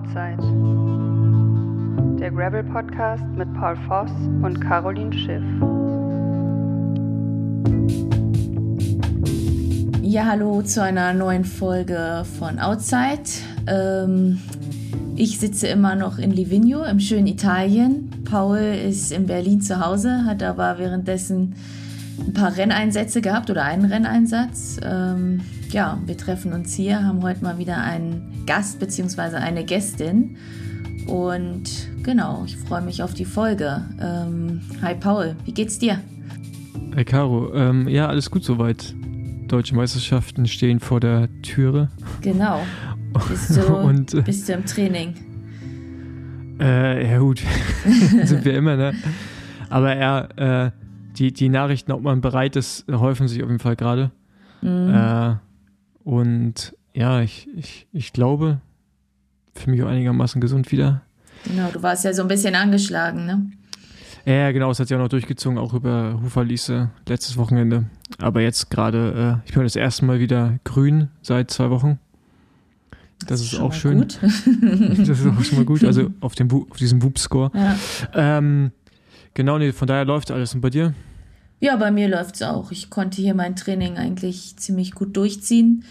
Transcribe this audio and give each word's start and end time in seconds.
Outside. 0.00 0.38
Der 2.18 2.30
Gravel 2.30 2.64
Podcast 2.64 3.24
mit 3.36 3.52
Paul 3.54 3.76
Voss 3.86 4.10
und 4.42 4.58
Caroline 4.60 5.12
Schiff. 5.12 5.42
Ja, 10.02 10.24
hallo 10.24 10.62
zu 10.62 10.82
einer 10.82 11.12
neuen 11.12 11.44
Folge 11.44 12.24
von 12.38 12.58
Outside. 12.58 13.22
Ähm, 13.66 14.38
ich 15.16 15.38
sitze 15.38 15.66
immer 15.66 15.94
noch 15.94 16.18
in 16.18 16.30
Livigno 16.30 16.84
im 16.84 16.98
schönen 16.98 17.26
Italien. 17.26 18.10
Paul 18.24 18.58
ist 18.58 19.12
in 19.12 19.26
Berlin 19.26 19.60
zu 19.60 19.84
Hause, 19.84 20.24
hat 20.24 20.42
aber 20.42 20.78
währenddessen 20.78 21.54
ein 22.26 22.32
paar 22.32 22.56
Renneinsätze 22.56 23.20
gehabt 23.20 23.50
oder 23.50 23.64
einen 23.64 23.84
Renneinsatz. 23.84 24.78
Ähm, 24.82 25.42
ja, 25.72 25.98
wir 26.04 26.16
treffen 26.16 26.52
uns 26.52 26.74
hier, 26.74 27.04
haben 27.04 27.22
heute 27.22 27.42
mal 27.44 27.58
wieder 27.58 27.78
einen 27.78 28.44
Gast 28.46 28.80
bzw. 28.80 29.36
eine 29.36 29.64
Gästin. 29.64 30.36
Und 31.06 31.88
genau, 32.02 32.44
ich 32.44 32.56
freue 32.56 32.82
mich 32.82 33.02
auf 33.02 33.14
die 33.14 33.24
Folge. 33.24 33.84
Ähm, 34.00 34.60
hi 34.82 34.94
Paul, 34.94 35.36
wie 35.44 35.52
geht's 35.52 35.78
dir? 35.78 36.00
Hi 36.94 37.04
Caro, 37.04 37.54
ähm, 37.54 37.88
ja, 37.88 38.08
alles 38.08 38.30
gut 38.30 38.44
soweit. 38.44 38.94
Deutsche 39.48 39.74
Meisterschaften 39.74 40.46
stehen 40.46 40.80
vor 40.80 41.00
der 41.00 41.28
Türe. 41.42 41.88
Genau. 42.20 42.60
Bist 43.28 43.56
du, 43.56 43.74
Und, 43.74 44.14
äh, 44.14 44.22
bist 44.22 44.48
du 44.48 44.52
im 44.52 44.64
Training? 44.64 45.14
Äh, 46.60 47.10
ja 47.10 47.18
gut, 47.18 47.42
sind 48.22 48.44
wir 48.44 48.54
immer, 48.54 48.76
ne? 48.76 48.94
Aber 49.68 49.96
ja, 49.96 50.66
äh, 50.66 50.70
die, 51.16 51.32
die 51.32 51.48
Nachrichten, 51.48 51.90
ob 51.90 52.02
man 52.02 52.20
bereit 52.20 52.54
ist, 52.54 52.86
häufen 52.88 53.26
sich 53.26 53.42
auf 53.42 53.48
jeden 53.48 53.58
Fall 53.58 53.74
gerade. 53.74 54.12
Mhm. 54.62 54.94
Äh, 54.94 55.34
und 56.04 56.74
ja, 56.94 57.20
ich, 57.20 57.48
ich, 57.56 57.86
ich 57.92 58.12
glaube, 58.12 58.60
für 59.54 59.70
mich 59.70 59.82
auch 59.82 59.88
einigermaßen 59.88 60.40
gesund 60.40 60.72
wieder. 60.72 61.02
Genau, 61.44 61.70
du 61.70 61.82
warst 61.82 62.04
ja 62.04 62.12
so 62.12 62.22
ein 62.22 62.28
bisschen 62.28 62.54
angeschlagen, 62.54 63.26
ne? 63.26 63.50
Ja, 64.26 64.52
genau, 64.52 64.70
es 64.70 64.78
hat 64.78 64.88
sich 64.88 64.94
auch 64.96 65.00
noch 65.00 65.08
durchgezogen, 65.08 65.58
auch 65.58 65.72
über 65.72 66.20
Huferliese 66.22 66.90
letztes 67.08 67.36
Wochenende. 67.36 67.86
Aber 68.18 68.42
jetzt 68.42 68.70
gerade, 68.70 69.40
äh, 69.42 69.48
ich 69.48 69.54
bin 69.54 69.62
das 69.62 69.76
erste 69.76 70.04
Mal 70.04 70.20
wieder 70.20 70.58
grün 70.64 71.08
seit 71.22 71.50
zwei 71.50 71.70
Wochen. 71.70 71.98
Das, 73.20 73.28
das 73.28 73.40
ist, 73.40 73.52
ist 73.54 73.60
auch 73.60 73.72
schön. 73.72 74.00
Gut. 74.00 74.18
das 74.22 75.08
ist 75.08 75.26
auch 75.26 75.42
schon 75.42 75.58
mal 75.58 75.64
gut. 75.64 75.84
Also 75.84 76.10
auf, 76.20 76.34
dem 76.34 76.50
auf 76.52 76.76
diesem 76.76 77.02
Whoop-Score. 77.02 77.50
Ja. 77.54 77.76
Ähm, 78.14 78.72
genau, 79.34 79.58
nee, 79.58 79.72
von 79.72 79.88
daher 79.88 80.04
läuft 80.04 80.30
alles. 80.30 80.54
Und 80.54 80.60
bei 80.60 80.70
dir? 80.70 80.94
Ja, 81.60 81.76
bei 81.76 81.90
mir 81.90 82.08
läuft 82.08 82.36
es 82.36 82.42
auch. 82.42 82.72
Ich 82.72 82.88
konnte 82.88 83.20
hier 83.20 83.34
mein 83.34 83.54
Training 83.54 83.98
eigentlich 83.98 84.56
ziemlich 84.56 84.92
gut 84.92 85.14
durchziehen. 85.16 85.84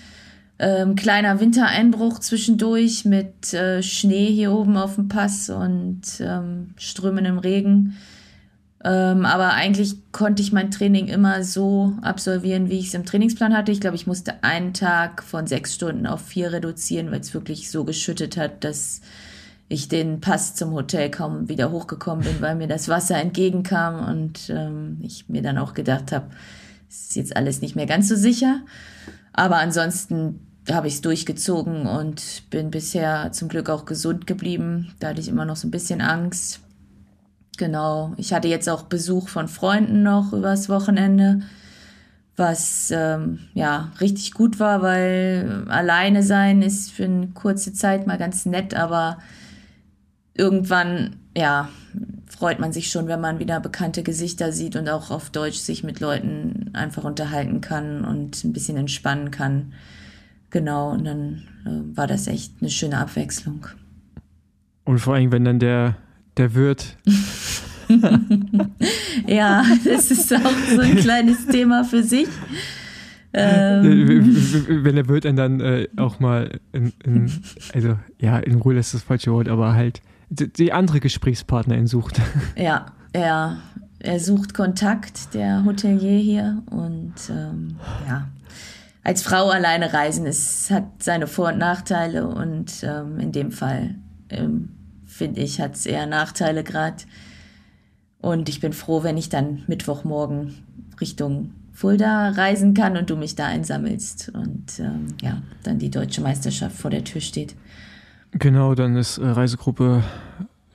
Ähm, 0.58 0.96
kleiner 0.96 1.40
Wintereinbruch 1.40 2.20
zwischendurch 2.20 3.06
mit 3.06 3.54
äh, 3.54 3.82
Schnee 3.82 4.28
hier 4.28 4.52
oben 4.52 4.76
auf 4.78 4.96
dem 4.96 5.08
Pass 5.08 5.50
und 5.50 6.02
ähm, 6.20 6.72
strömendem 6.76 7.38
Regen. 7.38 7.98
Ähm, 8.84 9.26
aber 9.26 9.54
eigentlich 9.54 10.12
konnte 10.12 10.42
ich 10.42 10.52
mein 10.52 10.72
Training 10.72 11.08
immer 11.08 11.44
so 11.44 11.94
absolvieren, 12.02 12.70
wie 12.70 12.80
ich 12.80 12.88
es 12.88 12.94
im 12.94 13.06
Trainingsplan 13.06 13.56
hatte. 13.56 13.72
Ich 13.72 13.80
glaube, 13.80 13.96
ich 13.96 14.08
musste 14.08 14.44
einen 14.44 14.74
Tag 14.74 15.24
von 15.24 15.48
sechs 15.48 15.76
Stunden 15.76 16.08
auf 16.08 16.22
vier 16.22 16.52
reduzieren, 16.52 17.12
weil 17.12 17.20
es 17.20 17.34
wirklich 17.34 17.70
so 17.70 17.84
geschüttet 17.84 18.38
hat, 18.38 18.64
dass 18.64 19.02
ich 19.70 19.88
den 19.88 20.20
Pass 20.20 20.56
zum 20.56 20.74
Hotel 20.74 21.12
kaum 21.12 21.48
wieder 21.48 21.72
hochgekommen 21.72 22.26
bin, 22.26 22.42
weil 22.42 22.56
mir 22.56 22.68
das 22.68 22.90
Wasser 22.90 23.18
entgegenkam 23.18 24.10
und 24.10 24.50
ähm, 24.50 24.98
ich 25.02 25.30
mir 25.30 25.44
dann 25.44 25.60
auch 25.60 25.76
gedacht 25.76 26.12
habe, 26.12 26.26
ist 26.90 27.16
jetzt 27.16 27.38
alles 27.38 27.62
nicht 27.62 27.76
mehr 27.76 27.86
ganz 27.86 28.10
so 28.10 28.16
sicher. 28.16 28.62
Aber 29.32 29.58
ansonsten 29.58 30.40
habe 30.72 30.88
ich 30.88 30.96
es 30.96 31.02
durchgezogen 31.02 31.86
und 31.86 32.50
bin 32.50 32.72
bisher 32.72 33.32
zum 33.32 33.48
Glück 33.48 33.70
auch 33.70 33.86
gesund 33.86 34.26
geblieben. 34.26 34.94
Da 35.00 35.10
hatte 35.10 35.22
ich 35.22 35.30
immer 35.30 35.46
noch 35.46 35.56
so 35.56 35.68
ein 35.68 35.72
bisschen 35.72 36.02
Angst. 36.02 36.62
Genau. 37.58 38.14
Ich 38.18 38.34
hatte 38.34 38.48
jetzt 38.48 38.70
auch 38.70 38.84
Besuch 38.84 39.30
von 39.30 39.48
Freunden 39.48 40.02
noch 40.02 40.34
übers 40.34 40.68
Wochenende, 40.68 41.42
was 42.38 42.90
ähm, 42.92 43.40
ja 43.54 43.92
richtig 44.02 44.34
gut 44.34 44.60
war, 44.60 44.82
weil 44.82 45.66
alleine 45.68 46.24
sein 46.24 46.64
ist 46.64 46.92
für 46.92 47.06
eine 47.06 47.28
kurze 47.28 47.74
Zeit 47.74 48.08
mal 48.08 48.18
ganz 48.18 48.46
nett, 48.46 48.74
aber 48.74 49.20
irgendwann, 50.40 51.18
ja, 51.36 51.70
freut 52.28 52.60
man 52.60 52.72
sich 52.72 52.90
schon, 52.90 53.08
wenn 53.08 53.20
man 53.20 53.40
wieder 53.40 53.60
bekannte 53.60 54.04
Gesichter 54.04 54.54
sieht 54.54 54.78
und 54.78 54.88
auch 54.88 55.12
auf 55.12 55.30
Deutsch 55.30 55.58
sich 55.58 55.84
mit 55.84 56.00
Leuten 56.00 56.70
einfach 56.74 57.04
unterhalten 57.04 57.60
kann 57.60 58.06
und 58.06 58.44
ein 58.44 58.54
bisschen 58.54 58.78
entspannen 58.78 59.32
kann. 59.32 59.74
Genau, 60.50 60.92
und 60.92 61.04
dann 61.04 61.44
äh, 61.66 61.98
war 61.98 62.08
das 62.08 62.28
echt 62.28 62.54
eine 62.62 62.70
schöne 62.70 62.98
Abwechslung. 62.98 63.68
Und 64.86 65.00
vor 65.00 65.16
allem, 65.16 65.32
wenn 65.32 65.44
dann 65.44 65.60
der, 65.60 65.98
der 66.38 66.56
Wirt. 66.56 66.96
ja, 69.28 69.64
das 69.84 70.10
ist 70.10 70.34
auch 70.34 70.54
so 70.74 70.80
ein 70.80 70.96
kleines 70.96 71.46
Thema 71.48 71.84
für 71.84 72.02
sich. 72.02 72.30
Ähm. 73.34 74.34
Wenn 74.84 74.96
der 74.96 75.08
Wirt 75.08 75.26
dann 75.26 75.60
äh, 75.60 75.88
auch 75.98 76.20
mal 76.20 76.60
in, 76.72 76.94
in, 77.04 77.32
also 77.74 78.00
ja, 78.20 78.40
in 78.40 78.56
Ruhe 78.56 78.76
lässt 78.76 78.94
das 78.94 79.04
falsche 79.04 79.32
Wort, 79.32 79.50
aber 79.50 79.74
halt 79.74 80.02
die 80.30 80.72
andere 80.74 81.00
Gesprächspartnerin 81.00 81.88
sucht. 81.88 82.20
Ja, 82.56 82.88
er, 83.14 83.58
er 84.00 84.20
sucht 84.20 84.54
Kontakt, 84.54 85.34
der 85.34 85.66
Hotelier 85.66 86.20
hier. 86.20 86.64
Und 86.70 87.16
ähm, 87.30 87.78
ja, 88.08 88.28
als 89.04 89.24
Frau 89.24 89.50
alleine 89.50 89.94
reisen, 89.94 90.26
es 90.26 90.70
hat 90.70 91.04
seine 91.04 91.28
Vor- 91.28 91.50
und 91.50 91.58
Nachteile. 91.58 92.28
Und 92.28 92.84
ähm, 92.84 93.20
in 93.20 93.32
dem 93.32 93.52
Fall, 93.52 93.96
ähm, 94.30 94.70
finde 95.06 95.42
ich, 95.42 95.60
hat 95.60 95.76
es 95.76 95.86
eher 95.86 96.06
Nachteile 96.06 96.64
gerade. 96.64 97.04
Und 98.22 98.50
ich 98.50 98.60
bin 98.60 98.74
froh, 98.74 99.04
wenn 99.04 99.18
ich 99.18 99.30
dann 99.30 99.64
Mittwochmorgen 99.68 100.56
Richtung 101.00 101.54
Fulda 101.72 102.32
reisen 102.32 102.74
kann 102.74 102.98
und 102.98 103.10
du 103.10 103.16
mich 103.16 103.36
da 103.36 103.46
einsammelst 103.46 104.34
und 104.34 104.80
ähm, 104.80 105.08
ja, 105.22 105.42
dann 105.64 105.80
die 105.80 105.90
deutsche 105.90 106.20
Meisterschaft 106.20 106.76
vor 106.76 106.92
der 106.92 107.06
Tür 107.06 107.22
steht. 107.22 107.56
Genau, 108.32 108.76
dann 108.76 108.96
ist 108.96 109.18
äh, 109.18 109.28
Reisegruppe 109.28 110.04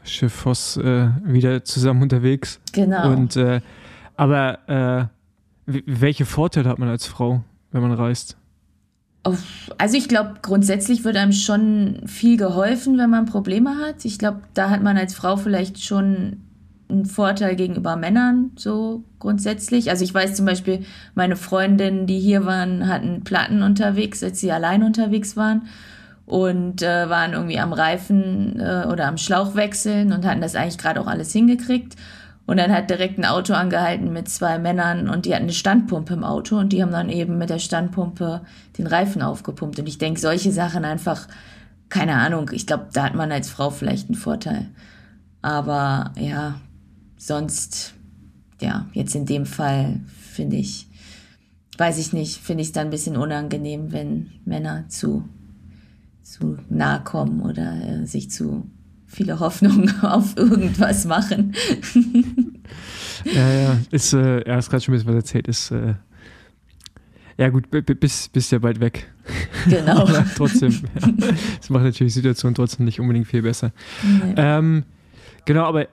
Schiff 0.05 0.33
Voss 0.33 0.77
äh, 0.77 1.09
wieder 1.25 1.65
zusammen 1.65 2.03
unterwegs. 2.03 2.61
Genau. 2.73 3.11
Und 3.11 3.37
äh, 3.37 3.61
aber 4.17 5.11
äh, 5.67 5.75
welche 5.87 6.25
Vorteile 6.25 6.69
hat 6.69 6.79
man 6.79 6.89
als 6.89 7.07
Frau, 7.07 7.43
wenn 7.73 7.83
man 7.83 7.93
reist? 7.93 8.37
Also 9.79 9.97
ich 9.97 10.09
glaube, 10.09 10.35
grundsätzlich 10.43 11.05
wird 11.05 11.17
einem 11.17 11.33
schon 11.33 12.03
viel 12.05 12.37
geholfen, 12.37 12.99
wenn 12.99 13.09
man 13.09 13.25
Probleme 13.25 13.79
hat. 13.79 14.05
Ich 14.05 14.19
glaube, 14.19 14.43
da 14.53 14.69
hat 14.69 14.83
man 14.83 14.99
als 14.99 15.15
Frau 15.15 15.37
vielleicht 15.37 15.83
schon 15.83 16.43
einen 16.91 17.07
Vorteil 17.07 17.57
gegenüber 17.57 17.97
Männern, 17.97 18.51
so 18.57 19.03
grundsätzlich. 19.19 19.89
Also 19.89 20.05
ich 20.05 20.13
weiß 20.13 20.35
zum 20.35 20.45
Beispiel, 20.45 20.85
meine 21.15 21.37
Freundinnen, 21.37 22.07
die 22.07 22.21
hier 22.21 22.45
waren, 22.45 22.87
hatten 22.87 23.25
Platten 23.25 23.63
unterwegs, 23.63 24.23
als 24.23 24.41
sie 24.41 24.53
allein 24.53 24.83
unterwegs 24.83 25.39
waren 25.39 25.63
und 26.27 26.83
äh, 26.83 27.09
waren 27.09 27.33
irgendwie 27.33 27.59
am 27.59 27.73
Reifen 27.73 28.59
äh, 28.59 28.87
oder 28.91 29.07
am 29.07 29.19
Schlauch 29.19 29.55
wechseln 29.55 30.13
und 30.13 30.25
hatten 30.25 30.41
das 30.41 30.55
eigentlich 30.55 30.79
gerade 30.79 31.01
auch 31.01 31.07
alles 31.07 31.33
hingekriegt. 31.33 31.97
Und 32.47 32.59
dann 32.59 32.73
hat 32.73 32.91
direkt 32.91 33.19
ein 33.19 33.25
Auto 33.25 33.55
angehalten 33.55 34.13
mit 34.13 34.29
zwei 34.29 34.59
Männern 34.59 35.09
und 35.09 35.25
die 35.25 35.35
hatten 35.35 35.45
eine 35.45 35.53
Standpumpe 35.53 36.13
im 36.13 36.25
Auto 36.25 36.59
und 36.59 36.73
die 36.73 36.83
haben 36.83 36.93
dann 36.93 37.09
eben 37.09 37.39
mit 37.39 37.49
der 37.49 37.59
Standpumpe 37.59 38.43
den 38.77 38.87
Reifen 38.87 39.23
aufgepumpt. 39.23 39.79
Und 39.79 39.89
ich 39.89 39.97
denke, 39.97 40.21
solche 40.21 40.53
Sachen 40.53 40.85
einfach, 40.85 41.27
keine 41.89 42.17
Ahnung, 42.17 42.51
ich 42.53 42.67
glaube, 42.67 42.89
da 42.93 43.05
hat 43.05 43.15
man 43.15 43.33
als 43.33 43.49
Frau 43.49 43.71
vielleicht 43.71 44.09
einen 44.09 44.17
Vorteil. 44.17 44.69
Aber 45.41 46.13
ja, 46.19 46.61
sonst, 47.17 47.95
ja, 48.61 48.87
jetzt 48.93 49.15
in 49.15 49.25
dem 49.25 49.47
Fall 49.47 50.01
finde 50.07 50.57
ich, 50.57 50.87
weiß 51.79 51.99
ich 51.99 52.13
nicht, 52.13 52.41
finde 52.43 52.63
ich 52.63 52.69
es 52.69 52.73
dann 52.73 52.89
ein 52.89 52.91
bisschen 52.91 53.17
unangenehm, 53.17 53.91
wenn 53.91 54.33
Männer 54.45 54.85
zu 54.89 55.29
zu 56.25 56.59
nahe 56.69 57.05
kommen 57.05 57.43
oder 57.43 58.03
äh, 58.03 58.07
sich 58.07 58.31
zu 58.31 58.69
viele 59.07 59.39
Hoffnungen 59.39 60.01
auf 60.03 60.37
irgendwas 60.37 61.05
machen. 61.05 61.55
ja, 63.25 63.53
ja, 63.53 63.79
ist, 63.91 64.13
äh, 64.13 64.41
er 64.41 64.57
hat 64.57 64.69
gerade 64.69 64.83
schon 64.83 64.95
ein 64.95 64.97
bisschen 64.99 65.09
was 65.09 65.17
erzählt, 65.17 65.47
ist, 65.47 65.71
äh, 65.71 65.95
ja 67.37 67.49
gut, 67.51 67.69
bis, 67.71 68.29
bist 68.29 68.53
ja 68.53 68.59
bald 68.59 68.81
weg. 68.81 69.13
Genau. 69.69 70.09
trotzdem, 70.37 70.73
ja. 70.73 71.09
das 71.59 71.71
macht 71.71 71.85
natürlich 71.85 72.13
die 72.13 72.21
Situation 72.21 72.55
trotzdem 72.55 72.85
nicht 72.85 73.01
unbedingt 73.01 73.27
viel 73.27 73.43
besser. 73.43 73.73
Nee. 74.03 74.35
Ähm, 74.37 74.85
genau, 75.45 75.65
aber 75.65 75.89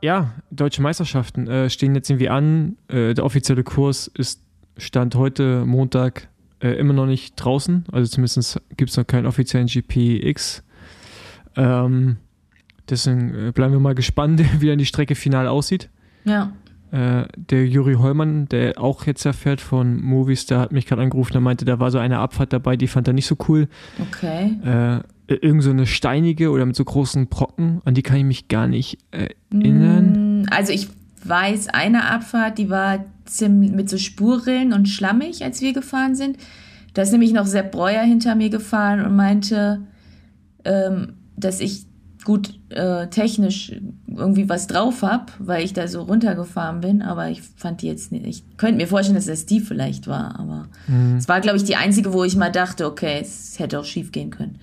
ja, 0.00 0.32
deutsche 0.50 0.80
Meisterschaften 0.80 1.48
äh, 1.48 1.68
stehen 1.68 1.94
jetzt 1.94 2.08
irgendwie 2.08 2.28
an. 2.28 2.76
Äh, 2.88 3.14
der 3.14 3.24
offizielle 3.24 3.64
Kurs 3.64 4.06
ist 4.06 4.40
Stand 4.76 5.16
heute 5.16 5.64
Montag 5.66 6.28
äh, 6.60 6.70
immer 6.70 6.92
noch 6.92 7.06
nicht 7.06 7.34
draußen. 7.36 7.84
Also 7.92 8.10
zumindest 8.10 8.60
gibt 8.76 8.90
es 8.90 8.96
noch 8.96 9.06
keinen 9.06 9.26
offiziellen 9.26 9.66
GPX. 9.66 10.62
Ähm, 11.56 12.16
deswegen 12.88 13.48
äh, 13.48 13.52
bleiben 13.52 13.72
wir 13.72 13.80
mal 13.80 13.94
gespannt, 13.94 14.42
wie 14.60 14.66
dann 14.66 14.78
die 14.78 14.86
Strecke 14.86 15.14
final 15.14 15.46
aussieht. 15.48 15.90
Ja. 16.24 16.52
Äh, 16.90 17.24
der 17.36 17.66
Juri 17.66 17.94
Hollmann, 17.94 18.48
der 18.48 18.80
auch 18.80 19.06
jetzt 19.06 19.26
erfährt 19.26 19.60
von 19.60 20.00
Movies, 20.00 20.46
der 20.46 20.58
hat 20.58 20.72
mich 20.72 20.86
gerade 20.86 21.02
angerufen, 21.02 21.32
der 21.32 21.42
meinte, 21.42 21.64
da 21.64 21.78
war 21.80 21.90
so 21.90 21.98
eine 21.98 22.18
Abfahrt 22.18 22.52
dabei, 22.52 22.76
die 22.76 22.86
fand 22.86 23.08
er 23.08 23.14
nicht 23.14 23.26
so 23.26 23.36
cool. 23.48 23.68
Okay. 24.00 24.56
Äh, 24.64 25.00
äh, 25.28 25.34
irgend 25.42 25.62
so 25.62 25.70
eine 25.70 25.86
steinige 25.86 26.50
oder 26.50 26.64
mit 26.64 26.74
so 26.74 26.84
großen 26.84 27.28
Brocken, 27.28 27.82
an 27.84 27.94
die 27.94 28.02
kann 28.02 28.16
ich 28.16 28.24
mich 28.24 28.48
gar 28.48 28.66
nicht 28.66 28.98
erinnern. 29.10 30.42
Mm, 30.42 30.46
also 30.50 30.72
ich 30.72 30.88
weiß, 31.24 31.68
eine 31.68 32.10
Abfahrt, 32.10 32.56
die 32.56 32.70
war 32.70 33.04
mit 33.48 33.88
so 33.88 33.98
Spurrillen 33.98 34.72
und 34.72 34.88
schlammig, 34.88 35.44
als 35.44 35.60
wir 35.60 35.72
gefahren 35.72 36.14
sind. 36.14 36.38
Da 36.94 37.02
ist 37.02 37.12
nämlich 37.12 37.32
noch 37.32 37.46
Sepp 37.46 37.70
Breuer 37.70 38.02
hinter 38.02 38.34
mir 38.34 38.50
gefahren 38.50 39.04
und 39.04 39.14
meinte, 39.14 39.82
ähm, 40.64 41.14
dass 41.36 41.60
ich 41.60 41.86
gut 42.24 42.58
äh, 42.70 43.06
technisch 43.06 43.72
irgendwie 44.06 44.48
was 44.48 44.66
drauf 44.66 45.02
habe, 45.02 45.26
weil 45.38 45.64
ich 45.64 45.72
da 45.72 45.88
so 45.88 46.02
runtergefahren 46.02 46.80
bin, 46.80 47.00
aber 47.00 47.30
ich 47.30 47.40
fand 47.40 47.80
die 47.80 47.86
jetzt 47.86 48.12
nicht. 48.12 48.26
Ich 48.26 48.56
könnte 48.56 48.76
mir 48.76 48.86
vorstellen, 48.86 49.14
dass 49.14 49.26
das 49.26 49.46
die 49.46 49.60
vielleicht 49.60 50.06
war, 50.08 50.38
aber 50.38 50.68
mhm. 50.88 51.16
es 51.16 51.28
war, 51.28 51.40
glaube 51.40 51.56
ich, 51.56 51.64
die 51.64 51.76
einzige, 51.76 52.12
wo 52.12 52.24
ich 52.24 52.36
mal 52.36 52.52
dachte, 52.52 52.86
okay, 52.86 53.18
es 53.20 53.58
hätte 53.58 53.80
auch 53.80 53.84
schief 53.84 54.12
gehen 54.12 54.30
können. 54.30 54.58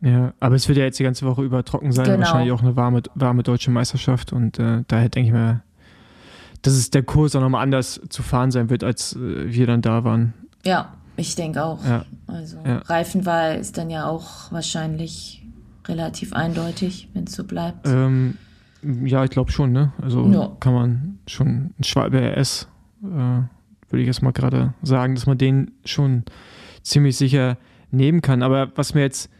Ja, 0.00 0.32
aber 0.38 0.54
es 0.54 0.68
wird 0.68 0.78
ja 0.78 0.84
jetzt 0.84 1.00
die 1.00 1.04
ganze 1.04 1.26
Woche 1.26 1.42
über 1.42 1.64
trocken 1.64 1.90
sein, 1.90 2.04
genau. 2.04 2.18
wahrscheinlich 2.18 2.52
auch 2.52 2.62
eine 2.62 2.76
warme, 2.76 3.02
warme 3.14 3.42
deutsche 3.42 3.72
Meisterschaft 3.72 4.32
und 4.32 4.58
äh, 4.60 4.84
daher 4.86 5.08
denke 5.08 5.28
ich 5.28 5.32
mir, 5.32 5.62
dass 6.62 6.74
es 6.74 6.90
der 6.90 7.02
Kurs 7.02 7.36
auch 7.36 7.40
nochmal 7.40 7.62
anders 7.62 8.00
zu 8.08 8.22
fahren 8.22 8.50
sein 8.50 8.70
wird, 8.70 8.84
als 8.84 9.14
äh, 9.14 9.52
wir 9.52 9.66
dann 9.66 9.82
da 9.82 10.04
waren. 10.04 10.34
Ja, 10.64 10.92
ich 11.16 11.34
denke 11.34 11.64
auch. 11.64 11.84
Ja. 11.84 12.04
Also 12.26 12.58
ja. 12.64 12.78
Reifenwahl 12.78 13.56
ist 13.56 13.78
dann 13.78 13.90
ja 13.90 14.06
auch 14.06 14.52
wahrscheinlich 14.52 15.44
relativ 15.86 16.32
eindeutig, 16.32 17.08
wenn 17.14 17.24
es 17.24 17.32
so 17.32 17.44
bleibt. 17.44 17.86
Ähm, 17.86 18.36
ja, 19.04 19.24
ich 19.24 19.30
glaube 19.30 19.50
schon, 19.50 19.72
ne? 19.72 19.92
Also 20.00 20.30
ja. 20.30 20.56
kann 20.60 20.74
man 20.74 21.18
schon 21.26 21.74
ein 21.78 21.84
Schwalbe 21.84 22.20
RS, 22.20 22.68
äh, 23.02 23.06
würde 23.06 24.00
ich 24.00 24.06
jetzt 24.06 24.22
mal 24.22 24.32
gerade 24.32 24.74
sagen, 24.82 25.14
dass 25.14 25.26
man 25.26 25.38
den 25.38 25.72
schon 25.84 26.24
ziemlich 26.82 27.16
sicher 27.16 27.56
nehmen 27.90 28.22
kann. 28.22 28.42
Aber 28.42 28.70
was 28.76 28.94
mir 28.94 29.00
jetzt, 29.00 29.30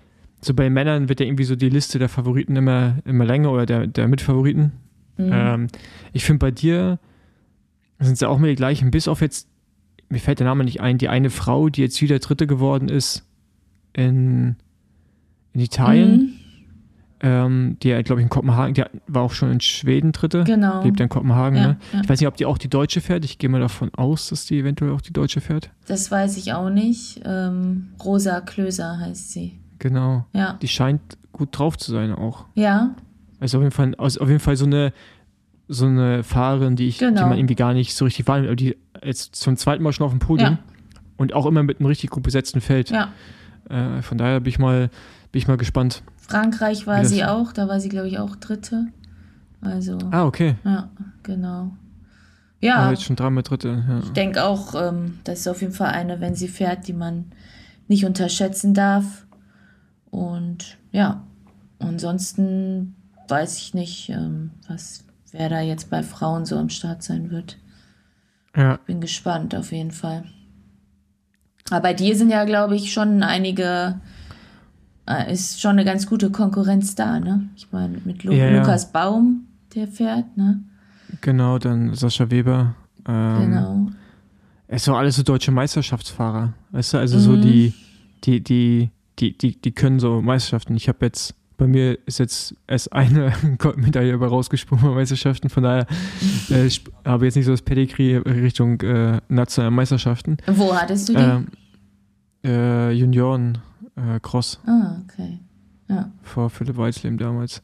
so 0.40 0.54
bei 0.54 0.70
Männern 0.70 1.08
wird 1.08 1.20
ja 1.20 1.26
irgendwie 1.26 1.44
so 1.44 1.56
die 1.56 1.68
Liste 1.68 1.98
der 1.98 2.08
Favoriten 2.08 2.56
immer, 2.56 2.96
immer 3.04 3.24
länger 3.24 3.52
oder 3.52 3.66
der, 3.66 3.86
der 3.86 4.08
Mitfavoriten. 4.08 4.72
Mhm. 5.16 5.30
Ähm, 5.32 5.66
ich 6.12 6.24
finde 6.24 6.38
bei 6.38 6.50
dir 6.50 6.98
sind 8.06 8.14
es 8.14 8.20
ja 8.20 8.28
auch 8.28 8.38
mal 8.38 8.48
die 8.48 8.54
gleichen, 8.54 8.90
bis 8.90 9.08
auf 9.08 9.20
jetzt, 9.20 9.48
mir 10.08 10.20
fällt 10.20 10.38
der 10.38 10.46
Name 10.46 10.64
nicht 10.64 10.80
ein, 10.80 10.98
die 10.98 11.08
eine 11.08 11.30
Frau, 11.30 11.68
die 11.68 11.82
jetzt 11.82 12.00
wieder 12.00 12.18
Dritte 12.18 12.46
geworden 12.46 12.88
ist 12.88 13.24
in, 13.92 14.56
in 15.52 15.60
Italien. 15.60 16.20
Mhm. 16.20 16.32
Ähm, 17.20 17.76
die, 17.82 17.88
glaube 18.04 18.20
ich, 18.20 18.24
in 18.24 18.28
Kopenhagen, 18.28 18.74
die 18.74 18.84
war 19.08 19.22
auch 19.22 19.32
schon 19.32 19.50
in 19.50 19.60
Schweden 19.60 20.12
Dritte. 20.12 20.44
Genau. 20.44 20.84
Lebt 20.84 21.00
in 21.00 21.08
Kopenhagen, 21.08 21.56
ja, 21.56 21.66
ne? 21.68 21.76
Ja. 21.92 22.00
Ich 22.02 22.08
weiß 22.08 22.20
nicht, 22.20 22.28
ob 22.28 22.36
die 22.36 22.46
auch 22.46 22.58
die 22.58 22.70
Deutsche 22.70 23.00
fährt. 23.00 23.24
Ich 23.24 23.38
gehe 23.38 23.50
mal 23.50 23.60
davon 23.60 23.92
aus, 23.94 24.28
dass 24.28 24.46
die 24.46 24.60
eventuell 24.60 24.92
auch 24.92 25.00
die 25.00 25.12
Deutsche 25.12 25.40
fährt. 25.40 25.70
Das 25.88 26.12
weiß 26.12 26.36
ich 26.36 26.52
auch 26.52 26.70
nicht. 26.70 27.20
Ähm, 27.24 27.88
Rosa 28.04 28.40
Klöser 28.40 29.00
heißt 29.00 29.32
sie. 29.32 29.58
Genau. 29.80 30.26
Ja. 30.32 30.58
Die 30.62 30.68
scheint 30.68 31.00
gut 31.32 31.48
drauf 31.58 31.76
zu 31.76 31.90
sein 31.90 32.12
auch. 32.12 32.44
Ja. 32.54 32.94
Also 33.40 33.58
auf 33.58 33.64
jeden 33.64 33.74
Fall, 33.74 33.94
also 33.96 34.20
auf 34.20 34.28
jeden 34.28 34.40
Fall 34.40 34.56
so 34.56 34.66
eine, 34.66 34.92
so 35.68 35.86
eine 35.86 36.24
Fahrerin, 36.24 36.76
die 36.76 36.88
ich, 36.88 36.98
genau. 36.98 37.22
die 37.22 37.28
man 37.28 37.38
irgendwie 37.38 37.54
gar 37.54 37.74
nicht 37.74 37.94
so 37.94 38.04
richtig 38.06 38.26
wahrnimmt, 38.26 38.48
aber 38.48 38.56
die 38.56 38.76
jetzt 39.04 39.36
zum 39.36 39.56
zweiten 39.56 39.82
Mal 39.82 39.92
schon 39.92 40.06
auf 40.06 40.12
dem 40.12 40.18
Podium 40.18 40.52
ja. 40.52 40.58
und 41.16 41.34
auch 41.34 41.46
immer 41.46 41.62
mit 41.62 41.78
einem 41.78 41.86
richtig 41.86 42.10
gut 42.10 42.22
besetzten 42.22 42.60
Feld. 42.60 42.90
Ja. 42.90 43.12
Äh, 43.68 44.02
von 44.02 44.18
daher 44.18 44.40
bin 44.40 44.48
ich 44.48 44.58
mal, 44.58 44.90
bin 45.30 45.38
ich 45.38 45.46
mal 45.46 45.58
gespannt. 45.58 46.02
Frankreich 46.16 46.86
war 46.86 47.04
sie 47.04 47.24
auch, 47.24 47.52
da 47.52 47.68
war 47.68 47.80
sie, 47.80 47.88
glaube 47.88 48.08
ich, 48.08 48.18
auch 48.18 48.36
Dritte. 48.36 48.88
Also. 49.60 49.98
Ah, 50.10 50.24
okay. 50.24 50.56
Ja, 50.64 50.90
genau. 51.22 51.72
Ja. 52.60 52.76
Aber 52.76 52.90
jetzt 52.90 53.04
schon 53.04 53.16
dreimal 53.16 53.42
Dritte. 53.42 53.84
Ja. 53.88 53.98
Ich 54.00 54.12
denke 54.12 54.44
auch, 54.44 54.74
ähm, 54.74 55.18
das 55.24 55.40
ist 55.40 55.48
auf 55.48 55.60
jeden 55.60 55.72
Fall 55.72 55.90
eine, 55.90 56.20
wenn 56.20 56.34
sie 56.34 56.48
fährt, 56.48 56.88
die 56.88 56.92
man 56.92 57.32
nicht 57.86 58.04
unterschätzen 58.04 58.74
darf. 58.74 59.26
Und 60.10 60.78
ja, 60.92 61.24
ansonsten 61.78 62.94
weiß 63.28 63.58
ich 63.58 63.74
nicht, 63.74 64.08
ähm, 64.10 64.50
was, 64.68 65.04
wer 65.32 65.48
da 65.48 65.60
jetzt 65.60 65.90
bei 65.90 66.02
Frauen 66.02 66.44
so 66.44 66.56
am 66.56 66.68
Start 66.68 67.02
sein 67.02 67.30
wird. 67.30 67.58
Ja. 68.56 68.78
Bin 68.86 69.00
gespannt 69.00 69.54
auf 69.54 69.72
jeden 69.72 69.92
Fall. 69.92 70.24
Aber 71.70 71.80
bei 71.80 71.94
dir 71.94 72.16
sind 72.16 72.30
ja, 72.30 72.44
glaube 72.44 72.76
ich, 72.76 72.92
schon 72.92 73.22
einige 73.22 74.00
äh, 75.08 75.32
ist 75.32 75.60
schon 75.60 75.72
eine 75.72 75.84
ganz 75.84 76.06
gute 76.06 76.30
Konkurrenz 76.30 76.94
da, 76.94 77.18
ne? 77.18 77.48
Ich 77.56 77.72
meine, 77.72 77.98
mit 78.04 78.24
Lu 78.24 78.32
ja, 78.32 78.58
Lukas. 78.58 78.92
Baum, 78.92 79.46
der 79.74 79.88
fährt, 79.88 80.36
ne? 80.36 80.62
Genau, 81.20 81.58
dann 81.58 81.94
Sascha 81.94 82.30
Weber. 82.30 82.74
Ähm, 83.06 83.38
genau. 83.40 83.86
Es 84.66 84.84
sind 84.84 84.94
alles 84.94 85.16
so 85.16 85.22
deutsche 85.22 85.50
Meisterschaftsfahrer. 85.50 86.52
Weißt 86.72 86.92
du, 86.92 86.98
also 86.98 87.16
mhm. 87.16 87.22
so 87.22 87.36
die, 87.36 87.72
die, 88.24 88.42
die, 88.42 88.90
die, 89.18 89.36
die, 89.36 89.60
die 89.60 89.72
können 89.72 89.98
so 89.98 90.20
Meisterschaften. 90.20 90.76
Ich 90.76 90.88
habe 90.88 91.06
jetzt, 91.06 91.34
bei 91.58 91.66
mir 91.66 91.98
ist 92.06 92.18
jetzt 92.18 92.54
erst 92.66 92.92
eine 92.92 93.32
Goldmedaille 93.58 94.12
über 94.12 94.28
rausgesprungen 94.28 94.84
bei 94.86 94.94
Meisterschaften, 94.94 95.50
von 95.50 95.64
daher 95.64 95.86
äh, 96.50 96.64
ich 96.64 96.82
habe 97.04 97.26
jetzt 97.26 97.34
nicht 97.34 97.44
so 97.44 97.50
das 97.50 97.62
Pedigree 97.62 98.16
Richtung 98.16 98.80
äh, 98.80 99.20
nationale 99.28 99.72
Meisterschaften. 99.72 100.38
Wo 100.46 100.74
hattest 100.74 101.10
du 101.10 101.14
die? 101.14 101.20
Ähm, 101.20 101.48
äh, 102.44 102.92
Junioren 102.92 103.58
äh, 103.96 104.20
Cross. 104.20 104.60
Ah, 104.66 105.02
okay. 105.04 105.40
Ja. 105.88 106.10
Vor 106.22 106.48
Philipp 106.48 106.76
Weizleben 106.76 107.18
damals. 107.18 107.62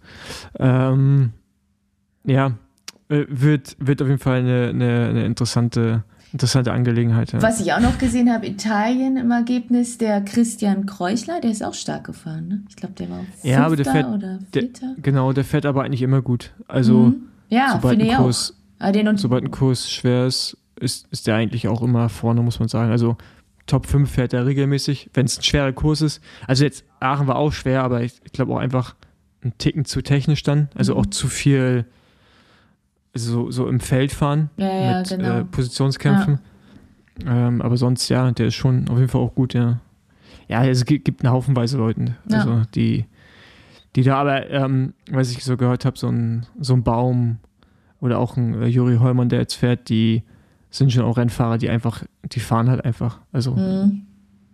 Ähm, 0.59 1.33
ja, 2.25 2.53
äh, 3.09 3.25
wird, 3.29 3.77
wird 3.79 4.03
auf 4.03 4.09
jeden 4.09 4.21
Fall 4.21 4.41
eine, 4.41 4.69
eine, 4.71 5.09
eine 5.09 5.27
interessante, 5.27 6.05
interessante 6.35 6.73
Angelegenheit. 6.73 7.33
Ja. 7.33 7.41
Was 7.41 7.61
ich 7.61 7.73
auch 7.73 7.81
noch 7.81 7.97
gesehen 7.97 8.31
habe, 8.31 8.47
Italien 8.47 9.17
im 9.17 9.31
Ergebnis, 9.31 9.99
der 9.99 10.21
Christian 10.21 10.85
Kreuchler, 10.85 11.41
der 11.41 11.53
ist 11.53 11.65
auch 11.65 11.75
stark 11.75 12.05
gefahren. 12.05 12.49
Ne? 12.49 12.63
Ich 12.69 12.75
glaube, 12.75 12.95
der 12.95 13.09
war 13.09 13.21
Fünfter 13.21 13.49
ja, 13.49 13.65
aber 13.65 13.77
der 13.77 13.85
fährt, 13.85 14.09
oder 14.09 14.39
Vierter. 14.53 14.95
Der, 14.97 15.03
genau, 15.03 15.33
der 15.33 15.45
fährt 15.45 15.65
aber 15.65 15.85
eigentlich 15.85 16.03
immer 16.03 16.23
gut. 16.23 16.53
Also, 16.67 16.95
mhm. 16.95 17.29
ja, 17.51 17.71
sobald, 17.75 18.01
ein 18.01 18.17
Kurs, 18.17 18.57
sobald 19.15 19.45
ein 19.45 19.51
Kurs 19.53 19.89
schwer 19.89 20.27
ist, 20.27 20.57
ist, 20.81 21.07
ist 21.13 21.29
der 21.29 21.37
eigentlich 21.37 21.69
auch 21.69 21.83
immer 21.83 22.09
vorne, 22.09 22.43
muss 22.43 22.59
man 22.59 22.69
sagen. 22.69 22.91
Also 22.91 23.17
Top 23.67 23.87
5 23.87 24.11
fährt 24.11 24.33
er 24.33 24.45
regelmäßig, 24.45 25.11
wenn 25.15 25.27
es 25.27 25.39
ein 25.39 25.45
schwerer 25.45 25.73
Kurs 25.73 26.03
ist. 26.03 26.21
Also 26.49 26.65
jetzt 26.65 26.85
Aachen 26.99 27.29
war 27.29 27.37
auch 27.37 27.53
schwer, 27.53 27.85
aber 27.85 28.03
ich, 28.03 28.21
ich 28.25 28.33
glaube 28.33 28.53
auch 28.53 28.59
einfach 28.59 28.97
ein 29.45 29.57
Ticken 29.57 29.85
zu 29.85 30.03
technisch 30.03 30.43
dann. 30.43 30.69
Also 30.75 30.95
mhm. 30.95 31.01
auch 31.01 31.07
zu 31.07 31.29
viel 31.29 31.87
so, 33.15 33.51
so 33.51 33.69
im 33.69 33.81
Feld 33.81 34.13
fahren 34.13 34.51
ja, 34.57 34.99
mit 34.99 35.09
genau. 35.09 35.39
äh, 35.39 35.45
Positionskämpfen. 35.45 36.41
Ähm, 37.27 37.63
aber 37.63 37.77
sonst, 37.77 38.09
ja, 38.09 38.31
der 38.33 38.49
ist 38.49 38.55
schon 38.55 38.89
auf 38.89 38.99
jeden 38.99 39.09
Fall 39.09 39.21
auch 39.21 39.35
gut, 39.35 39.55
ja. 39.55 39.81
Ja, 40.49 40.65
es 40.65 40.85
gibt, 40.85 41.05
gibt 41.05 41.23
eine 41.23 41.33
Haufenweise 41.33 41.79
Leute, 41.79 42.17
also 42.31 42.63
die, 42.75 43.07
die 43.97 44.03
da 44.03 44.17
aber, 44.17 44.51
ähm, 44.51 44.93
was 45.11 45.31
ich 45.31 45.43
so 45.43 45.57
gehört 45.57 45.85
habe, 45.85 45.97
so 45.97 46.09
ein, 46.09 46.47
so 46.61 46.75
ein 46.75 46.83
Baum 46.83 47.39
oder 48.01 48.19
auch 48.19 48.37
ein 48.37 48.61
äh, 48.61 48.67
Juri 48.67 48.97
Heumann, 48.97 49.29
der 49.29 49.41
jetzt 49.41 49.55
fährt, 49.55 49.89
die 49.89 50.23
sind 50.71 50.93
schon 50.93 51.05
auch 51.05 51.17
Rennfahrer, 51.17 51.57
die 51.57 51.71
einfach, 51.71 52.03
die 52.25 52.41
fahren 52.41 52.69
halt 52.69 52.85
einfach. 52.85 53.21
Also 53.33 53.55
mhm. 53.55 54.03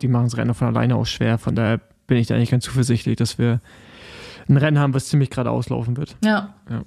die 0.02 0.08
machen 0.08 0.26
das 0.26 0.37
Rennen 0.37 0.54
von 0.54 0.68
alleine 0.68 0.94
auch 0.94 1.06
schwer. 1.06 1.38
Von 1.38 1.54
daher 1.54 1.80
bin 2.06 2.18
ich 2.18 2.26
da 2.26 2.34
eigentlich 2.34 2.50
ganz 2.50 2.64
zuversichtlich, 2.64 3.16
dass 3.16 3.38
wir 3.38 3.61
ein 4.49 4.56
Rennen 4.56 4.78
haben, 4.78 4.94
was 4.94 5.08
ziemlich 5.08 5.30
gerade 5.30 5.50
auslaufen 5.50 5.96
wird. 5.96 6.16
Ja. 6.23 6.54
ja. 6.68 6.82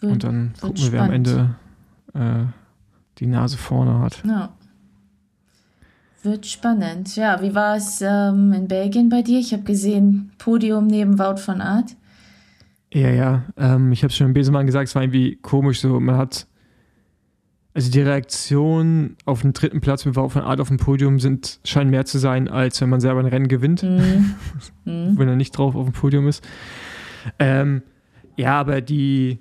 Wird, 0.00 0.12
Und 0.12 0.24
dann 0.24 0.52
gucken 0.60 0.82
wir, 0.82 0.92
wer 0.92 1.02
am 1.02 1.12
Ende 1.12 1.54
äh, 2.14 2.44
die 3.18 3.26
Nase 3.26 3.56
vorne 3.56 4.00
hat. 4.00 4.22
Ja. 4.26 4.52
Wird 6.22 6.46
spannend. 6.46 7.16
Ja, 7.16 7.42
wie 7.42 7.54
war 7.54 7.76
es 7.76 8.00
ähm, 8.00 8.52
in 8.52 8.66
Belgien 8.66 9.10
bei 9.10 9.22
dir? 9.22 9.38
Ich 9.38 9.52
habe 9.52 9.64
gesehen, 9.64 10.32
Podium 10.38 10.86
neben 10.86 11.18
Wout 11.18 11.36
von 11.36 11.60
Art. 11.60 11.96
Ja, 12.92 13.10
ja. 13.10 13.44
Ähm, 13.58 13.92
ich 13.92 14.02
habe 14.02 14.10
es 14.10 14.16
schon 14.16 14.28
im 14.28 14.32
Besemann 14.32 14.66
gesagt, 14.66 14.88
es 14.88 14.94
war 14.94 15.02
irgendwie 15.02 15.36
komisch 15.36 15.80
so. 15.80 16.00
Man 16.00 16.16
hat 16.16 16.46
also 17.74 17.90
die 17.90 18.00
Reaktion 18.00 19.16
auf 19.24 19.42
den 19.42 19.52
dritten 19.52 19.80
Platz 19.80 20.04
mit 20.04 20.14
von 20.14 20.30
Art 20.42 20.60
auf 20.60 20.68
dem 20.68 20.76
Podium 20.76 21.18
sind, 21.18 21.58
scheinen 21.64 21.90
mehr 21.90 22.06
zu 22.06 22.18
sein, 22.18 22.48
als 22.48 22.80
wenn 22.80 22.88
man 22.88 23.00
selber 23.00 23.18
ein 23.18 23.26
Rennen 23.26 23.48
gewinnt, 23.48 23.82
mhm. 23.82 24.36
wenn 24.84 25.28
er 25.28 25.34
nicht 25.34 25.58
drauf 25.58 25.74
auf 25.74 25.84
dem 25.84 25.92
Podium 25.92 26.28
ist. 26.28 26.46
Ähm, 27.40 27.82
ja, 28.36 28.60
aber 28.60 28.80
die, 28.80 29.40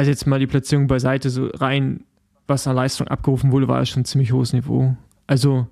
also 0.00 0.10
jetzt 0.10 0.26
mal 0.26 0.38
die 0.38 0.46
Platzierung 0.46 0.86
beiseite, 0.86 1.28
so 1.28 1.48
rein, 1.48 2.04
was 2.46 2.66
an 2.66 2.74
Leistung 2.74 3.06
abgerufen 3.08 3.52
wurde, 3.52 3.68
war 3.68 3.80
ja 3.80 3.84
schon 3.84 4.00
ein 4.00 4.06
ziemlich 4.06 4.32
hohes 4.32 4.54
Niveau. 4.54 4.96
Also 5.26 5.66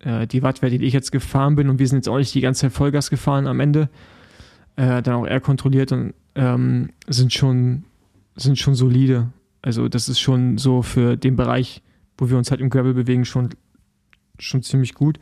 äh, 0.00 0.26
die 0.26 0.42
Wattwerte, 0.42 0.76
die 0.76 0.84
ich 0.84 0.92
jetzt 0.92 1.10
gefahren 1.10 1.56
bin, 1.56 1.70
und 1.70 1.78
wir 1.78 1.88
sind 1.88 1.96
jetzt 1.96 2.08
auch 2.10 2.18
nicht 2.18 2.34
die 2.34 2.42
ganze 2.42 2.60
Zeit 2.60 2.72
Vollgas 2.72 3.08
gefahren 3.08 3.46
am 3.46 3.60
Ende, 3.60 3.88
äh, 4.76 5.00
dann 5.00 5.14
auch 5.14 5.26
eher 5.26 5.40
kontrolliert 5.40 5.90
und 5.92 6.12
ähm, 6.34 6.90
sind 7.06 7.32
schon, 7.32 7.84
sind 8.36 8.58
schon 8.58 8.74
solide. 8.74 9.28
Also 9.62 9.88
das 9.88 10.10
ist 10.10 10.20
schon 10.20 10.58
so 10.58 10.82
für 10.82 11.16
den 11.16 11.34
Bereich, 11.34 11.82
wo 12.18 12.28
wir 12.28 12.36
uns 12.36 12.50
halt 12.50 12.60
im 12.60 12.68
Gravel 12.68 12.92
bewegen, 12.92 13.24
schon, 13.24 13.48
schon 14.38 14.62
ziemlich 14.62 14.92
gut. 14.92 15.18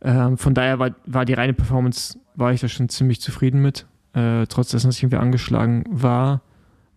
Ähm, 0.00 0.38
von 0.38 0.54
daher 0.54 0.78
war, 0.78 0.94
war 1.06 1.24
die 1.24 1.34
reine 1.34 1.54
Performance, 1.54 2.20
war 2.36 2.52
ich 2.52 2.60
da 2.60 2.68
schon 2.68 2.88
ziemlich 2.88 3.20
zufrieden 3.20 3.60
mit. 3.62 3.86
Äh, 4.12 4.46
trotz 4.46 4.70
dessen, 4.70 4.86
dass 4.86 4.96
ich 4.98 5.02
irgendwie 5.02 5.18
angeschlagen 5.18 5.82
war. 5.90 6.42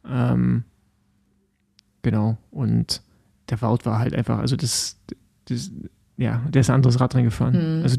Ähm, 0.10 0.64
genau. 2.02 2.38
Und 2.52 3.02
der 3.50 3.62
Wout 3.62 3.80
war 3.84 4.00
halt 4.00 4.14
einfach, 4.14 4.40
also 4.40 4.56
das, 4.56 5.00
das 5.46 5.72
ja, 6.18 6.42
der 6.50 6.62
ist 6.62 6.70
ein 6.70 6.76
anderes 6.76 7.00
Rad 7.00 7.14
drin 7.14 7.26
gefahren. 7.26 7.78
Mhm. 7.78 7.84
Also 7.84 7.98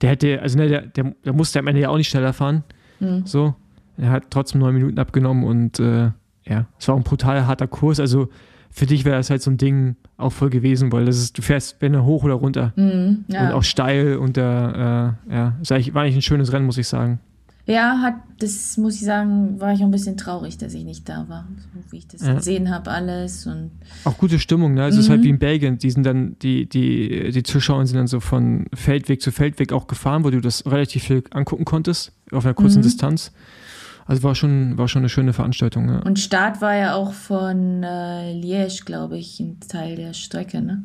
der 0.00 0.10
hätte, 0.10 0.40
also 0.42 0.58
ne, 0.58 0.68
der, 0.68 0.82
der, 0.82 1.14
der 1.24 1.32
musste 1.32 1.58
am 1.58 1.66
Ende 1.66 1.80
ja 1.80 1.88
auch 1.88 1.96
nicht 1.96 2.08
schneller 2.08 2.32
fahren. 2.32 2.64
Mhm. 3.00 3.26
So. 3.26 3.54
Er 3.96 4.10
hat 4.10 4.30
trotzdem 4.30 4.60
neun 4.60 4.74
Minuten 4.74 4.98
abgenommen 4.98 5.44
und 5.44 5.80
äh, 5.80 6.10
ja, 6.44 6.66
es 6.78 6.86
war 6.86 6.96
ein 6.96 7.02
brutal 7.02 7.46
harter 7.46 7.66
Kurs. 7.66 7.98
Also 7.98 8.28
für 8.70 8.84
dich 8.84 9.06
wäre 9.06 9.16
das 9.16 9.30
halt 9.30 9.40
so 9.40 9.50
ein 9.50 9.56
Ding 9.56 9.96
auch 10.18 10.32
voll 10.32 10.50
gewesen, 10.50 10.92
weil 10.92 11.06
das 11.06 11.16
ist, 11.16 11.38
du 11.38 11.42
fährst 11.42 11.76
wenn 11.80 12.04
hoch 12.04 12.24
oder 12.24 12.34
runter. 12.34 12.72
Mhm, 12.76 13.24
ja. 13.28 13.46
Und 13.46 13.52
auch 13.54 13.62
steil 13.62 14.16
und 14.16 14.36
der, 14.36 15.16
äh, 15.28 15.34
ja, 15.34 15.56
war 15.94 16.02
eigentlich 16.02 16.16
ein 16.16 16.22
schönes 16.22 16.52
Rennen, 16.52 16.66
muss 16.66 16.78
ich 16.78 16.86
sagen. 16.86 17.20
Ja, 17.66 18.00
hat, 18.00 18.14
das 18.38 18.76
muss 18.76 18.94
ich 18.94 19.00
sagen, 19.00 19.58
war 19.58 19.72
ich 19.72 19.80
auch 19.80 19.86
ein 19.86 19.90
bisschen 19.90 20.16
traurig, 20.16 20.56
dass 20.56 20.72
ich 20.72 20.84
nicht 20.84 21.08
da 21.08 21.28
war. 21.28 21.48
So 21.74 21.92
wie 21.92 21.98
ich 21.98 22.06
das 22.06 22.24
ja. 22.24 22.34
gesehen 22.34 22.70
habe, 22.70 22.92
alles. 22.92 23.44
Und 23.44 23.72
auch 24.04 24.16
gute 24.18 24.38
Stimmung, 24.38 24.74
ne? 24.74 24.84
Also 24.84 24.96
mhm. 24.96 25.00
es 25.00 25.06
ist 25.06 25.10
halt 25.10 25.24
wie 25.24 25.30
in 25.30 25.40
Belgien, 25.40 25.76
die 25.76 25.90
sind 25.90 26.04
dann, 26.04 26.36
die, 26.42 26.68
die, 26.68 27.32
die 27.32 27.42
Zuschauer 27.42 27.84
sind 27.86 27.96
dann 27.96 28.06
so 28.06 28.20
von 28.20 28.66
Feldweg 28.72 29.20
zu 29.20 29.32
Feldweg 29.32 29.72
auch 29.72 29.88
gefahren, 29.88 30.22
wo 30.22 30.30
du 30.30 30.40
das 30.40 30.64
relativ 30.64 31.02
viel 31.02 31.24
angucken 31.32 31.64
konntest, 31.64 32.12
auf 32.30 32.44
einer 32.44 32.54
kurzen 32.54 32.78
mhm. 32.78 32.84
Distanz. 32.84 33.32
Also 34.06 34.22
war 34.22 34.36
schon, 34.36 34.78
war 34.78 34.86
schon 34.86 35.00
eine 35.00 35.08
schöne 35.08 35.32
Veranstaltung. 35.32 35.88
Ja. 35.88 35.98
Und 36.02 36.20
Start 36.20 36.60
war 36.60 36.76
ja 36.76 36.94
auch 36.94 37.12
von 37.12 37.82
äh, 37.82 38.32
Liège, 38.32 38.84
glaube 38.84 39.18
ich, 39.18 39.40
ein 39.40 39.58
Teil 39.58 39.96
der 39.96 40.12
Strecke, 40.12 40.62
ne? 40.62 40.84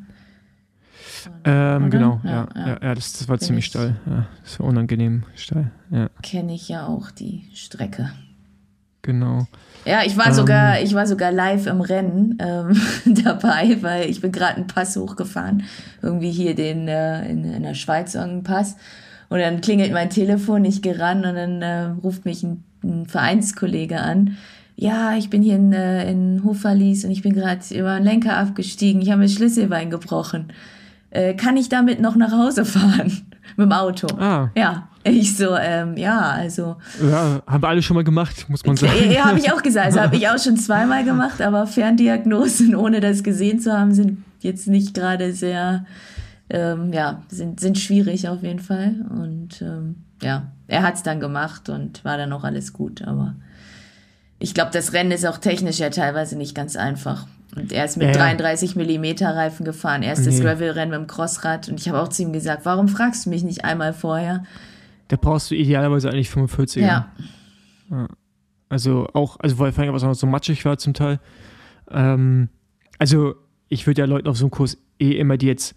Ähm, 1.44 1.90
genau, 1.90 2.20
ja, 2.24 2.48
ja, 2.56 2.68
ja, 2.68 2.78
ja 2.82 2.96
das, 2.96 3.14
das 3.14 3.28
war 3.28 3.38
Bin 3.38 3.48
ziemlich 3.48 3.66
steil. 3.66 3.96
Ja, 4.06 4.28
das 4.44 4.60
war 4.60 4.68
unangenehm 4.68 5.24
steil. 5.36 5.72
Ja. 5.90 6.10
Kenne 6.22 6.54
ich 6.54 6.70
ja 6.70 6.88
auch 6.88 7.12
die 7.12 7.50
Strecke. 7.54 8.12
Genau. 9.02 9.48
Ja, 9.86 10.04
ich 10.06 10.16
war 10.18 10.28
ähm, 10.28 10.34
sogar, 10.34 10.82
ich 10.82 10.94
war 10.94 11.08
sogar 11.08 11.32
live 11.32 11.66
im 11.66 11.82
Rennen 11.82 12.38
ähm, 12.40 12.80
dabei, 13.24 13.78
weil 13.82 14.10
ich 14.10 14.22
bin 14.22 14.32
gerade 14.32 14.58
einen 14.58 14.68
Pass 14.68 14.96
hochgefahren, 14.96 15.64
irgendwie 16.02 16.32
hier 16.32 16.54
den 16.54 16.88
äh, 16.88 17.28
in, 17.30 17.44
in 17.44 17.64
der 17.64 17.74
Schweiz 17.74 18.14
irgendeinen 18.14 18.44
Pass. 18.44 18.78
Und 19.30 19.40
dann 19.40 19.62
klingelt 19.62 19.94
mein 19.94 20.10
Telefon, 20.10 20.66
ich 20.66 20.82
gehe 20.82 21.00
ran 21.00 21.26
und 21.26 21.36
dann 21.36 21.62
äh, 21.62 21.84
ruft 22.04 22.26
mich 22.26 22.44
ein, 22.44 22.64
ein 22.84 23.06
Vereinskollege 23.08 24.00
an 24.00 24.38
ja, 24.82 25.16
ich 25.16 25.30
bin 25.30 25.44
hier 25.44 25.58
in, 25.58 25.74
äh, 25.74 26.10
in 26.10 26.44
Hofverlies 26.44 27.06
und 27.06 27.12
ich 27.12 27.22
bin 27.22 27.34
gerade 27.34 27.62
über 27.70 27.98
den 27.98 28.04
Lenker 28.04 28.36
abgestiegen, 28.36 29.02
ich 29.04 29.12
habe 29.12 29.22
mir 29.22 29.30
Schlüsselbein 29.30 29.92
gebrochen 29.92 30.52
äh, 31.12 31.36
kann 31.36 31.58
ich 31.58 31.70
damit 31.70 32.02
noch 32.02 32.16
nach 32.16 32.32
Hause 32.32 32.66
fahren? 32.66 33.26
Mit 33.58 33.66
dem 33.66 33.72
Auto. 33.72 34.08
Ah. 34.18 34.50
Ja. 34.56 34.88
Ich 35.04 35.36
so, 35.36 35.56
ähm, 35.56 35.98
ja, 35.98 36.20
also. 36.20 36.76
Ja, 37.02 37.42
haben 37.48 37.64
wir 37.64 37.68
alle 37.68 37.82
schon 37.82 37.96
mal 37.96 38.04
gemacht, 38.04 38.46
muss 38.50 38.64
man 38.64 38.78
sagen. 38.78 38.94
Ja, 39.10 39.26
habe 39.26 39.40
ich 39.40 39.52
auch 39.52 39.64
gesagt. 39.64 39.88
Also 39.88 40.00
habe 40.00 40.16
ich 40.16 40.30
auch 40.30 40.38
schon 40.38 40.58
zweimal 40.58 41.04
gemacht, 41.04 41.42
aber 41.42 41.66
Ferndiagnosen, 41.66 42.76
ohne 42.76 43.00
das 43.00 43.24
gesehen 43.24 43.60
zu 43.60 43.74
haben, 43.74 43.94
sind 43.94 44.24
jetzt 44.42 44.68
nicht 44.68 44.94
gerade 44.94 45.34
sehr, 45.34 45.86
ähm, 46.52 46.94
ja, 46.94 47.24
sind, 47.30 47.60
sind 47.60 47.80
schwierig 47.80 48.30
auf 48.30 48.44
jeden 48.44 48.60
Fall. 48.60 48.94
Und 49.10 49.62
ähm, 49.64 49.96
ja, 50.22 50.52
er 50.68 50.84
hat 50.84 50.96
es 50.96 51.04
dann 51.04 51.20
gemacht 51.20 51.70
und 51.70 52.06
war 52.06 52.18
dann 52.18 52.32
auch 52.32 52.44
alles 52.44 52.72
gut. 52.72 53.02
Aber 53.02 53.36
ich 54.38 54.54
glaube, 54.54 54.70
das 54.72 54.94
Rennen 54.94 55.12
ist 55.12 55.26
auch 55.26 55.40
technisch 55.40 55.80
ja 55.80 55.90
teilweise 55.90 56.38
nicht 56.38 56.54
ganz 56.54 56.76
einfach. 56.76 57.26
Und 57.56 57.72
er 57.72 57.86
ist 57.86 57.98
mit 57.98 58.08
ja, 58.08 58.14
33 58.14 58.76
mm 58.76 59.24
Reifen 59.24 59.66
gefahren. 59.66 60.04
Erstes 60.04 60.38
nee. 60.38 60.46
Gravel-Rennen 60.46 60.92
mit 60.92 61.00
dem 61.00 61.08
Crossrad. 61.08 61.68
Und 61.70 61.80
ich 61.80 61.90
habe 61.90 62.02
auch 62.02 62.08
zu 62.08 62.24
ihm 62.24 62.34
gesagt, 62.34 62.66
warum 62.66 62.88
fragst 62.88 63.26
du 63.26 63.30
mich 63.30 63.44
nicht 63.44 63.66
einmal 63.66 63.94
vorher? 63.94 64.44
Da 65.10 65.18
brauchst 65.18 65.52
du 65.52 65.56
idealerweise 65.56 66.10
eigentlich 66.10 66.30
45 66.30 66.84
Ja. 66.84 67.12
ja. 67.90 68.08
Also 68.70 69.10
auch, 69.14 69.38
also 69.42 69.60
weil 69.60 69.74
vor 69.74 69.84
allem 69.84 69.94
was 69.94 70.04
auch 70.04 70.14
so 70.14 70.28
matschig 70.28 70.64
war 70.64 70.78
zum 70.78 70.94
Teil. 70.94 71.20
Ähm, 71.90 72.48
also 72.98 73.36
ich 73.68 73.86
würde 73.86 74.02
ja 74.02 74.06
Leuten 74.06 74.30
auf 74.30 74.38
so 74.38 74.46
einem 74.46 74.52
Kurs 74.52 74.78
eh 75.00 75.12
immer, 75.12 75.36
die 75.38 75.48
jetzt 75.48 75.76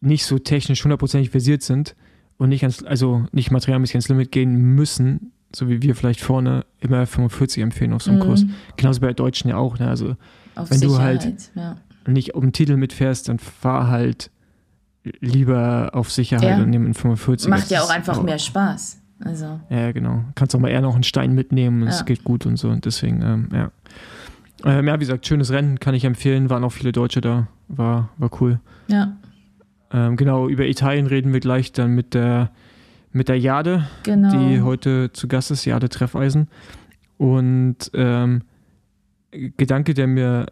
nicht 0.00 0.24
so 0.24 0.40
technisch 0.40 0.82
hundertprozentig 0.82 1.30
versiert 1.30 1.62
sind 1.62 1.94
und 2.36 2.48
nicht 2.48 2.62
ans, 2.62 2.82
also 2.82 3.26
nicht 3.30 3.52
materialmäßig 3.52 3.94
ans 3.94 4.08
Limit 4.08 4.32
gehen 4.32 4.74
müssen, 4.74 5.32
so 5.54 5.68
wie 5.68 5.82
wir 5.82 5.94
vielleicht 5.94 6.20
vorne, 6.20 6.64
immer 6.80 7.06
45 7.06 7.62
empfehlen 7.62 7.92
auf 7.92 8.02
so 8.02 8.10
einem 8.10 8.20
mhm. 8.20 8.24
Kurs. 8.24 8.44
Genauso 8.76 9.00
bei 9.00 9.12
Deutschen 9.12 9.48
ja 9.48 9.56
auch. 9.56 9.78
Ne? 9.78 9.88
Also 9.88 10.16
auf 10.54 10.70
wenn 10.70 10.78
Sicherheit, 10.78 11.24
du 11.24 11.26
halt 11.26 11.50
ja. 11.54 11.76
nicht 12.06 12.34
um 12.34 12.42
den 12.42 12.52
Titel 12.52 12.76
mitfährst, 12.76 13.28
dann 13.28 13.38
fahr 13.38 13.88
halt 13.88 14.30
lieber 15.20 15.90
auf 15.92 16.10
Sicherheit 16.10 16.58
ja. 16.58 16.62
und 16.62 16.70
nimm 16.70 16.84
einen 16.84 16.94
45. 16.94 17.48
Macht 17.48 17.70
ja 17.70 17.82
auch 17.82 17.90
einfach 17.90 18.22
mehr 18.22 18.38
Spaß. 18.38 19.00
Also. 19.24 19.60
Ja, 19.70 19.92
genau. 19.92 20.24
Kannst 20.34 20.54
auch 20.54 20.60
mal 20.60 20.68
eher 20.68 20.82
noch 20.82 20.94
einen 20.94 21.04
Stein 21.04 21.32
mitnehmen 21.32 21.82
und 21.82 21.88
es 21.88 22.00
ja. 22.00 22.04
geht 22.04 22.24
gut 22.24 22.44
und 22.44 22.56
so. 22.56 22.68
Und 22.68 22.84
deswegen, 22.84 23.22
ähm, 23.22 23.48
ja. 23.52 23.70
Ähm, 24.64 24.88
ja, 24.88 24.94
wie 24.94 25.00
gesagt, 25.00 25.26
schönes 25.26 25.50
Rennen, 25.50 25.80
kann 25.80 25.94
ich 25.94 26.04
empfehlen. 26.04 26.50
Waren 26.50 26.64
auch 26.64 26.72
viele 26.72 26.92
Deutsche 26.92 27.20
da. 27.20 27.48
War, 27.68 28.10
war 28.18 28.30
cool. 28.40 28.60
Ja. 28.88 29.16
Ähm, 29.90 30.16
genau, 30.16 30.48
über 30.48 30.66
Italien 30.66 31.06
reden 31.06 31.32
wir 31.32 31.40
gleich 31.40 31.72
dann 31.72 31.94
mit 31.94 32.14
der, 32.14 32.50
mit 33.16 33.28
der 33.28 33.38
Jade, 33.38 33.86
genau. 34.02 34.30
die 34.30 34.60
heute 34.60 35.10
zu 35.12 35.26
Gast 35.26 35.50
ist, 35.50 35.64
Jade 35.64 35.88
Treffeisen. 35.88 36.48
Und 37.16 37.90
ähm, 37.94 38.42
Gedanke, 39.30 39.94
der 39.94 40.06
mir 40.06 40.46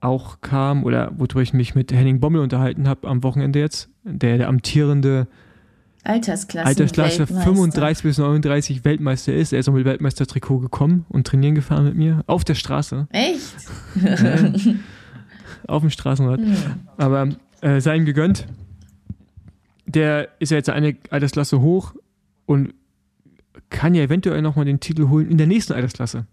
auch 0.00 0.40
kam 0.40 0.84
oder 0.84 1.12
worüber 1.16 1.42
ich 1.42 1.52
mich 1.52 1.74
mit 1.74 1.92
Henning 1.92 2.18
Bommel 2.18 2.40
unterhalten 2.40 2.88
habe 2.88 3.06
am 3.08 3.22
Wochenende 3.22 3.60
jetzt, 3.60 3.88
der, 4.04 4.38
der 4.38 4.48
amtierende 4.48 5.28
Altersklasse, 6.02 6.66
Altersklasse 6.66 7.26
35 7.26 8.02
bis 8.02 8.18
39 8.18 8.84
Weltmeister 8.84 9.32
ist. 9.32 9.52
Er 9.52 9.60
ist 9.60 9.68
auch 9.68 9.74
mit 9.74 9.84
Weltmeistertrikot 9.84 10.58
gekommen 10.58 11.04
und 11.10 11.26
trainieren 11.26 11.54
gefahren 11.54 11.84
mit 11.84 11.94
mir 11.94 12.24
auf 12.26 12.42
der 12.42 12.54
Straße. 12.54 13.06
Echt? 13.10 13.54
Auf 15.68 15.82
dem 15.82 15.90
Straßenrad. 15.90 16.40
Hm. 16.40 16.56
Aber 16.96 17.28
äh, 17.60 17.80
sei 17.80 17.96
ihm 17.96 18.04
gegönnt. 18.04 18.48
Der 19.94 20.28
ist 20.38 20.50
ja 20.50 20.56
jetzt 20.56 20.70
eine 20.70 20.96
Altersklasse 21.10 21.60
hoch 21.60 21.94
und 22.46 22.74
kann 23.70 23.94
ja 23.94 24.02
eventuell 24.02 24.42
nochmal 24.42 24.64
den 24.64 24.80
Titel 24.80 25.08
holen 25.08 25.30
in 25.30 25.38
der 25.38 25.46
nächsten 25.46 25.72
Altersklasse. 25.72 26.26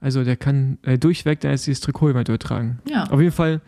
Also 0.00 0.24
der 0.24 0.36
kann 0.36 0.78
äh, 0.82 0.98
durchweg 0.98 1.40
dann 1.40 1.52
jetzt 1.52 1.66
dieses 1.66 1.80
Trikot 1.80 2.10
eventuell 2.10 2.38
tragen. 2.38 2.80
Ja. 2.88 3.04
Auf 3.04 3.20
jeden 3.20 3.32
Fall 3.32 3.60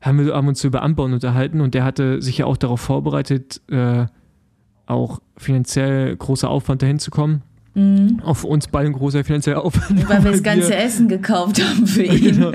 haben 0.00 0.24
wir 0.24 0.34
haben 0.34 0.48
uns 0.48 0.62
über 0.64 0.82
Anbauen 0.82 1.12
unterhalten 1.12 1.60
und 1.60 1.74
der 1.74 1.84
hatte 1.84 2.20
sich 2.22 2.38
ja 2.38 2.46
auch 2.46 2.56
darauf 2.56 2.80
vorbereitet, 2.80 3.60
äh, 3.70 4.06
auch 4.86 5.20
finanziell 5.36 6.16
großer 6.16 6.48
Aufwand 6.48 6.82
dahin 6.82 6.98
zu 6.98 7.10
kommen. 7.10 7.42
Mhm. 7.74 8.20
Auch 8.24 8.34
für 8.34 8.48
uns 8.48 8.68
beide 8.68 8.88
ein 8.88 8.92
großer 8.92 9.24
finanzieller 9.24 9.64
Aufwand. 9.64 10.08
Weil 10.08 10.24
wir 10.24 10.32
das 10.32 10.42
ganze 10.42 10.70
wir, 10.70 10.78
Essen 10.78 11.08
gekauft 11.08 11.62
haben 11.62 11.86
für 11.86 12.02
ihn. 12.04 12.36
Genau, 12.36 12.52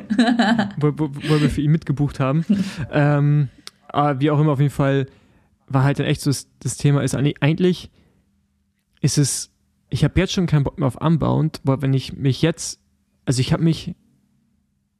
weil, 0.77 1.00
weil, 1.00 1.41
wir 1.41 1.50
für 1.50 1.62
ihn 1.62 1.71
mitgebucht 1.71 2.19
haben. 2.19 2.45
ähm, 2.91 3.50
aber 3.88 4.19
wie 4.19 4.29
auch 4.29 4.39
immer, 4.39 4.51
auf 4.51 4.59
jeden 4.59 4.74
Fall 4.74 5.07
war 5.67 5.83
halt 5.83 6.00
dann 6.00 6.05
echt 6.05 6.21
so, 6.21 6.31
das, 6.59 6.77
Thema 6.77 7.03
ist 7.03 7.15
eigentlich, 7.15 7.91
ist 9.01 9.17
es 9.17 9.51
ich 9.89 10.03
habe 10.03 10.19
jetzt 10.19 10.33
schon 10.33 10.47
keinen 10.47 10.63
Bock 10.63 10.77
mehr 10.77 10.88
auf 10.88 11.00
Unbound, 11.00 11.62
weil 11.63 11.81
wenn 11.81 11.93
ich 11.93 12.13
mich 12.13 12.41
jetzt, 12.41 12.79
also 13.25 13.39
ich 13.39 13.53
habe 13.53 13.63
mich 13.63 13.95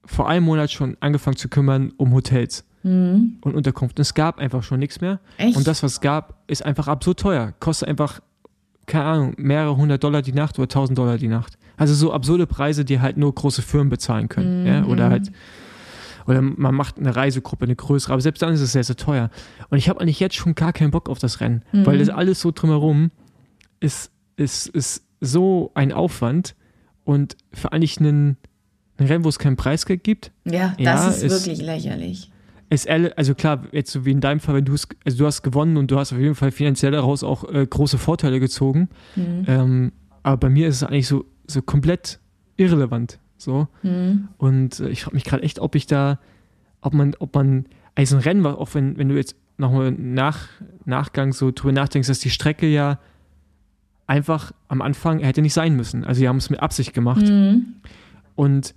vor 0.06 0.30
einem 0.30 0.46
Monat 0.46 0.72
schon 0.72 0.96
angefangen 1.02 1.36
zu 1.36 1.50
kümmern 1.50 1.92
um 1.98 2.14
Hotels 2.14 2.66
mhm. 2.84 3.38
und 3.42 3.56
Unterkunft. 3.56 4.00
Es 4.00 4.14
gab 4.14 4.40
einfach 4.40 4.64
schon 4.64 4.80
nichts 4.80 5.02
mehr. 5.02 5.20
Echt? 5.38 5.58
Und 5.58 5.68
das, 5.68 5.84
was 5.84 5.94
es 5.94 6.02
gab, 6.02 6.44
ist 6.48 6.66
einfach 6.66 6.88
absurd 6.88 7.20
teuer. 7.20 7.54
Kostet 7.60 7.90
einfach, 7.90 8.22
keine 8.86 9.04
Ahnung, 9.04 9.34
mehrere 9.38 9.76
hundert 9.76 10.04
Dollar 10.04 10.22
die 10.22 10.32
Nacht 10.32 10.58
oder 10.58 10.70
tausend 10.70 10.98
Dollar 10.98 11.18
die 11.18 11.28
Nacht. 11.28 11.58
Also 11.76 11.94
so 11.94 12.14
absurde 12.14 12.48
Preise, 12.48 12.86
die 12.86 13.02
halt 13.02 13.18
nur 13.18 13.36
große 13.36 13.62
Firmen 13.62 13.90
bezahlen 13.90 14.30
können. 14.30 14.62
Mhm. 14.62 14.68
Ja? 14.68 14.86
Oder 14.86 15.10
halt, 15.10 15.32
oder 16.28 16.42
man 16.42 16.76
macht 16.76 16.98
eine 16.98 17.16
Reisegruppe, 17.16 17.66
eine 17.66 17.76
größere, 17.76 18.14
aber 18.14 18.22
selbst 18.22 18.42
dann 18.42 18.54
ist 18.54 18.62
es 18.62 18.74
sehr, 18.74 18.84
sehr 18.84 18.98
teuer. 18.98 19.30
Und 19.70 19.78
ich 19.78 19.90
habe 19.90 20.02
eigentlich 20.02 20.20
jetzt 20.20 20.36
schon 20.36 20.54
gar 20.54 20.74
keinen 20.74 20.92
Bock 20.92 21.10
auf 21.10 21.20
das 21.20 21.40
Rennen, 21.40 21.64
mhm. 21.72 21.86
weil 21.86 21.98
das 21.98 22.10
alles 22.10 22.42
so 22.42 22.52
drumherum 22.52 23.12
ist 23.80 24.12
ist, 24.38 24.68
ist 24.68 25.04
so 25.20 25.72
ein 25.74 25.92
Aufwand 25.92 26.56
und 27.04 27.36
vor 27.52 27.74
allem 27.74 27.84
ein, 28.00 28.38
ein 28.98 29.08
Rennen, 29.08 29.26
wo 29.26 29.30
es 29.30 29.40
kein 29.40 29.58
Preisgeld 29.58 30.04
gibt. 30.04 30.32
Ja, 30.46 30.76
das 30.78 30.78
ja, 30.80 31.10
ist, 31.10 31.24
ist 31.24 31.46
wirklich 31.46 31.66
lächerlich. 31.66 32.32
Ist, 32.70 32.88
also 32.90 33.34
klar, 33.34 33.64
jetzt 33.72 33.92
so 33.92 34.06
wie 34.06 34.12
in 34.12 34.22
deinem 34.22 34.40
Fall, 34.40 34.56
wenn 34.56 34.66
du 34.66 34.74
es, 34.74 34.88
also 35.06 35.18
du 35.18 35.26
hast 35.26 35.42
gewonnen 35.42 35.78
und 35.78 35.90
du 35.90 35.98
hast 35.98 36.14
auf 36.14 36.20
jeden 36.20 36.36
Fall 36.36 36.52
finanziell 36.52 36.92
daraus 36.92 37.24
auch 37.24 37.50
äh, 37.52 37.66
große 37.66 37.98
Vorteile 37.98 38.40
gezogen. 38.40 38.90
Mhm. 39.16 39.46
Ähm, 39.48 39.92
aber 40.24 40.38
bei 40.38 40.50
mir 40.50 40.68
ist 40.68 40.76
es 40.78 40.84
eigentlich 40.84 41.08
so, 41.08 41.26
so 41.48 41.62
komplett 41.62 42.20
irrelevant. 42.58 43.20
So. 43.38 43.68
Mhm. 43.84 44.30
Und 44.38 44.80
äh, 44.80 44.90
ich 44.90 45.04
frage 45.04 45.16
mich 45.16 45.24
gerade 45.24 45.44
echt, 45.44 45.60
ob 45.60 45.76
ich 45.76 45.88
da, 45.88 46.20
ob 46.82 46.94
man, 46.94 47.16
ob 47.20 47.36
man, 47.36 47.66
also 47.96 48.16
ein 48.16 48.22
Rennen, 48.22 48.46
auch 48.46 48.74
wenn, 48.74 48.98
wenn 48.98 49.10
du 49.10 49.16
jetzt 49.16 49.36
nochmal 49.58 49.92
nach 49.92 50.48
Nachgang 50.86 51.34
so 51.34 51.52
drüber 51.52 51.72
nachdenkst, 51.72 52.08
dass 52.08 52.20
die 52.20 52.30
Strecke 52.30 52.68
ja 52.68 53.00
einfach 54.06 54.54
am 54.68 54.82
Anfang 54.82 55.20
hätte 55.20 55.42
nicht 55.42 55.54
sein 55.54 55.76
müssen. 55.76 56.04
Also 56.04 56.20
sie 56.20 56.28
haben 56.28 56.38
es 56.38 56.50
mit 56.50 56.62
Absicht 56.62 56.94
gemacht. 56.94 57.28
Mhm. 57.28 57.76
Und 58.36 58.74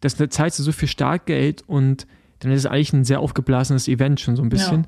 das 0.00 0.16
zeigt 0.16 0.54
so 0.54 0.72
viel 0.72 0.88
Startgeld 0.88 1.62
und 1.66 2.06
dann 2.40 2.52
ist 2.52 2.60
es 2.60 2.66
eigentlich 2.66 2.92
ein 2.92 3.04
sehr 3.04 3.20
aufgeblasenes 3.20 3.88
Event 3.88 4.20
schon 4.20 4.36
so 4.36 4.42
ein 4.42 4.50
bisschen. 4.50 4.86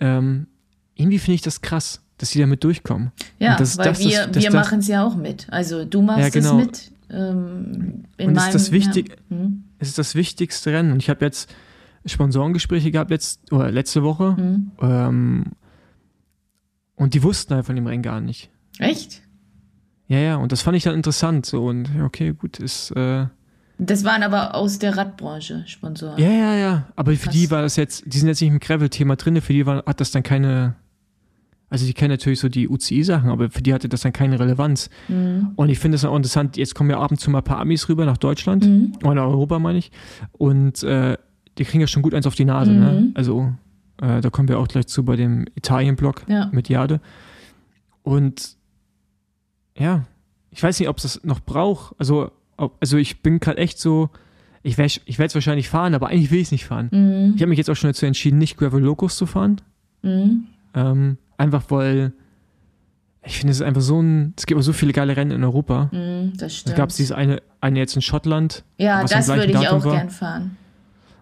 Ja. 0.00 0.18
Ähm, 0.18 0.46
irgendwie 0.94 1.18
finde 1.18 1.34
ich 1.34 1.42
das 1.42 1.60
krass, 1.60 2.02
dass 2.18 2.30
sie 2.30 2.38
damit 2.38 2.62
durchkommen. 2.62 3.10
Ja, 3.40 3.56
das, 3.56 3.78
weil 3.78 3.86
das, 3.86 3.98
wir, 3.98 4.28
das, 4.28 4.44
wir 4.44 4.52
machen 4.52 4.78
es 4.78 4.86
ja 4.86 5.04
auch 5.04 5.16
mit. 5.16 5.48
Also 5.50 5.84
du 5.84 6.02
machst 6.02 6.22
ja, 6.22 6.28
genau. 6.28 6.58
es 6.60 6.66
mit. 6.66 6.92
Ähm, 7.12 8.04
in 8.16 8.28
und 8.28 8.34
meinem, 8.34 8.46
ist 8.48 8.54
das 8.54 8.72
wichtig, 8.72 9.16
ja. 9.28 9.36
hm. 9.36 9.64
es 9.78 9.88
ist 9.88 9.98
das 9.98 10.14
wichtigste 10.14 10.72
Rennen. 10.72 10.92
Und 10.92 11.02
ich 11.02 11.10
habe 11.10 11.24
jetzt 11.24 11.52
Sponsorengespräche 12.06 12.90
gehabt 12.90 13.10
letzt, 13.10 13.52
oder 13.52 13.70
letzte 13.70 14.02
Woche. 14.02 14.36
Mhm. 14.38 14.70
Ähm, 14.80 15.44
Und 16.96 17.14
die 17.14 17.22
wussten 17.22 17.54
halt 17.54 17.66
von 17.66 17.76
dem 17.76 17.86
Rennen 17.86 18.02
gar 18.02 18.20
nicht. 18.20 18.50
Echt? 18.78 19.22
Ja, 20.08 20.18
ja, 20.18 20.36
und 20.36 20.52
das 20.52 20.62
fand 20.62 20.76
ich 20.76 20.82
dann 20.82 20.94
interessant. 20.94 21.46
So, 21.46 21.66
und 21.66 21.88
okay, 22.02 22.32
gut, 22.32 22.58
ist. 22.58 22.90
Äh, 22.92 23.26
das 23.78 24.04
waren 24.04 24.22
aber 24.22 24.54
aus 24.54 24.78
der 24.78 24.96
Radbranche 24.96 25.64
Sponsoren. 25.66 26.18
Ja, 26.18 26.30
ja, 26.30 26.54
ja. 26.54 26.88
Aber 26.94 27.12
für 27.12 27.24
Krass. 27.24 27.32
die 27.34 27.50
war 27.50 27.62
das 27.62 27.76
jetzt, 27.76 28.04
die 28.06 28.18
sind 28.18 28.28
jetzt 28.28 28.40
nicht 28.40 28.50
im 28.50 28.60
Gravel-Thema 28.60 29.16
drin, 29.16 29.40
für 29.40 29.52
die 29.52 29.66
war, 29.66 29.84
hat 29.86 30.00
das 30.00 30.10
dann 30.10 30.22
keine. 30.22 30.76
Also 31.72 31.86
die 31.86 31.94
kennen 31.94 32.10
natürlich 32.10 32.38
so 32.38 32.50
die 32.50 32.68
UCI-Sachen, 32.68 33.30
aber 33.30 33.48
für 33.48 33.62
die 33.62 33.72
hatte 33.72 33.88
das 33.88 34.02
dann 34.02 34.12
keine 34.12 34.38
Relevanz. 34.38 34.90
Mhm. 35.08 35.52
Und 35.56 35.70
ich 35.70 35.78
finde 35.78 35.96
es 35.96 36.04
auch 36.04 36.14
interessant, 36.14 36.58
jetzt 36.58 36.74
kommen 36.74 36.90
ja 36.90 37.00
ab 37.00 37.10
und 37.10 37.16
zu 37.16 37.30
mal 37.30 37.38
ein 37.38 37.44
paar 37.44 37.60
Amis 37.60 37.88
rüber 37.88 38.04
nach 38.04 38.18
Deutschland, 38.18 38.66
mhm. 38.66 38.92
oder 39.02 39.14
nach 39.14 39.24
Europa 39.24 39.58
meine 39.58 39.78
ich. 39.78 39.90
Und 40.32 40.82
äh, 40.82 41.16
die 41.56 41.64
kriegen 41.64 41.80
ja 41.80 41.86
schon 41.86 42.02
gut 42.02 42.12
eins 42.12 42.26
auf 42.26 42.34
die 42.34 42.44
Nase. 42.44 42.72
Ne? 42.72 42.78
Mhm. 42.78 42.82
Ne? 42.84 43.10
Also 43.14 43.54
äh, 44.02 44.20
da 44.20 44.28
kommen 44.28 44.48
wir 44.48 44.58
auch 44.58 44.68
gleich 44.68 44.86
zu 44.86 45.02
bei 45.02 45.16
dem 45.16 45.46
Italien-Blog 45.54 46.24
ja. 46.28 46.50
mit 46.52 46.68
Jade. 46.68 47.00
Und 48.02 48.56
ja, 49.78 50.04
ich 50.50 50.62
weiß 50.62 50.78
nicht, 50.78 50.90
ob 50.90 50.98
es 50.98 51.04
das 51.04 51.24
noch 51.24 51.40
braucht. 51.40 51.94
Also, 51.98 52.32
ob, 52.58 52.76
also 52.80 52.98
ich 52.98 53.22
bin 53.22 53.40
gerade 53.40 53.56
echt 53.56 53.78
so, 53.78 54.10
ich 54.62 54.76
werde 54.76 54.92
ich 55.06 55.18
es 55.18 55.34
wahrscheinlich 55.34 55.70
fahren, 55.70 55.94
aber 55.94 56.08
eigentlich 56.08 56.30
will 56.30 56.40
ich 56.40 56.48
es 56.48 56.52
nicht 56.52 56.66
fahren. 56.66 56.90
Mhm. 56.92 57.32
Ich 57.34 57.40
habe 57.40 57.48
mich 57.48 57.56
jetzt 57.56 57.70
auch 57.70 57.76
schon 57.76 57.88
dazu 57.88 58.04
entschieden, 58.04 58.36
nicht 58.36 58.58
Gravel 58.58 58.82
Locos 58.82 59.16
zu 59.16 59.24
fahren. 59.24 59.62
Mhm. 60.02 60.48
Ähm, 60.74 61.16
einfach 61.42 61.64
weil 61.68 62.12
ich 63.24 63.38
finde, 63.38 63.52
es 63.52 63.58
ist 63.58 63.62
einfach 63.62 63.82
so 63.82 64.00
ein, 64.00 64.34
es 64.36 64.46
gibt 64.46 64.58
auch 64.58 64.64
so 64.64 64.72
viele 64.72 64.92
geile 64.92 65.16
Rennen 65.16 65.30
in 65.30 65.44
Europa. 65.44 65.84
Mm, 65.92 66.32
das 66.36 66.56
stimmt. 66.56 66.72
Da 66.72 66.78
gab 66.78 66.90
es 66.90 66.96
dieses 66.96 67.12
eine, 67.12 67.40
eine 67.60 67.78
jetzt 67.78 67.94
in 67.94 68.02
Schottland. 68.02 68.64
Ja, 68.78 69.04
das 69.04 69.28
würde 69.28 69.46
ich 69.46 69.52
Datum 69.52 69.78
auch 69.78 69.84
war. 69.84 69.96
gern 69.96 70.10
fahren. 70.10 70.56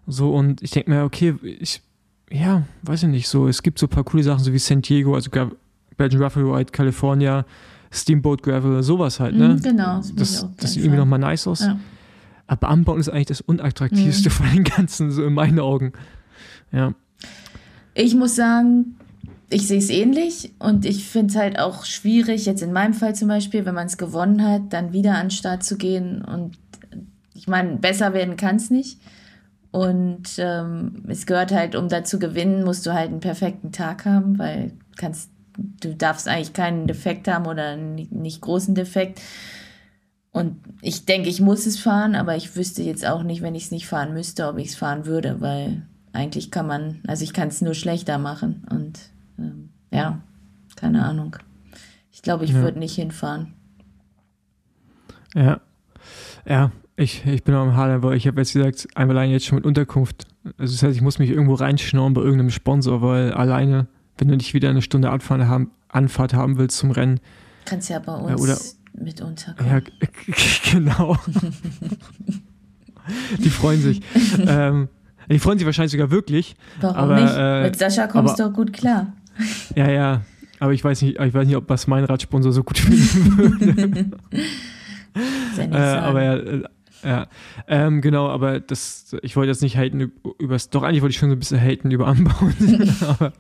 So, 0.07 0.35
und 0.35 0.63
ich 0.63 0.71
denke 0.71 0.91
mir, 0.91 1.05
okay, 1.05 1.35
ich, 1.43 1.83
ja, 2.31 2.63
weiß 2.83 3.03
ich 3.03 3.09
nicht, 3.11 3.29
so, 3.29 3.49
es 3.49 3.63
gibt 3.63 3.79
so 3.79 3.87
ein 3.87 3.91
paar 3.91 4.05
coole 4.05 4.23
Sachen, 4.23 4.43
so 4.43 4.53
wie 4.53 4.59
San 4.59 4.81
Diego, 4.81 5.15
also 5.15 5.31
Belgian 5.97 6.23
Ruffle 6.23 6.43
Ride, 6.45 6.73
California, 6.73 7.45
Steamboat 7.93 8.43
Gravel, 8.43 8.83
sowas 8.83 9.21
halt, 9.21 9.37
ne? 9.37 9.51
Mm, 9.51 9.63
genau. 9.63 9.97
Das, 9.97 10.15
das, 10.15 10.49
das 10.57 10.73
sieht 10.73 10.85
irgendwie 10.85 10.99
nochmal 10.99 11.19
nice 11.19 11.47
aus. 11.47 11.61
Ja. 11.61 11.79
Aber 12.47 12.69
Anbauen 12.69 12.99
ist 12.99 13.11
eigentlich 13.11 13.27
das 13.27 13.43
unattraktivste 13.43 14.31
mm. 14.31 14.33
von 14.33 14.47
den 14.51 14.65
ganzen, 14.65 15.11
so 15.11 15.25
in 15.25 15.35
meinen 15.35 15.61
Augen. 15.61 15.93
Ja. 16.73 16.95
Ich 17.93 18.15
muss 18.15 18.37
sagen, 18.37 18.97
ich 19.51 19.67
sehe 19.67 19.79
es 19.79 19.91
ähnlich 19.91 20.53
und 20.61 20.85
ich 20.85 21.05
finde 21.05 21.33
es 21.33 21.37
halt 21.37 21.59
auch 21.59 21.85
schwierig, 21.85 22.47
jetzt 22.47 22.63
in 22.63 22.73
meinem 22.73 22.95
Fall 22.95 23.15
zum 23.15 23.29
Beispiel, 23.29 23.67
wenn 23.67 23.75
man 23.75 23.89
es 23.89 23.99
gewonnen 23.99 24.47
hat, 24.47 24.73
dann 24.73 24.93
wieder 24.93 25.17
an 25.17 25.27
den 25.27 25.31
Start 25.31 25.65
zu 25.65 25.77
gehen 25.77 26.25
und 26.25 26.57
ich 27.35 27.49
meine, 27.49 27.77
besser 27.77 28.13
werden 28.13 28.37
kann 28.37 28.57
es 28.57 28.71
nicht. 28.71 29.01
Und 29.73 30.29
ähm, 30.39 31.05
es 31.09 31.27
gehört 31.27 31.53
halt, 31.53 31.75
um 31.75 31.89
da 31.89 32.05
zu 32.05 32.19
gewinnen, 32.19 32.65
musst 32.65 32.87
du 32.87 32.93
halt 32.93 33.11
einen 33.11 33.21
perfekten 33.21 33.73
Tag 33.73 34.05
haben, 34.05 34.39
weil 34.39 34.73
kannst, 34.97 35.31
du 35.57 35.95
darfst 35.95 36.29
eigentlich 36.29 36.53
keinen 36.53 36.87
Defekt 36.87 37.29
haben 37.29 37.47
oder 37.47 37.69
einen 37.69 37.95
nicht 37.95 38.41
großen 38.41 38.75
Defekt. 38.75 39.21
Und 40.33 40.57
ich 40.83 41.07
denke, 41.07 41.29
ich 41.29 41.41
muss 41.41 41.67
es 41.67 41.79
fahren, 41.79 42.15
aber 42.15 42.37
ich 42.37 42.55
wüsste 42.57 42.83
jetzt 42.83 43.07
auch 43.07 43.23
nicht, 43.23 43.43
wenn 43.43 43.55
ich 43.55 43.65
es 43.65 43.71
nicht 43.71 43.87
fahren 43.87 44.13
müsste, 44.13 44.49
ob 44.49 44.59
ich 44.59 44.69
es 44.69 44.77
fahren 44.77 45.07
würde, 45.07 45.41
weil 45.41 45.83
eigentlich 46.13 46.51
kann 46.51 46.67
man, 46.67 47.01
also 47.07 47.25
ich 47.25 47.33
kann 47.33 47.49
es 47.49 47.63
nur 47.63 47.75
schlechter 47.75 48.19
machen. 48.19 48.67
Und 48.71 48.99
ja, 49.91 50.21
keine 50.77 51.05
Ahnung. 51.05 51.37
Ich 52.11 52.23
glaube, 52.23 52.45
ich 52.45 52.51
ja. 52.51 52.63
würde 52.63 52.79
nicht 52.79 52.95
hinfahren. 52.95 53.55
Ja. 55.35 55.61
Ja, 56.47 56.73
ich, 56.97 57.25
ich 57.27 57.45
bin 57.45 57.55
auch 57.55 57.65
im 57.65 57.77
Hader, 57.77 58.03
weil 58.03 58.17
ich 58.17 58.27
habe 58.27 58.41
jetzt 58.41 58.53
gesagt, 58.53 58.89
einmal 58.95 59.17
allein 59.17 59.31
jetzt 59.31 59.47
schon 59.47 59.57
mit 59.57 59.65
Unterkunft. 59.65 60.27
Also 60.59 60.75
das 60.75 60.83
heißt, 60.83 60.97
ich 60.97 61.03
muss 61.03 61.19
mich 61.19 61.31
irgendwo 61.31 61.55
reinschnorren 61.55 62.15
bei 62.15 62.21
irgendeinem 62.21 62.51
Sponsor, 62.51 63.03
weil 63.03 63.33
alleine, 63.33 63.87
wenn 64.19 64.29
du 64.29 64.37
nicht 64.37 64.55
wieder 64.55 64.71
eine 64.71 64.83
Stunde 64.83 65.11
Anfahrt 65.11 65.43
haben, 65.43 65.71
Anfahrt 65.89 66.35
haben 66.35 66.59
willst 66.59 66.79
zum 66.79 66.91
Rennen. 66.91 67.21
Kannst 67.65 67.91
ja 67.91 67.99
bei 67.99 68.15
uns 68.15 68.31
ja, 68.31 68.37
oder, 68.37 68.59
mit 69.03 69.21
unterkommen. 69.21 69.73
Ja, 69.73 69.81
genau. 70.73 71.17
die 73.39 73.51
freuen 73.51 73.81
sich. 73.81 74.01
ähm, 74.47 74.89
die 75.29 75.39
freuen 75.39 75.59
sich 75.59 75.67
wahrscheinlich 75.67 75.93
sogar 75.93 76.11
wirklich. 76.11 76.57
Warum 76.81 76.97
aber, 76.97 77.21
nicht? 77.21 77.35
Äh, 77.37 77.63
mit 77.63 77.77
Sascha 77.77 78.09
kommst 78.09 78.41
aber, 78.41 78.51
du 78.51 78.57
gut 78.57 78.73
klar. 78.73 79.13
Ja, 79.75 79.91
ja. 79.91 80.23
Aber 80.59 80.73
ich 80.73 80.85
weiß 80.85 81.03
nicht, 81.03 81.19
ich 81.19 81.35
weiß 81.35 81.47
nicht, 81.47 81.57
ob 81.57 81.67
das 81.69 81.87
mein 81.87 82.05
Radsponsor 82.05 82.53
so 82.53 82.63
gut 82.63 82.79
finden 82.79 83.39
würde. 83.39 84.11
äh, 85.57 85.77
aber 85.77 86.23
ja, 86.23 86.37
äh, 86.37 86.63
ja. 87.03 87.27
Ähm, 87.67 88.03
genau, 88.03 88.29
aber 88.29 88.61
das, 88.61 89.17
ich 89.23 89.37
wollte 89.37 89.51
jetzt 89.51 89.63
nicht 89.63 89.77
haten 89.77 90.13
über 90.39 90.57
doch 90.71 90.83
eigentlich 90.83 91.01
wollte 91.01 91.13
ich 91.13 91.19
schon 91.19 91.31
so 91.31 91.37
ein 91.37 91.39
bisschen 91.39 91.61
haten 91.61 91.91
über 91.91 92.07
Anbauen. 92.07 92.55
aber, 93.09 93.33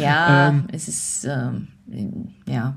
ja, 0.00 0.48
ähm, 0.48 0.64
es 0.72 0.88
ist, 0.88 1.26
ähm, 1.28 1.68
ja. 2.46 2.74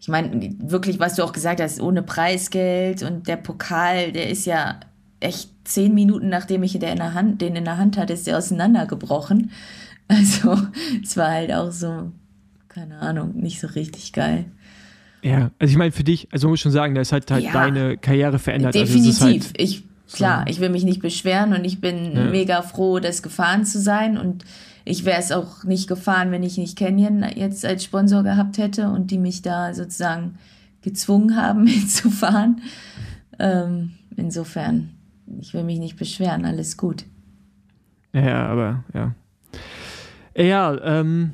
Ich 0.00 0.08
meine, 0.08 0.56
wirklich, 0.58 0.98
was 0.98 1.14
du 1.14 1.22
auch 1.22 1.32
gesagt 1.32 1.60
hast, 1.60 1.80
ohne 1.80 2.02
Preisgeld 2.02 3.02
und 3.02 3.28
der 3.28 3.36
Pokal, 3.36 4.12
der 4.12 4.30
ist 4.30 4.46
ja 4.46 4.80
echt 5.20 5.50
zehn 5.64 5.94
Minuten, 5.94 6.28
nachdem 6.28 6.62
ich 6.64 6.72
den 6.72 6.82
in 6.82 6.96
der 6.96 7.14
Hand, 7.14 7.40
den 7.40 7.54
in 7.54 7.64
der 7.64 7.78
Hand 7.78 7.96
hatte, 7.96 8.12
ist 8.12 8.26
der 8.26 8.38
auseinandergebrochen. 8.38 9.52
Also, 10.08 10.58
es 11.02 11.16
war 11.16 11.30
halt 11.30 11.52
auch 11.54 11.72
so, 11.72 12.12
keine 12.68 12.98
Ahnung, 12.98 13.34
nicht 13.34 13.60
so 13.60 13.66
richtig 13.66 14.12
geil. 14.12 14.44
Ja, 15.22 15.52
also 15.58 15.70
ich 15.70 15.78
meine, 15.78 15.92
für 15.92 16.04
dich, 16.04 16.28
also 16.32 16.48
muss 16.48 16.60
schon 16.60 16.72
sagen, 16.72 16.94
da 16.94 17.00
ist 17.00 17.12
halt, 17.12 17.30
halt 17.30 17.44
ja, 17.44 17.52
deine 17.52 17.96
Karriere 17.96 18.38
verändert. 18.38 18.74
Also 18.74 18.84
definitiv. 18.84 19.22
Also 19.22 19.26
halt 19.26 19.50
ich, 19.56 19.84
klar, 20.12 20.44
so. 20.46 20.50
ich 20.50 20.60
will 20.60 20.68
mich 20.68 20.84
nicht 20.84 21.00
beschweren 21.00 21.54
und 21.54 21.64
ich 21.64 21.80
bin 21.80 22.12
ja. 22.14 22.24
mega 22.24 22.62
froh, 22.62 22.98
das 22.98 23.22
gefahren 23.22 23.64
zu 23.64 23.80
sein 23.80 24.18
und 24.18 24.44
ich 24.84 25.04
wäre 25.04 25.20
es 25.20 25.30
auch 25.30 25.64
nicht 25.64 25.88
gefahren, 25.88 26.32
wenn 26.32 26.42
ich 26.42 26.58
nicht 26.58 26.76
Canyon 26.76 27.24
jetzt 27.36 27.64
als 27.64 27.84
Sponsor 27.84 28.24
gehabt 28.24 28.58
hätte 28.58 28.88
und 28.88 29.10
die 29.10 29.18
mich 29.18 29.42
da 29.42 29.74
sozusagen 29.74 30.38
gezwungen 30.82 31.36
haben, 31.36 31.64
mitzufahren. 31.64 32.62
Ähm, 33.38 33.92
insofern, 34.16 34.90
ich 35.40 35.54
will 35.54 35.62
mich 35.62 35.78
nicht 35.78 35.96
beschweren, 35.96 36.44
alles 36.44 36.76
gut. 36.76 37.04
Ja, 38.12 38.46
aber 38.46 38.84
ja. 38.92 39.14
Ja, 40.36 40.76
ähm, 40.82 41.32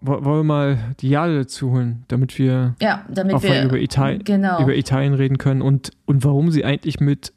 wollen 0.00 0.24
wir 0.24 0.44
mal 0.44 0.94
die 1.00 1.08
Jade 1.08 1.38
dazu 1.38 1.70
holen, 1.70 2.04
damit 2.08 2.38
wir 2.38 2.74
ja, 2.80 3.04
damit 3.08 3.36
auch 3.36 3.42
wir, 3.42 3.62
über, 3.62 3.78
Italien, 3.78 4.24
genau. 4.24 4.60
über 4.60 4.76
Italien 4.76 5.14
reden 5.14 5.38
können 5.38 5.62
und, 5.62 5.90
und 6.06 6.24
warum 6.24 6.50
sie 6.50 6.64
eigentlich 6.64 7.00
mit, 7.00 7.32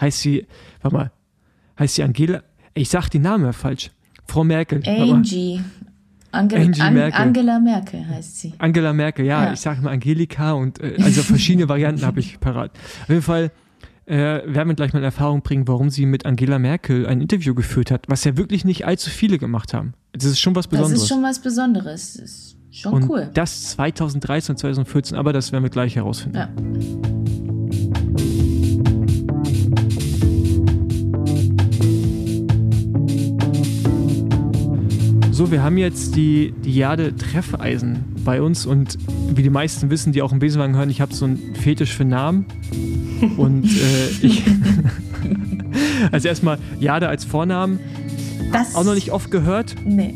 heißt 0.00 0.20
sie, 0.20 0.46
warte 0.82 0.96
mal, 0.96 1.12
heißt 1.78 1.94
sie 1.94 2.02
Angela, 2.02 2.42
ich 2.74 2.90
sag 2.90 3.08
die 3.08 3.18
Namen 3.18 3.52
falsch, 3.52 3.90
Frau 4.26 4.44
Merkel. 4.44 4.82
Angie. 4.86 5.62
Angel 6.32 6.60
Angie 6.60 6.80
An 6.80 6.94
Merkel. 6.94 7.20
Angela 7.20 7.58
Merkel 7.60 8.08
heißt 8.08 8.40
sie. 8.40 8.54
Angela 8.58 8.92
Merkel, 8.92 9.24
ja, 9.24 9.44
ja. 9.44 9.52
ich 9.52 9.60
sage 9.60 9.80
mal 9.80 9.92
Angelika 9.92 10.52
und 10.52 10.80
äh, 10.80 10.96
also 11.00 11.22
verschiedene 11.22 11.68
Varianten 11.68 12.04
habe 12.04 12.20
ich 12.20 12.40
parat. 12.40 12.72
Auf 13.02 13.08
jeden 13.08 13.22
Fall 13.22 13.52
äh, 14.06 14.42
werden 14.46 14.74
gleich 14.76 14.92
mal 14.92 14.98
in 14.98 15.04
Erfahrung 15.04 15.42
bringen, 15.42 15.66
warum 15.66 15.90
sie 15.90 16.06
mit 16.06 16.26
Angela 16.26 16.58
Merkel 16.58 17.06
ein 17.06 17.20
Interview 17.20 17.54
geführt 17.54 17.90
hat, 17.90 18.04
was 18.08 18.24
ja 18.24 18.36
wirklich 18.36 18.64
nicht 18.64 18.86
allzu 18.86 19.10
viele 19.10 19.38
gemacht 19.38 19.72
haben. 19.74 19.94
Das 20.12 20.24
ist 20.24 20.40
schon 20.40 20.54
was 20.54 20.68
Besonderes. 20.68 20.94
Das 20.94 21.02
ist 21.02 21.08
schon 21.08 21.22
was 21.22 21.38
Besonderes. 21.40 22.14
Das 22.14 22.22
ist 22.22 22.56
schon 22.70 22.94
und 22.94 23.08
cool. 23.08 23.30
Das 23.34 23.70
2013 23.70 24.54
und 24.54 24.58
2014, 24.58 25.16
aber 25.16 25.32
das 25.32 25.52
werden 25.52 25.62
wir 25.62 25.70
gleich 25.70 25.96
herausfinden. 25.96 26.36
Ja. 26.36 26.48
So, 35.32 35.50
wir 35.50 35.64
haben 35.64 35.78
jetzt 35.78 36.14
die, 36.14 36.54
die 36.64 36.76
Jade 36.76 37.16
Treffeisen 37.16 38.04
bei 38.24 38.40
uns 38.40 38.66
und 38.66 38.98
wie 39.34 39.42
die 39.42 39.50
meisten 39.50 39.90
wissen, 39.90 40.12
die 40.12 40.22
auch 40.22 40.30
im 40.30 40.38
Besenwagen 40.38 40.76
hören, 40.76 40.90
ich 40.90 41.00
habe 41.00 41.12
so 41.12 41.24
einen 41.24 41.56
Fetisch 41.56 41.92
für 41.92 42.04
Namen. 42.04 42.46
Und 43.36 43.64
äh, 43.64 44.08
ich. 44.22 44.42
also 46.12 46.28
erstmal 46.28 46.58
Jade 46.78 47.08
als 47.08 47.24
Vornamen. 47.24 47.80
Das 48.52 48.74
auch 48.74 48.84
noch 48.84 48.94
nicht 48.94 49.10
oft 49.10 49.30
gehört. 49.30 49.74
Nee. 49.84 50.14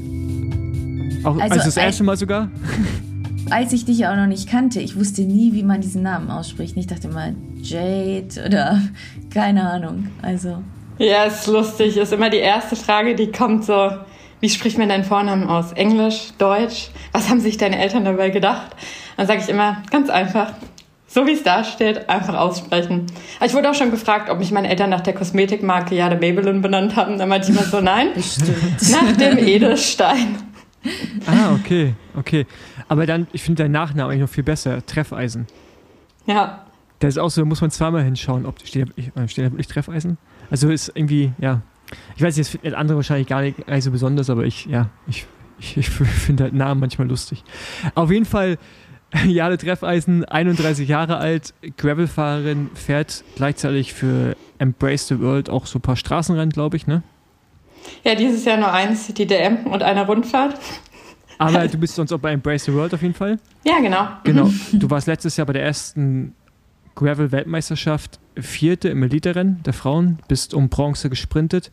Auch, 1.24 1.38
also, 1.38 1.54
also 1.54 1.64
das 1.64 1.76
erste 1.76 2.04
Mal 2.04 2.16
sogar? 2.16 2.50
Als 3.50 3.72
ich 3.72 3.86
dich 3.86 4.06
auch 4.06 4.14
noch 4.14 4.26
nicht 4.26 4.48
kannte, 4.48 4.78
ich 4.78 4.94
wusste 4.94 5.22
nie, 5.22 5.54
wie 5.54 5.62
man 5.62 5.80
diesen 5.80 6.02
Namen 6.02 6.30
ausspricht. 6.30 6.76
Ich 6.76 6.86
dachte 6.86 7.08
mal 7.08 7.34
Jade 7.62 8.28
oder 8.46 8.82
keine 9.32 9.68
Ahnung. 9.68 10.08
Also. 10.20 10.62
Ja, 10.98 11.24
ist 11.24 11.46
lustig. 11.46 11.96
Ist 11.96 12.12
immer 12.12 12.28
die 12.28 12.38
erste 12.38 12.76
Frage, 12.76 13.14
die 13.14 13.32
kommt 13.32 13.64
so. 13.64 13.90
Wie 14.40 14.48
spricht 14.48 14.78
man 14.78 14.88
deinen 14.88 15.04
Vornamen 15.04 15.48
aus? 15.48 15.72
Englisch, 15.72 16.32
Deutsch? 16.38 16.90
Was 17.12 17.28
haben 17.28 17.40
sich 17.40 17.56
deine 17.56 17.78
Eltern 17.78 18.04
dabei 18.04 18.30
gedacht? 18.30 18.76
Dann 19.16 19.26
sage 19.26 19.40
ich 19.42 19.48
immer 19.48 19.82
ganz 19.90 20.10
einfach 20.10 20.52
so 21.08 21.26
wie 21.26 21.32
es 21.32 21.42
da 21.42 21.64
steht, 21.64 22.08
einfach 22.08 22.34
aussprechen. 22.34 23.06
Ich 23.44 23.54
wurde 23.54 23.70
auch 23.70 23.74
schon 23.74 23.90
gefragt, 23.90 24.30
ob 24.30 24.38
mich 24.38 24.52
meine 24.52 24.68
Eltern 24.68 24.90
nach 24.90 25.00
der 25.00 25.14
Kosmetikmarke 25.14 25.94
Jade 25.94 26.16
Maybelline 26.16 26.60
benannt 26.60 26.94
haben. 26.94 27.18
Da 27.18 27.26
meinte 27.26 27.50
ich 27.50 27.56
immer 27.56 27.66
so, 27.66 27.80
nein, 27.80 28.08
nach 28.90 29.16
dem 29.16 29.38
Edelstein. 29.38 30.36
Ah, 31.26 31.52
okay, 31.54 31.94
okay. 32.16 32.46
Aber 32.86 33.06
dann, 33.06 33.26
ich 33.32 33.42
finde 33.42 33.64
deinen 33.64 33.72
Nachnamen 33.72 34.12
eigentlich 34.12 34.22
noch 34.22 34.28
viel 34.32 34.44
besser, 34.44 34.84
Treffeisen. 34.86 35.46
Ja. 36.26 36.66
Da 37.00 37.08
ist 37.08 37.18
auch 37.18 37.30
so, 37.30 37.44
muss 37.44 37.60
man 37.60 37.70
zweimal 37.70 38.04
hinschauen, 38.04 38.46
ob 38.46 38.64
steht, 38.64 38.88
steht 39.26 39.46
da 39.46 39.50
wirklich 39.50 39.66
Treffeisen. 39.66 40.18
Also 40.50 40.70
ist 40.70 40.92
irgendwie, 40.94 41.32
ja. 41.38 41.62
Ich 42.16 42.22
weiß, 42.22 42.36
jetzt 42.36 42.50
finden 42.50 42.74
andere 42.74 42.96
wahrscheinlich 42.96 43.26
gar 43.26 43.40
nicht, 43.40 43.66
gar 43.66 43.74
nicht 43.74 43.84
so 43.84 43.90
besonders, 43.90 44.28
aber 44.28 44.44
ich, 44.44 44.66
ja, 44.66 44.90
ich 45.06 45.26
ich, 45.58 45.76
ich 45.76 45.88
finde 45.90 46.44
halt 46.44 46.54
Namen 46.54 46.80
manchmal 46.80 47.08
lustig. 47.08 47.44
Auf 47.94 48.10
jeden 48.10 48.24
Fall, 48.24 48.58
Jale 49.26 49.56
Treffeisen, 49.56 50.24
31 50.24 50.88
Jahre 50.88 51.16
alt, 51.16 51.54
Gravelfahrerin, 51.76 52.70
fährt 52.74 53.24
gleichzeitig 53.36 53.94
für 53.94 54.36
Embrace 54.58 55.08
the 55.08 55.20
World 55.20 55.48
auch 55.48 55.66
so 55.66 55.78
ein 55.78 55.82
paar 55.82 55.96
Straßenrennen, 55.96 56.50
glaube 56.50 56.76
ich, 56.76 56.86
ne? 56.86 57.02
Ja, 58.04 58.14
dieses 58.14 58.44
Jahr 58.44 58.58
nur 58.58 58.72
eins, 58.72 59.06
die 59.14 59.26
DM 59.26 59.66
und 59.66 59.82
eine 59.82 60.06
Rundfahrt. 60.06 60.58
Aber 61.38 61.66
du 61.68 61.78
bist 61.78 61.94
sonst 61.94 62.12
auch 62.12 62.18
bei 62.18 62.32
Embrace 62.32 62.64
the 62.64 62.74
World 62.74 62.92
auf 62.92 63.02
jeden 63.02 63.14
Fall? 63.14 63.38
Ja, 63.64 63.80
genau. 63.80 64.08
Genau. 64.24 64.50
Du 64.72 64.90
warst 64.90 65.06
letztes 65.06 65.36
Jahr 65.36 65.46
bei 65.46 65.52
der 65.54 65.62
ersten 65.62 66.34
Gravel-Weltmeisterschaft 66.96 68.18
Vierte 68.36 68.88
im 68.88 69.02
Elite-Rennen 69.02 69.62
der 69.64 69.72
Frauen, 69.72 70.18
bist 70.28 70.52
um 70.52 70.68
Bronze 70.68 71.08
gesprintet, 71.08 71.70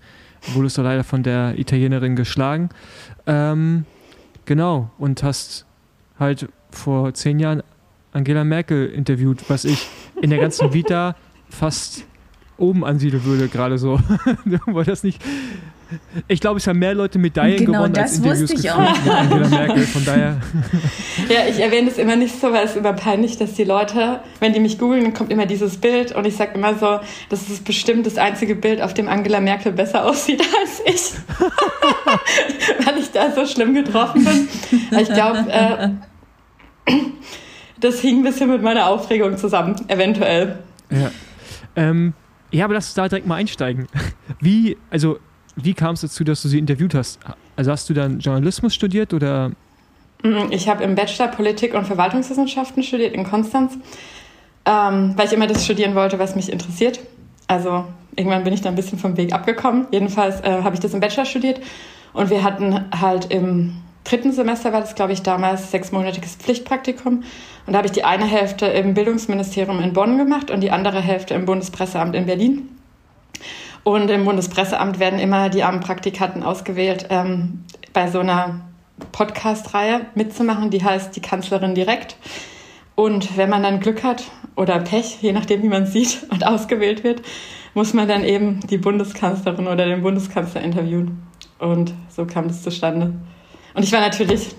wurdest 0.54 0.78
du 0.78 0.84
leider 0.84 1.04
von 1.04 1.24
der 1.24 1.58
Italienerin 1.58 2.16
geschlagen. 2.16 2.70
Ähm, 3.26 3.86
genau, 4.46 4.92
und 4.98 5.24
hast 5.24 5.66
halt 6.20 6.48
vor 6.76 7.14
zehn 7.14 7.40
Jahren 7.40 7.64
Angela 8.12 8.44
Merkel 8.44 8.88
interviewt, 8.88 9.50
was 9.50 9.66
ich 9.66 9.88
in 10.22 10.30
der 10.30 10.40
ganzen 10.40 10.74
Vita 10.74 11.16
fast 11.50 12.06
oben 12.58 12.86
ansiedeln 12.86 13.26
würde, 13.26 13.48
gerade 13.48 13.78
so. 13.78 14.00
Weil 14.66 14.86
das 14.86 15.04
nicht 15.04 15.22
ich 16.28 16.40
glaube, 16.40 16.58
es 16.58 16.68
haben 16.68 16.80
mehr 16.80 16.94
Leute 16.94 17.20
Medaillen 17.20 17.58
genau, 17.58 17.80
gewonnen 17.80 17.98
als 17.98 18.18
Interviews 18.18 18.50
ich 18.52 18.64
geführt 18.64 18.76
auch. 18.76 19.04
mit 19.04 19.14
Angela 19.14 19.48
Merkel. 19.48 19.84
Von 19.84 20.06
daher. 20.06 20.38
Ja, 21.30 21.48
ich 21.50 21.60
erwähne 21.60 21.88
das 21.88 21.98
immer 21.98 22.16
nicht 22.18 22.40
so, 22.40 22.52
weil 22.52 22.66
es 22.66 22.76
immer 22.76 22.94
peinlich, 22.94 23.38
dass 23.38 23.54
die 23.54 23.64
Leute, 23.64 24.20
wenn 24.42 24.54
die 24.54 24.60
mich 24.60 24.78
googeln, 24.78 25.14
kommt 25.14 25.32
immer 25.32 25.48
dieses 25.48 25.78
Bild 25.78 26.14
und 26.14 26.28
ich 26.28 26.36
sage 26.36 26.52
immer 26.54 26.76
so, 26.76 27.00
das 27.30 27.50
ist 27.50 27.66
bestimmt 27.66 28.06
das 28.06 28.18
einzige 28.18 28.54
Bild, 28.54 28.82
auf 28.82 28.94
dem 28.94 29.08
Angela 29.08 29.40
Merkel 29.40 29.72
besser 29.72 30.06
aussieht 30.06 30.42
als 30.62 30.82
ich. 30.86 31.14
weil 32.86 32.98
ich 33.00 33.12
da 33.12 33.32
so 33.32 33.46
schlimm 33.48 33.74
getroffen 33.74 34.24
bin. 34.24 34.48
Ich 35.00 35.12
glaube, 35.12 35.46
äh, 35.50 35.90
das 37.80 38.00
hing 38.00 38.20
ein 38.20 38.24
bisschen 38.24 38.50
mit 38.50 38.62
meiner 38.62 38.88
Aufregung 38.88 39.38
zusammen, 39.38 39.76
eventuell. 39.88 40.60
Ja. 40.90 41.12
Ähm, 41.76 42.14
ja, 42.52 42.66
aber 42.66 42.74
lass 42.76 42.88
uns 42.88 42.94
da 42.94 43.08
direkt 43.08 43.28
mal 43.28 43.36
einsteigen. 43.36 43.88
Wie, 44.40 44.78
also 44.90 45.20
wie 45.56 45.74
kam 45.74 45.94
es 45.94 46.02
dazu, 46.02 46.24
dass 46.24 46.42
du 46.42 46.48
sie 46.48 46.60
interviewt 46.60 46.94
hast? 46.94 47.20
Also 47.56 47.72
hast 47.72 47.90
du 47.90 47.94
dann 47.94 48.20
Journalismus 48.20 48.74
studiert 48.74 49.14
oder? 49.14 49.52
Mm, 50.24 50.52
ich 50.52 50.68
habe 50.68 50.84
im 50.84 50.96
Bachelor 50.96 51.28
Politik 51.30 51.74
und 51.74 51.86
Verwaltungswissenschaften 51.86 52.84
studiert 52.84 53.14
in 53.14 53.24
Konstanz, 53.24 53.78
ähm, 54.66 55.14
weil 55.16 55.28
ich 55.28 55.34
immer 55.34 55.48
das 55.48 55.64
studieren 55.64 55.96
wollte, 55.96 56.20
was 56.20 56.36
mich 56.36 56.52
interessiert. 56.52 57.00
Also 57.48 57.86
irgendwann 58.16 58.44
bin 58.44 58.54
ich 58.54 58.62
da 58.62 58.70
ein 58.70 58.76
bisschen 58.76 59.00
vom 59.00 59.18
Weg 59.18 59.34
abgekommen. 59.34 59.88
Jedenfalls 59.92 60.42
äh, 60.42 60.62
habe 60.64 60.76
ich 60.76 60.82
das 60.82 60.94
im 60.94 61.00
Bachelor 61.00 61.26
studiert 61.26 61.62
und 62.14 62.30
wir 62.30 62.44
hatten 62.44 62.86
halt 63.00 63.32
im 63.32 63.78
dritten 64.06 64.32
Semester 64.32 64.72
war 64.72 64.80
das, 64.80 64.96
glaube 64.96 65.12
ich, 65.12 65.22
damals 65.22 65.72
sechsmonatiges 65.72 66.36
Pflichtpraktikum. 66.36 67.24
Und 67.66 67.74
da 67.74 67.78
habe 67.78 67.88
ich 67.88 67.92
die 67.92 68.06
eine 68.06 68.26
Hälfte 68.26 68.68
im 68.68 68.94
Bildungsministerium 68.94 69.82
in 69.82 69.94
Bonn 69.94 70.18
gemacht 70.18 70.50
und 70.52 70.62
die 70.62 70.72
andere 70.72 71.02
Hälfte 71.02 71.34
im 71.34 71.46
Bundespresseamt 71.46 72.16
in 72.16 72.26
Berlin. 72.26 72.70
Und 73.84 74.10
im 74.10 74.26
Bundespresseamt 74.26 75.00
werden 75.00 75.20
immer 75.20 75.50
die 75.50 75.64
armen 75.64 75.82
Praktikanten 75.82 76.44
ausgewählt, 76.44 77.08
ähm, 77.10 77.66
bei 77.94 78.10
so 78.10 78.20
einer 78.20 78.62
Podcast-Reihe 79.12 80.06
mitzumachen, 80.16 80.70
die 80.70 80.84
heißt 80.84 81.16
Die 81.16 81.22
Kanzlerin 81.22 81.76
direkt. 81.76 82.18
Und 82.96 83.38
wenn 83.38 83.50
man 83.50 83.64
dann 83.64 83.82
Glück 83.82 84.04
hat 84.04 84.24
oder 84.56 84.80
Pech, 84.80 85.18
je 85.22 85.34
nachdem, 85.34 85.62
wie 85.64 85.70
man 85.70 85.86
sieht 85.86 86.26
und 86.30 86.46
ausgewählt 86.48 87.04
wird, 87.04 87.22
muss 87.74 87.94
man 87.94 88.08
dann 88.08 88.24
eben 88.24 88.62
die 88.62 88.78
Bundeskanzlerin 88.78 89.68
oder 89.68 89.86
den 89.86 90.02
Bundeskanzler 90.02 90.62
interviewen. 90.62 91.24
Und 91.60 91.94
so 92.10 92.26
kam 92.26 92.48
das 92.48 92.64
zustande. 92.64 93.14
Und 93.76 93.84
ich 93.84 93.92
war 93.92 94.02
natürlich 94.02 94.56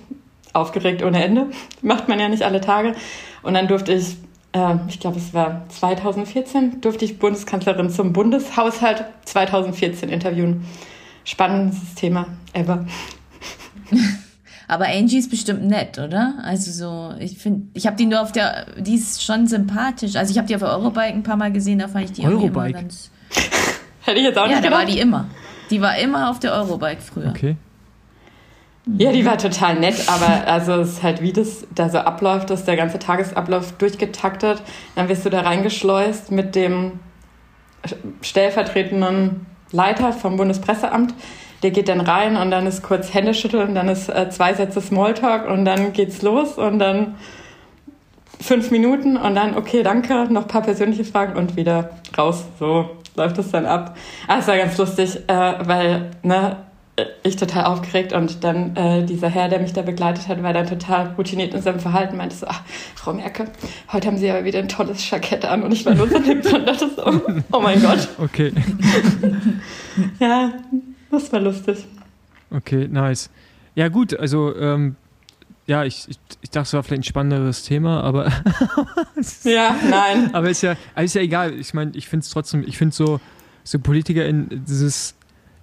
aufgeregt 0.52 1.02
ohne 1.02 1.22
Ende. 1.24 1.50
Macht 1.82 2.08
man 2.08 2.20
ja 2.20 2.28
nicht 2.28 2.42
alle 2.42 2.60
Tage. 2.60 2.94
Und 3.42 3.54
dann 3.54 3.66
durfte 3.68 3.92
ich 3.92 4.16
äh, 4.56 4.76
ich 4.88 5.00
glaube, 5.00 5.18
es 5.18 5.34
war 5.34 5.68
2014, 5.68 6.80
durfte 6.80 7.04
ich 7.04 7.18
Bundeskanzlerin 7.18 7.90
zum 7.90 8.12
Bundeshaushalt 8.12 9.04
2014 9.24 10.08
interviewen. 10.08 10.64
Spannendes 11.24 11.94
Thema, 11.94 12.26
ever. 12.52 12.86
Aber 14.68 14.86
Angie 14.86 15.18
ist 15.18 15.30
bestimmt 15.30 15.64
nett, 15.64 15.98
oder? 15.98 16.34
Also 16.42 16.72
so, 16.72 17.14
ich 17.20 17.38
finde, 17.38 17.68
ich 17.74 17.86
habe 17.86 17.96
die 17.96 18.06
nur 18.06 18.20
auf 18.20 18.32
der, 18.32 18.66
die 18.78 18.96
ist 18.96 19.22
schon 19.22 19.46
sympathisch. 19.46 20.16
Also 20.16 20.32
ich 20.32 20.38
habe 20.38 20.48
die 20.48 20.56
auf 20.56 20.60
der 20.60 20.70
Eurobike 20.70 21.14
ein 21.14 21.22
paar 21.22 21.36
Mal 21.36 21.52
gesehen, 21.52 21.78
da 21.78 21.86
fand 21.86 22.06
ich 22.06 22.12
die 22.12 22.26
Eurobike. 22.26 22.48
immer 22.48 22.72
ganz. 22.72 23.10
Hätte 24.04 24.18
ich 24.18 24.24
jetzt 24.24 24.38
auch 24.38 24.42
ja, 24.42 24.48
nicht 24.48 24.62
gedacht. 24.62 24.64
Ja, 24.64 24.70
da 24.70 24.76
war 24.76 24.84
die 24.84 24.98
immer. 24.98 25.28
Die 25.70 25.80
war 25.80 25.96
immer 25.98 26.30
auf 26.30 26.40
der 26.40 26.52
Eurobike 26.52 27.00
früher. 27.00 27.30
Okay. 27.30 27.56
Ja, 28.86 29.10
die 29.10 29.26
war 29.26 29.36
total 29.36 29.80
nett, 29.80 30.04
aber 30.06 30.46
also 30.46 30.74
es 30.74 30.92
ist 30.92 31.02
halt, 31.02 31.20
wie 31.20 31.32
das 31.32 31.66
da 31.74 31.88
so 31.88 31.98
abläuft, 31.98 32.50
ist 32.50 32.68
der 32.68 32.76
ganze 32.76 33.00
Tagesablauf 33.00 33.72
durchgetaktet. 33.72 34.62
Dann 34.94 35.08
wirst 35.08 35.26
du 35.26 35.30
da 35.30 35.40
reingeschleust 35.40 36.30
mit 36.30 36.54
dem 36.54 37.00
stellvertretenden 38.22 39.46
Leiter 39.72 40.12
vom 40.12 40.36
Bundespresseamt. 40.36 41.14
Der 41.64 41.72
geht 41.72 41.88
dann 41.88 42.00
rein 42.00 42.36
und 42.36 42.52
dann 42.52 42.66
ist 42.66 42.82
kurz 42.82 43.12
Händeschütteln, 43.12 43.74
dann 43.74 43.88
ist 43.88 44.08
äh, 44.08 44.30
zwei 44.30 44.54
Sätze 44.54 44.80
Smalltalk 44.80 45.48
und 45.48 45.64
dann 45.64 45.92
geht's 45.92 46.22
los 46.22 46.56
und 46.56 46.78
dann 46.78 47.16
fünf 48.40 48.70
Minuten 48.70 49.16
und 49.16 49.34
dann, 49.34 49.56
okay, 49.56 49.82
danke, 49.82 50.32
noch 50.32 50.42
ein 50.42 50.48
paar 50.48 50.62
persönliche 50.62 51.04
Fragen 51.04 51.36
und 51.36 51.56
wieder 51.56 51.90
raus. 52.16 52.44
So 52.60 52.90
läuft 53.16 53.38
es 53.38 53.50
dann 53.50 53.66
ab. 53.66 53.96
Ah, 54.28 54.36
es 54.38 54.46
war 54.46 54.56
ganz 54.56 54.76
lustig, 54.78 55.18
äh, 55.26 55.54
weil, 55.64 56.10
ne, 56.22 56.65
ich 57.22 57.36
total 57.36 57.64
aufgeregt 57.64 58.14
und 58.14 58.42
dann 58.42 58.74
äh, 58.74 59.04
dieser 59.04 59.28
Herr, 59.28 59.48
der 59.48 59.60
mich 59.60 59.74
da 59.74 59.82
begleitet 59.82 60.28
hat, 60.28 60.42
war 60.42 60.54
dann 60.54 60.66
total 60.66 61.08
routiniert 61.18 61.52
in 61.52 61.60
seinem 61.60 61.78
Verhalten, 61.78 62.16
meinte 62.16 62.34
so, 62.34 62.46
ach, 62.46 62.62
Frau 62.94 63.12
Merkel, 63.12 63.48
heute 63.92 64.06
haben 64.06 64.16
Sie 64.16 64.30
aber 64.30 64.44
wieder 64.44 64.60
ein 64.60 64.68
tolles 64.68 65.08
Jackett 65.10 65.44
an 65.44 65.62
und 65.62 65.72
ich 65.72 65.84
war 65.84 65.94
nur 65.94 66.08
so 66.08 66.18
nix 66.18 66.50
und 66.52 66.66
dachte 66.66 66.88
so, 66.88 67.20
oh 67.52 67.60
mein 67.60 67.80
Gott. 67.82 68.08
Okay. 68.18 68.52
ja, 70.20 70.52
das 71.10 71.32
war 71.32 71.40
lustig. 71.40 71.84
Okay, 72.50 72.88
nice. 72.88 73.30
Ja 73.74 73.88
gut, 73.88 74.18
also 74.18 74.56
ähm, 74.56 74.96
ja, 75.66 75.84
ich, 75.84 76.08
ich, 76.08 76.18
ich 76.40 76.50
dachte, 76.50 76.66
es 76.66 76.72
war 76.72 76.82
vielleicht 76.82 77.00
ein 77.00 77.04
spannenderes 77.04 77.64
Thema, 77.64 78.02
aber 78.02 78.26
ja, 79.44 79.76
nein. 79.88 80.34
Aber 80.34 80.48
ist 80.48 80.62
ja, 80.62 80.76
ist 80.96 81.14
ja 81.14 81.20
egal. 81.20 81.52
Ich 81.54 81.74
meine, 81.74 81.92
ich 81.94 82.08
finde 82.08 82.24
es 82.24 82.30
trotzdem, 82.30 82.64
ich 82.66 82.78
finde 82.78 82.94
so, 82.94 83.20
so 83.64 83.78
Politiker 83.78 84.24
in 84.24 84.64
dieses 84.66 85.14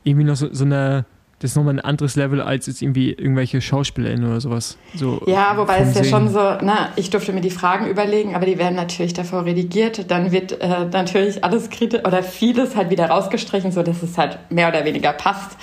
irgendwie 0.04 0.26
noch 0.26 0.36
so, 0.36 0.54
so 0.54 0.66
eine 0.66 1.06
das 1.44 1.52
ist 1.52 1.56
nochmal 1.58 1.74
ein 1.74 1.82
anderes 1.82 2.16
Level 2.16 2.40
als 2.40 2.68
jetzt 2.68 2.82
irgendwie 2.82 3.12
irgendwelche 3.12 3.60
SchauspielerInnen 3.60 4.30
oder 4.30 4.40
sowas. 4.40 4.78
So 4.96 5.22
ja, 5.26 5.58
wobei 5.58 5.80
es 5.80 5.94
ja 5.94 6.06
schon 6.06 6.30
so, 6.30 6.40
na, 6.40 6.88
ich 6.96 7.10
durfte 7.10 7.34
mir 7.34 7.42
die 7.42 7.50
Fragen 7.50 7.88
überlegen, 7.88 8.34
aber 8.34 8.46
die 8.46 8.58
werden 8.58 8.76
natürlich 8.76 9.14
davor 9.14 9.44
redigiert. 9.44 10.10
Dann 10.10 10.32
wird 10.32 10.62
äh, 10.62 10.86
natürlich 10.86 11.44
alles 11.44 11.70
kritisch 11.70 12.00
oder 12.06 12.24
vieles 12.24 12.78
halt 12.78 12.92
wieder 12.92 13.10
rausgestrichen, 13.10 13.74
so 13.74 13.84
dass 13.84 14.02
es 14.02 14.18
halt 14.18 14.40
mehr 14.52 14.70
oder 14.70 14.86
weniger 14.86 15.12
passt. 15.12 15.58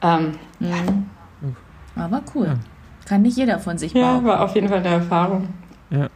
Ähm, 0.00 0.38
mhm. 0.58 0.68
ja. 0.70 2.02
Aber 2.02 2.22
cool. 2.34 2.46
Ja. 2.46 2.54
Kann 3.04 3.20
nicht 3.20 3.36
jeder 3.36 3.58
von 3.58 3.76
sich 3.76 3.92
behaupten. 3.92 4.26
Ja, 4.26 4.32
war 4.32 4.42
auf 4.42 4.54
jeden 4.54 4.70
Fall 4.70 4.78
eine 4.78 4.88
Erfahrung. 4.88 5.48
Ja. 5.90 6.08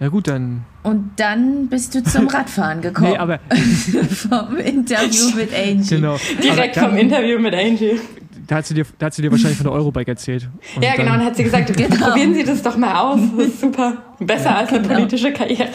Ja 0.00 0.08
gut, 0.08 0.28
dann. 0.28 0.64
Und 0.82 1.12
dann 1.16 1.68
bist 1.68 1.94
du 1.94 2.02
zum 2.02 2.26
Radfahren 2.28 2.80
gekommen. 2.80 3.12
nee, 3.12 3.18
aber 3.18 3.38
vom 4.10 4.56
Interview 4.56 5.30
mit 5.36 5.54
Angie. 5.54 5.88
Genau. 5.88 6.16
Direkt 6.42 6.78
dann, 6.78 6.88
vom 6.88 6.98
Interview 6.98 7.38
mit 7.38 7.54
Angie. 7.54 8.00
Da 8.46 8.56
hat 8.56 8.66
sie 8.66 8.74
dir, 8.74 8.86
da 8.98 9.06
hat 9.06 9.14
sie 9.14 9.22
dir 9.22 9.30
wahrscheinlich 9.30 9.58
von 9.58 9.64
der 9.64 9.74
Eurobike 9.74 10.10
erzählt. 10.10 10.48
Und 10.74 10.82
ja, 10.82 10.96
genau. 10.96 11.12
Und 11.12 11.24
hat 11.24 11.36
sie 11.36 11.44
gesagt, 11.44 11.76
genau. 11.76 12.08
probieren 12.08 12.34
Sie 12.34 12.42
das 12.42 12.62
doch 12.62 12.76
mal 12.76 12.98
aus. 12.98 13.20
Das 13.36 13.46
ist 13.46 13.60
super. 13.60 13.98
Besser 14.18 14.50
ja, 14.50 14.56
als 14.56 14.70
eine 14.70 14.80
genau. 14.80 14.94
politische 14.94 15.32
Karriere. 15.32 15.68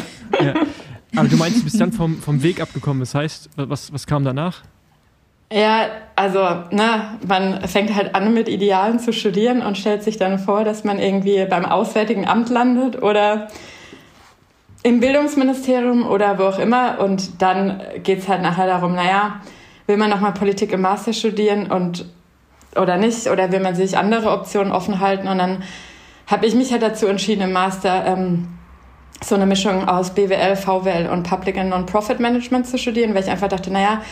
Ja. 0.43 0.55
Aber 1.15 1.29
du 1.29 1.38
meinst, 1.38 1.59
du 1.59 1.63
bist 1.63 1.79
dann 1.79 1.93
vom, 1.93 2.17
vom 2.17 2.43
Weg 2.43 2.59
abgekommen. 2.59 2.99
Das 2.99 3.15
heißt, 3.15 3.49
was, 3.55 3.93
was 3.93 4.05
kam 4.05 4.25
danach? 4.25 4.63
Ja, 5.53 5.88
also, 6.15 6.39
ne, 6.71 7.17
man 7.25 7.65
fängt 7.67 7.95
halt 7.95 8.15
an 8.15 8.33
mit 8.33 8.49
Idealen 8.49 8.99
zu 8.99 9.13
studieren 9.13 9.61
und 9.61 9.77
stellt 9.77 10.03
sich 10.03 10.17
dann 10.17 10.39
vor, 10.39 10.63
dass 10.63 10.83
man 10.83 10.99
irgendwie 10.99 11.45
beim 11.45 11.63
Auswärtigen 11.65 12.27
Amt 12.27 12.49
landet 12.49 13.01
oder 13.01 13.47
im 14.86 15.00
Bildungsministerium 15.00 16.08
oder 16.08 16.38
wo 16.38 16.43
auch 16.43 16.60
immer. 16.60 17.00
Und 17.00 17.41
dann 17.41 17.82
geht 18.04 18.19
es 18.19 18.28
halt 18.28 18.43
nachher 18.43 18.67
darum, 18.67 18.93
naja, 18.93 19.41
will 19.88 19.98
man 19.98 20.12
nochmal 20.12 20.34
Politik 20.34 20.71
im 20.74 20.82
Master 20.82 21.12
studieren 21.12 21.71
und 21.71 22.06
oder 22.76 22.98
nicht? 22.98 23.28
Oder 23.28 23.52
will 23.52 23.62
man 23.62 23.74
sich 23.74 23.98
andere 23.98 24.30
Optionen 24.30 24.71
offen 24.71 25.00
halten? 25.00 25.28
Und 25.28 25.39
dann 25.39 25.63
habe 26.28 26.45
ich 26.45 26.54
mich 26.54 26.71
halt 26.71 26.84
dazu 26.84 27.08
entschieden, 27.08 27.41
im 27.41 27.52
Master 27.52 28.06
ähm, 28.06 28.48
so 29.24 29.34
eine 29.34 29.48
Mischung 29.48 29.89
aus 29.89 30.12
BWL, 30.12 30.56
VWL 30.56 31.10
und 31.12 31.24
Public 31.24 31.58
and 31.58 31.71
Non-Profit 31.71 32.19
Management 32.19 32.67
zu 32.67 32.78
studieren, 32.78 33.15
weil 33.15 33.24
ich 33.24 33.30
einfach 33.32 33.48
dachte, 33.48 33.74
naja, 33.74 34.04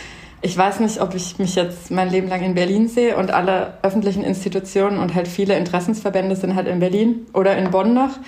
ich 0.42 0.58
weiß 0.58 0.80
nicht, 0.80 1.00
ob 1.00 1.14
ich 1.14 1.38
mich 1.38 1.54
jetzt 1.54 1.92
mein 1.92 2.10
Leben 2.10 2.26
lang 2.26 2.42
in 2.42 2.56
Berlin 2.56 2.88
sehe 2.88 3.16
und 3.16 3.30
alle 3.30 3.74
öffentlichen 3.82 4.24
Institutionen 4.24 4.98
und 4.98 5.14
halt 5.14 5.28
viele 5.28 5.56
Interessensverbände 5.56 6.34
sind 6.34 6.56
halt 6.56 6.66
in 6.66 6.80
Berlin 6.80 7.26
oder 7.32 7.56
in 7.56 7.70
Bonn 7.70 7.94
noch. 7.94 8.18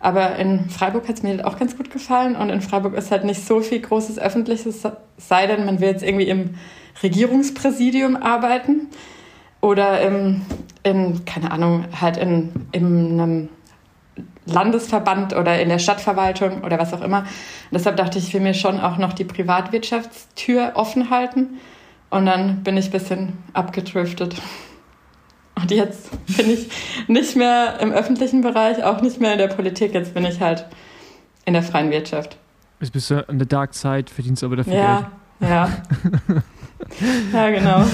Aber 0.00 0.36
in 0.36 0.70
Freiburg 0.70 1.06
hat 1.08 1.16
es 1.16 1.22
mir 1.22 1.46
auch 1.46 1.58
ganz 1.58 1.76
gut 1.76 1.90
gefallen 1.90 2.34
und 2.34 2.48
in 2.48 2.62
Freiburg 2.62 2.94
ist 2.94 3.10
halt 3.10 3.24
nicht 3.24 3.46
so 3.46 3.60
viel 3.60 3.80
großes 3.80 4.18
Öffentliches, 4.18 4.82
sei 5.18 5.46
denn 5.46 5.66
man 5.66 5.80
will 5.80 5.88
jetzt 5.88 6.02
irgendwie 6.02 6.28
im 6.28 6.54
Regierungspräsidium 7.02 8.16
arbeiten. 8.16 8.88
oder 9.60 10.00
im, 10.00 10.42
in, 10.82 11.24
keine 11.24 11.50
Ahnung, 11.50 11.84
halt 12.00 12.16
in, 12.16 12.50
in 12.72 13.20
einem 13.20 13.48
Landesverband 14.46 15.36
oder 15.36 15.60
in 15.60 15.68
der 15.68 15.78
Stadtverwaltung 15.78 16.62
oder 16.64 16.78
was 16.78 16.92
auch 16.92 17.02
immer. 17.02 17.20
Und 17.20 17.26
deshalb 17.72 17.96
dachte 17.96 18.18
ich, 18.18 18.28
ich 18.28 18.34
will 18.34 18.40
mir 18.40 18.54
schon 18.54 18.80
auch 18.80 18.96
noch 18.96 19.12
die 19.12 19.24
Privatwirtschaftstür 19.24 20.72
offen 20.74 21.10
halten. 21.10 21.58
Und 22.08 22.26
dann 22.26 22.62
bin 22.62 22.76
ich 22.76 22.86
ein 22.86 22.92
bisschen 22.92 23.32
abgedriftet. 23.52 24.34
Und 25.60 25.70
jetzt 25.70 26.10
bin 26.36 26.50
ich 26.50 26.68
nicht 27.08 27.36
mehr 27.36 27.78
im 27.80 27.92
öffentlichen 27.92 28.40
Bereich, 28.40 28.82
auch 28.82 29.02
nicht 29.02 29.20
mehr 29.20 29.32
in 29.32 29.38
der 29.38 29.48
Politik. 29.48 29.94
Jetzt 29.94 30.14
bin 30.14 30.24
ich 30.24 30.40
halt 30.40 30.66
in 31.44 31.52
der 31.52 31.62
freien 31.62 31.90
Wirtschaft. 31.90 32.36
Jetzt 32.80 32.92
bist 32.92 33.10
du 33.10 33.20
in 33.28 33.38
der 33.38 33.46
Dark 33.46 33.74
Side, 33.74 34.06
verdienst 34.12 34.42
aber 34.42 34.56
dafür 34.56 34.74
ja, 34.74 35.10
Geld. 35.38 35.50
Ja, 35.50 35.70
ja. 37.32 37.50
genau. 37.50 37.84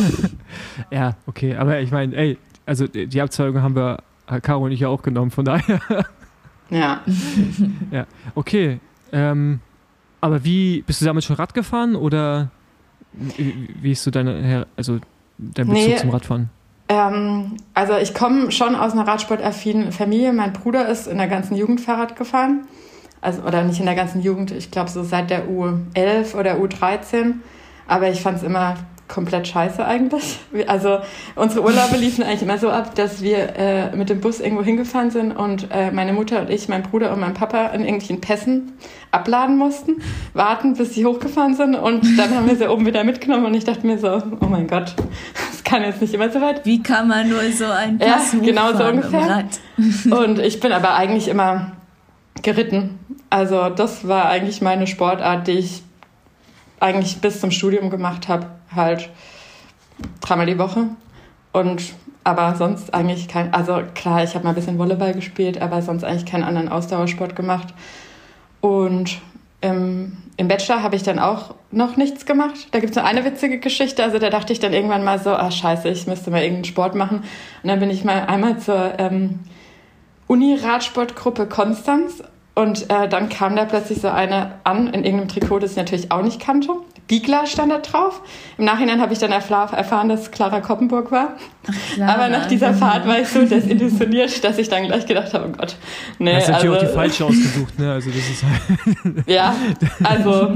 ja, 0.91 1.17
okay. 1.27 1.57
Aber 1.57 1.81
ich 1.81 1.91
meine, 1.91 2.15
ey, 2.15 2.39
also 2.67 2.87
die 2.87 3.21
Abzweigung 3.21 3.63
haben 3.63 3.75
wir, 3.75 3.99
Caro 4.43 4.65
und 4.65 4.73
ich 4.73 4.81
ja 4.81 4.89
auch 4.89 5.03
genommen, 5.03 5.31
von 5.31 5.45
daher. 5.45 5.81
Ja. 6.71 7.01
ja, 7.91 8.07
okay. 8.35 8.81
Ähm, 9.13 9.61
aber 10.21 10.45
wie, 10.45 10.83
bist 10.83 11.01
du 11.01 11.05
damit 11.05 11.25
schon 11.25 11.37
Rad 11.37 11.55
gefahren 11.55 11.95
oder 11.97 12.51
wie, 13.13 13.69
wie 13.81 13.93
ist 13.93 14.03
so 14.03 14.11
deine, 14.11 14.67
also 14.77 14.99
dein 15.39 15.69
Bezug 15.69 15.89
nee, 15.89 15.97
zum 15.97 16.11
Radfahren? 16.11 16.51
Ähm, 16.89 17.57
also 17.75 17.97
ich 17.97 18.15
komme 18.15 18.51
schon 18.51 18.75
aus 18.75 18.93
einer 18.93 19.07
radsportaffinen 19.07 19.93
Familie. 19.93 20.33
Mein 20.33 20.53
Bruder 20.53 20.89
ist 20.89 21.07
in 21.07 21.19
der 21.19 21.29
ganzen 21.29 21.57
Jugend 21.57 21.81
Fahrrad 21.81 22.17
gefahren. 22.17 22.67
Also, 23.21 23.43
oder 23.43 23.65
nicht 23.65 23.81
in 23.81 23.87
der 23.87 23.95
ganzen 23.95 24.21
Jugend, 24.21 24.53
ich 24.53 24.71
glaube 24.71 24.91
so 24.91 25.03
seit 25.03 25.31
der 25.31 25.49
U11 25.49 26.35
oder 26.37 26.57
U13. 26.57 27.35
Aber 27.89 28.09
ich 28.09 28.21
fand 28.21 28.39
es 28.39 28.43
immer 28.43 28.77
komplett 29.09 29.47
scheiße 29.47 29.85
eigentlich. 29.85 30.39
Also 30.67 30.99
unsere 31.35 31.65
Urlaube 31.65 31.97
liefen 31.97 32.25
eigentlich 32.25 32.43
immer 32.43 32.59
so 32.59 32.71
ab, 32.71 32.95
dass 32.95 33.23
wir 33.23 33.57
äh, 33.57 33.97
mit 33.97 34.09
dem 34.09 34.21
Bus 34.21 34.41
irgendwo 34.41 34.63
hingefahren 34.63 35.11
sind 35.11 35.33
und 35.33 35.69
äh, 35.71 35.91
meine 35.91 36.13
Mutter 36.13 36.41
und 36.41 36.51
ich, 36.51 36.69
mein 36.69 36.83
Bruder 36.83 37.13
und 37.13 37.21
mein 37.21 37.35
Papa 37.35 37.69
in 37.69 37.83
irgendwelchen 37.83 38.21
Pässen 38.21 38.73
abladen 39.13 39.57
mussten, 39.57 40.03
warten, 40.35 40.75
bis 40.75 40.95
sie 40.95 41.07
hochgefahren 41.07 41.55
sind 41.55 41.77
und 41.77 42.19
dann 42.19 42.35
haben 42.35 42.49
wir 42.49 42.57
sie 42.57 42.69
oben 42.69 42.87
wieder 42.87 43.05
mitgenommen 43.05 43.47
und 43.47 43.55
ich 43.55 43.65
dachte 43.65 43.87
mir 43.87 43.99
so, 43.99 44.23
oh 44.41 44.47
mein 44.47 44.67
Gott, 44.67 44.95
das 45.51 45.63
kann 45.65 45.83
jetzt 45.83 46.01
nicht 46.01 46.15
immer 46.15 46.31
so 46.31 46.41
weit. 46.41 46.67
Wie 46.67 46.83
kann 46.83 47.09
man 47.09 47.29
nur 47.29 47.43
so 47.53 47.67
ein 47.67 47.99
Pass 47.99 48.33
Ja, 48.33 48.39
genau 48.41 48.73
so 48.73 48.85
ungefähr. 48.85 49.45
Und 50.11 50.39
ich 50.39 50.61
bin 50.61 50.73
aber 50.73 50.95
eigentlich 50.95 51.29
immer 51.29 51.73
geritten. 52.43 52.99
Also 53.31 53.71
das 53.71 54.07
war 54.07 54.27
eigentlich 54.27 54.63
meine 54.63 54.87
Sportart, 54.87 55.47
die 55.47 55.53
ich 55.53 55.83
eigentlich 56.81 57.19
bis 57.19 57.41
zum 57.41 57.51
Studium 57.51 57.91
gemacht 57.91 58.29
habe 58.29 58.47
halt 58.75 59.11
dreimal 60.21 60.47
die 60.47 60.59
Woche. 60.59 60.89
Und 61.53 61.83
aber 62.25 62.57
sonst 62.57 62.93
eigentlich 62.93 63.29
kein, 63.29 63.55
also 63.55 63.83
klar, 63.95 64.25
ich 64.25 64.35
habe 64.35 64.45
mal 64.45 64.51
ein 64.51 64.57
bisschen 64.57 64.79
Volleyball 64.79 65.15
gespielt, 65.15 65.63
aber 65.63 65.81
sonst 65.81 66.03
eigentlich 66.03 66.27
keinen 66.27 66.43
anderen 66.43 66.69
Ausdauersport 66.69 67.37
gemacht. 67.37 67.69
Und 68.61 69.19
im, 69.61 70.17
im 70.37 70.49
Bachelor 70.49 70.83
habe 70.83 70.97
ich 70.97 71.05
dann 71.05 71.19
auch 71.19 71.55
noch 71.71 71.97
nichts 71.97 72.27
gemacht. 72.27 72.69
Da 72.73 72.81
gibt 72.81 72.91
es 72.91 72.97
nur 72.97 73.05
eine 73.05 73.25
witzige 73.25 73.59
Geschichte. 73.59 74.03
Also 74.03 74.19
da 74.19 74.29
dachte 74.29 74.53
ich 74.53 74.59
dann 74.59 74.73
irgendwann 74.73 75.05
mal 75.05 75.19
so, 75.19 75.31
ah 75.31 75.51
scheiße, 75.51 75.89
ich 75.89 76.07
müsste 76.07 76.31
mal 76.31 76.43
irgendeinen 76.43 76.65
Sport 76.65 76.95
machen. 76.95 77.19
Und 77.63 77.69
dann 77.69 77.79
bin 77.79 77.91
ich 77.91 78.05
mal 78.05 78.27
einmal 78.27 78.59
zur 78.59 78.99
ähm, 78.99 79.41
Uni-Radsportgruppe 80.27 81.47
Konstanz 81.47 82.23
und 82.57 82.91
äh, 82.91 83.09
dann 83.09 83.29
kam 83.29 83.55
da 83.55 83.67
plötzlich 83.67 84.01
so 84.01 84.09
eine 84.09 84.53
an 84.65 84.89
in 84.89 85.05
irgendeinem 85.05 85.29
Trikot, 85.29 85.61
das 85.61 85.73
ich 85.73 85.77
natürlich 85.77 86.11
auch 86.11 86.23
nicht 86.23 86.41
kannte. 86.41 86.71
Biegler 87.09 87.47
stand 87.47 87.71
da 87.71 87.79
drauf. 87.79 88.21
Im 88.59 88.65
Nachhinein 88.65 89.01
habe 89.01 89.13
ich 89.13 89.19
dann 89.21 89.31
erfahren, 89.31 90.09
dass 90.09 90.23
es 90.23 90.31
Clara 90.31 90.61
Koppenburg 90.61 91.13
war. 91.13 91.37
Clara, 91.95 92.15
Aber 92.15 92.29
nach 92.29 92.47
dieser 92.47 92.73
genau. 92.73 92.87
Fahrt 92.87 93.07
war 93.07 93.21
ich 93.21 93.29
so 93.29 93.43
desillusioniert, 93.47 94.43
dass 94.43 94.59
ich 94.59 94.69
dann 94.69 94.85
gleich 94.87 95.07
gedacht 95.07 95.33
habe, 95.33 95.49
oh 95.49 95.57
Gott. 95.57 95.77
Nee, 96.19 96.35
Hast 96.35 96.49
also, 96.49 96.53
natürlich 96.53 96.77
auch 96.77 96.89
die 96.89 96.95
falsche 96.95 97.25
ausgesucht, 97.27 97.79
ne? 97.79 97.93
Also 97.93 98.11
das 98.11 98.19
ist 98.19 98.43
halt 98.43 99.27
ja, 99.27 99.55
also 100.03 100.55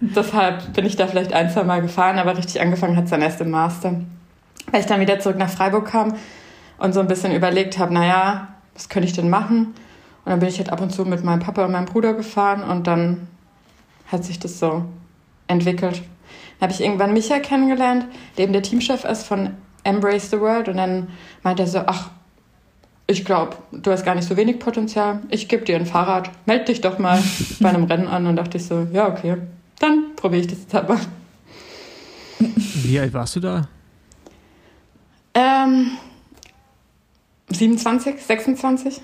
deshalb 0.00 0.72
bin 0.72 0.86
ich 0.86 0.96
da 0.96 1.06
vielleicht 1.06 1.32
ein, 1.32 1.50
zwei 1.50 1.62
Mal 1.62 1.82
gefahren, 1.82 2.18
aber 2.18 2.36
richtig 2.36 2.60
angefangen 2.60 2.96
hat 2.96 3.04
es 3.04 3.10
dann 3.10 3.22
erst 3.22 3.40
im 3.40 3.50
Master. 3.50 4.00
Weil 4.70 4.80
ich 4.80 4.86
dann 4.86 5.00
wieder 5.00 5.20
zurück 5.20 5.38
nach 5.38 5.50
Freiburg 5.50 5.86
kam 5.86 6.14
und 6.78 6.92
so 6.94 7.00
ein 7.00 7.06
bisschen 7.06 7.32
überlegt 7.32 7.78
habe, 7.78 7.94
naja, 7.94 8.48
was 8.74 8.88
könnte 8.88 9.06
ich 9.06 9.14
denn 9.14 9.30
machen? 9.30 9.74
Und 10.24 10.30
dann 10.30 10.40
bin 10.40 10.48
ich 10.48 10.58
halt 10.58 10.70
ab 10.70 10.80
und 10.80 10.90
zu 10.90 11.04
mit 11.04 11.22
meinem 11.22 11.40
Papa 11.40 11.64
und 11.64 11.72
meinem 11.72 11.86
Bruder 11.86 12.14
gefahren 12.14 12.62
und 12.62 12.86
dann 12.86 13.28
hat 14.10 14.24
sich 14.24 14.38
das 14.38 14.58
so 14.58 14.84
entwickelt. 15.52 16.02
Dann 16.58 16.68
habe 16.68 16.72
ich 16.72 16.80
irgendwann 16.80 17.12
Micha 17.12 17.38
kennengelernt, 17.38 18.06
der 18.36 18.44
eben 18.44 18.52
der 18.52 18.62
Teamchef 18.62 19.04
ist 19.04 19.24
von 19.26 19.50
Embrace 19.84 20.30
the 20.30 20.40
World. 20.40 20.68
Und 20.68 20.76
dann 20.76 21.08
meinte 21.42 21.62
er 21.62 21.68
so, 21.68 21.80
ach, 21.86 22.10
ich 23.06 23.24
glaube, 23.24 23.56
du 23.72 23.90
hast 23.90 24.04
gar 24.04 24.14
nicht 24.14 24.26
so 24.28 24.36
wenig 24.36 24.58
Potenzial. 24.58 25.20
Ich 25.28 25.48
gebe 25.48 25.64
dir 25.64 25.76
ein 25.76 25.86
Fahrrad. 25.86 26.30
Meld 26.46 26.68
dich 26.68 26.80
doch 26.80 26.98
mal 26.98 27.22
bei 27.60 27.68
einem 27.68 27.84
Rennen 27.84 28.08
an. 28.08 28.26
Und 28.26 28.36
dachte 28.36 28.58
ich 28.58 28.66
so, 28.66 28.86
ja, 28.92 29.08
okay, 29.08 29.36
dann 29.78 30.14
probiere 30.16 30.42
ich 30.42 30.46
das 30.48 30.58
jetzt 30.60 30.74
aber. 30.74 30.98
Wie 32.38 32.98
alt 32.98 33.12
warst 33.12 33.36
du 33.36 33.40
da? 33.40 33.68
Ähm, 35.34 35.92
27, 37.50 38.20
26. 38.20 39.00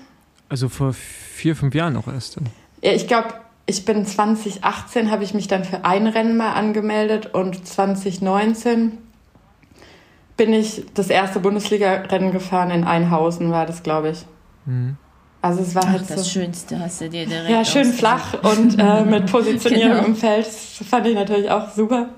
Also 0.49 0.69
vor 0.69 0.93
vier, 0.93 1.55
fünf 1.55 1.75
Jahren 1.75 1.95
auch 1.95 2.07
erst 2.07 2.37
dann? 2.37 2.47
Ja, 2.81 2.93
ich 2.93 3.07
glaube, 3.07 3.33
ich 3.69 3.85
bin 3.85 4.03
2018 4.03 5.11
habe 5.11 5.23
ich 5.23 5.35
mich 5.35 5.47
dann 5.47 5.63
für 5.63 5.85
ein 5.85 6.07
Rennen 6.07 6.35
mal 6.37 6.53
angemeldet 6.53 7.35
und 7.35 7.67
2019 7.67 8.97
bin 10.37 10.53
ich 10.53 10.85
das 10.95 11.09
erste 11.09 11.39
Bundesliga-Rennen 11.39 12.31
gefahren 12.31 12.71
in 12.71 12.83
Einhausen, 12.83 13.51
war 13.51 13.67
das, 13.67 13.83
glaube 13.83 14.09
ich. 14.09 14.25
Mhm. 14.65 14.97
Also 15.43 15.61
es 15.61 15.75
war 15.75 15.83
Ach, 15.85 15.91
halt 15.91 16.09
das 16.09 16.23
so, 16.23 16.29
Schönste 16.29 16.79
hast 16.79 16.99
du 16.99 17.09
dir 17.09 17.27
direkt 17.27 17.49
Ja, 17.49 17.63
schön 17.63 17.93
flach 17.93 18.33
und 18.43 18.77
äh, 18.79 19.03
mit 19.05 19.31
Positionierung 19.31 19.97
genau. 19.97 20.07
im 20.07 20.15
Feld. 20.15 20.47
Das 20.47 20.87
fand 20.89 21.05
ich 21.05 21.15
natürlich 21.15 21.51
auch 21.51 21.69
super. 21.69 22.09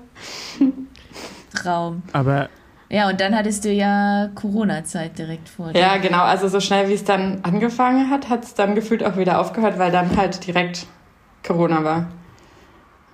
Traum. 1.54 2.02
Aber 2.12 2.48
ja, 2.88 3.08
und 3.08 3.20
dann 3.20 3.36
hattest 3.36 3.64
du 3.64 3.70
ja 3.70 4.30
Corona-Zeit 4.34 5.18
direkt 5.18 5.48
vor 5.50 5.72
dir. 5.72 5.80
Ja, 5.80 5.98
genau. 5.98 6.22
Also 6.22 6.48
so 6.48 6.60
schnell 6.60 6.88
wie 6.88 6.94
es 6.94 7.04
dann 7.04 7.40
angefangen 7.42 8.10
hat, 8.10 8.30
hat 8.30 8.44
es 8.44 8.54
dann 8.54 8.74
gefühlt 8.74 9.04
auch 9.04 9.16
wieder 9.16 9.38
aufgehört, 9.38 9.78
weil 9.78 9.92
dann 9.92 10.16
halt 10.16 10.46
direkt 10.46 10.86
Corona 11.46 11.84
war. 11.84 12.08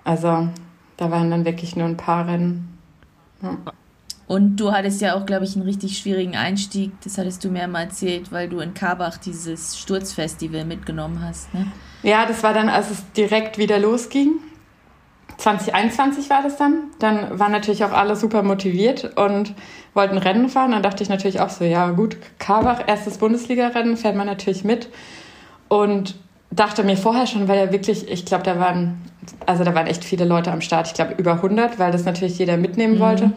Also 0.05 0.49
da 0.97 1.11
waren 1.11 1.31
dann 1.31 1.45
wirklich 1.45 1.77
nur 1.77 1.87
ein 1.87 1.97
paar 1.97 2.27
Rennen. 2.27 2.79
Ja. 3.43 3.57
Und 4.27 4.57
du 4.57 4.73
hattest 4.73 5.01
ja 5.01 5.17
auch, 5.17 5.25
glaube 5.25 5.47
ich, 5.47 5.57
einen 5.57 5.65
richtig 5.65 5.97
schwierigen 5.97 6.37
Einstieg. 6.37 6.93
Das 7.03 7.17
hattest 7.17 7.43
du 7.45 7.49
mir 7.49 7.67
mal 7.67 7.85
erzählt, 7.85 8.31
weil 8.31 8.49
du 8.49 8.61
in 8.61 8.75
Karbach 8.75 9.17
dieses 9.17 9.79
Sturzfestival 9.79 10.67
mitgenommen 10.67 11.23
hast. 11.23 11.53
Ne? 11.55 11.67
Ja, 12.03 12.27
das 12.27 12.43
war 12.43 12.53
dann, 12.53 12.69
als 12.69 12.91
es 12.91 13.13
direkt 13.13 13.57
wieder 13.57 13.79
losging. 13.79 14.33
2021 15.39 16.29
war 16.29 16.43
das 16.43 16.57
dann. 16.59 16.91
Dann 16.99 17.39
waren 17.39 17.53
natürlich 17.53 17.85
auch 17.85 17.93
alle 17.93 18.17
super 18.17 18.43
motiviert 18.43 19.17
und 19.17 19.55
wollten 19.95 20.19
Rennen 20.19 20.51
fahren. 20.51 20.73
Dann 20.73 20.83
dachte 20.83 21.03
ich 21.03 21.09
natürlich 21.09 21.41
auch 21.41 21.51
so, 21.51 21.65
ja 21.65 21.91
gut, 21.93 22.19
Karbach, 22.39 22.83
erstes 22.87 23.17
Bundesliga-Rennen, 23.19 23.97
fährt 23.97 24.17
man 24.17 24.27
natürlich 24.27 24.63
mit. 24.63 24.91
Und 25.69 26.17
dachte 26.51 26.85
mir 26.85 26.97
vorher 26.97 27.27
schon, 27.27 27.49
weil 27.49 27.59
er 27.59 27.73
wirklich, 27.73 28.09
ich 28.11 28.25
glaube, 28.25 28.45
da 28.45 28.59
waren, 28.59 29.01
also 29.47 29.65
da 29.65 29.75
waren 29.75 29.87
echt 29.87 30.05
viele 30.05 30.25
Leute 30.25 30.51
am 30.51 30.61
Start, 30.61 30.87
ich 30.89 30.95
glaube 30.95 31.15
über 31.15 31.35
100, 31.35 31.79
weil 31.79 31.93
das 31.93 32.05
natürlich 32.05 32.39
jeder 32.39 32.57
mitnehmen 32.57 32.97
mhm. 32.97 33.01
wollte. 33.01 33.33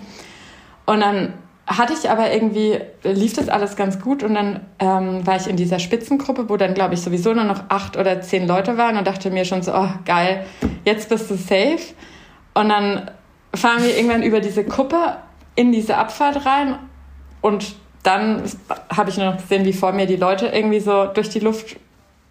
Und 0.86 1.02
dann 1.02 1.34
hatte 1.67 1.93
ich 1.93 2.10
aber 2.10 2.32
irgendwie, 2.34 2.80
lief 3.04 3.34
das 3.34 3.47
alles 3.47 3.76
ganz 3.76 4.00
gut 4.00 4.24
und 4.24 4.34
dann 4.34 4.62
ähm, 4.80 5.26
war 5.26 5.38
ich 5.38 5.47
in 5.47 5.56
dieser 5.56 5.80
Spitzengruppe, 5.80 6.50
wo 6.50 6.58
dann, 6.58 6.74
glaube 6.74 6.95
ich, 6.95 7.02
sowieso 7.02 7.34
nur 7.34 7.43
noch 7.43 7.63
acht 7.69 7.97
oder 7.97 8.21
zehn 8.21 8.47
Leute 8.47 8.78
waren 8.78 8.97
und 8.97 9.08
dachte 9.08 9.30
mir 9.30 9.45
schon 9.45 9.62
so, 9.62 9.74
oh 9.74 9.89
geil, 10.06 10.45
jetzt 10.84 11.10
bist 11.10 11.30
du 11.30 11.36
safe. 11.36 11.93
Und 12.54 12.69
dann 12.69 13.10
fahren 13.54 13.84
wir 13.84 13.95
irgendwann 13.95 14.24
über 14.24 14.39
diese 14.39 14.63
Kuppe 14.65 15.17
in 15.56 15.71
diese 15.71 15.97
Abfahrt 15.97 16.45
rein 16.45 16.78
und 17.41 17.76
dann 18.04 18.43
habe 18.95 19.10
ich 19.10 19.17
nur 19.17 19.28
noch 19.28 19.38
gesehen, 19.38 19.63
wie 19.65 19.74
vor 19.74 19.91
mir 19.91 20.08
die 20.08 20.15
Leute 20.15 20.47
irgendwie 20.47 20.80
so 20.80 21.06
durch 21.06 21.30
die 21.30 21.39
Luft 21.39 21.78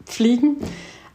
fliegen. 0.05 0.57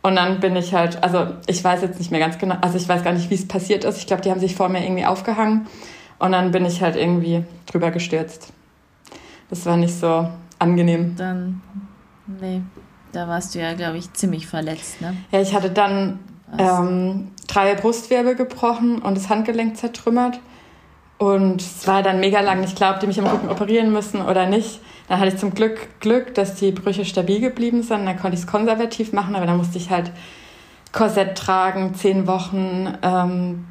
Und 0.02 0.15
dann 0.17 0.39
bin 0.39 0.56
ich 0.56 0.74
halt, 0.74 1.04
also 1.04 1.28
ich 1.48 1.63
weiß 1.63 1.82
jetzt 1.82 1.98
nicht 1.98 2.12
mehr 2.12 2.19
ganz 2.19 2.38
genau, 2.38 2.58
also 2.62 2.78
ich 2.78 2.88
weiß 2.88 3.04
gar 3.04 3.13
nicht, 3.13 3.30
wie 3.32 3.36
es 3.36 3.48
passiert 3.48 3.84
ist. 3.84 3.98
Ich 3.98 4.06
glaube, 4.06 4.21
die 4.21 4.30
haben 4.30 4.39
sich 4.39 4.56
vor 4.56 4.69
mir 4.69 4.84
irgendwie 4.84 5.06
aufgehangen 5.06 5.67
und 6.19 6.32
dann 6.32 6.52
bin 6.52 6.63
ich 6.65 6.82
halt 6.82 6.95
irgendwie 6.95 7.43
drüber 7.65 7.89
gestürzt. 7.89 8.54
Das 9.50 9.65
war 9.65 9.78
nicht 9.78 9.95
so 9.95 10.30
angenehm. 10.60 11.15
Dann, 11.15 11.62
nee, 12.28 12.62
da 13.12 13.28
warst 13.28 13.56
du 13.56 13.60
ja, 13.60 13.74
glaube 13.74 13.98
ich, 13.98 14.13
ziemlich 14.13 14.45
verletzt, 14.45 15.02
ne? 15.02 15.15
Ja, 15.32 15.41
ich 15.41 15.56
hatte 15.56 15.69
dann 15.71 16.19
ähm, 16.58 17.32
drei 17.48 17.74
Brustwirbel 17.76 18.36
gebrochen 18.36 19.00
und 19.00 19.17
das 19.17 19.30
Handgelenk 19.30 19.78
zertrümmert. 19.78 20.39
Und 21.17 21.62
es 21.62 21.88
war 21.88 22.04
dann 22.04 22.19
mega 22.19 22.41
lang 22.41 22.65
klar, 22.76 22.95
ob 22.95 23.00
die 23.00 23.08
mich 23.08 23.17
im 23.17 23.26
Rücken 23.26 23.50
operieren 23.50 23.91
müssen 23.91 24.21
oder 24.21 24.45
nicht. 24.45 24.82
Dann 25.08 25.20
hatte 25.20 25.30
ich 25.30 25.38
zum 25.38 25.54
Glück 25.54 26.00
Glück, 26.00 26.34
dass 26.34 26.56
die 26.56 26.72
Brüche 26.72 27.06
stabil 27.06 27.39
geblieben 27.39 27.84
sind. 27.84 28.06
Dann 28.06 28.18
konnte 28.18 28.36
ich 28.36 28.41
es 28.41 28.48
konservativ 28.48 29.13
machen, 29.13 29.36
aber 29.36 29.46
dann 29.46 29.58
musste 29.58 29.78
ich 29.78 29.89
halt 29.89 30.12
Korsett 30.91 31.38
tragen, 31.38 31.94
zehn 31.94 32.26
Wochen, 32.26 32.98
ähm, 33.02 33.65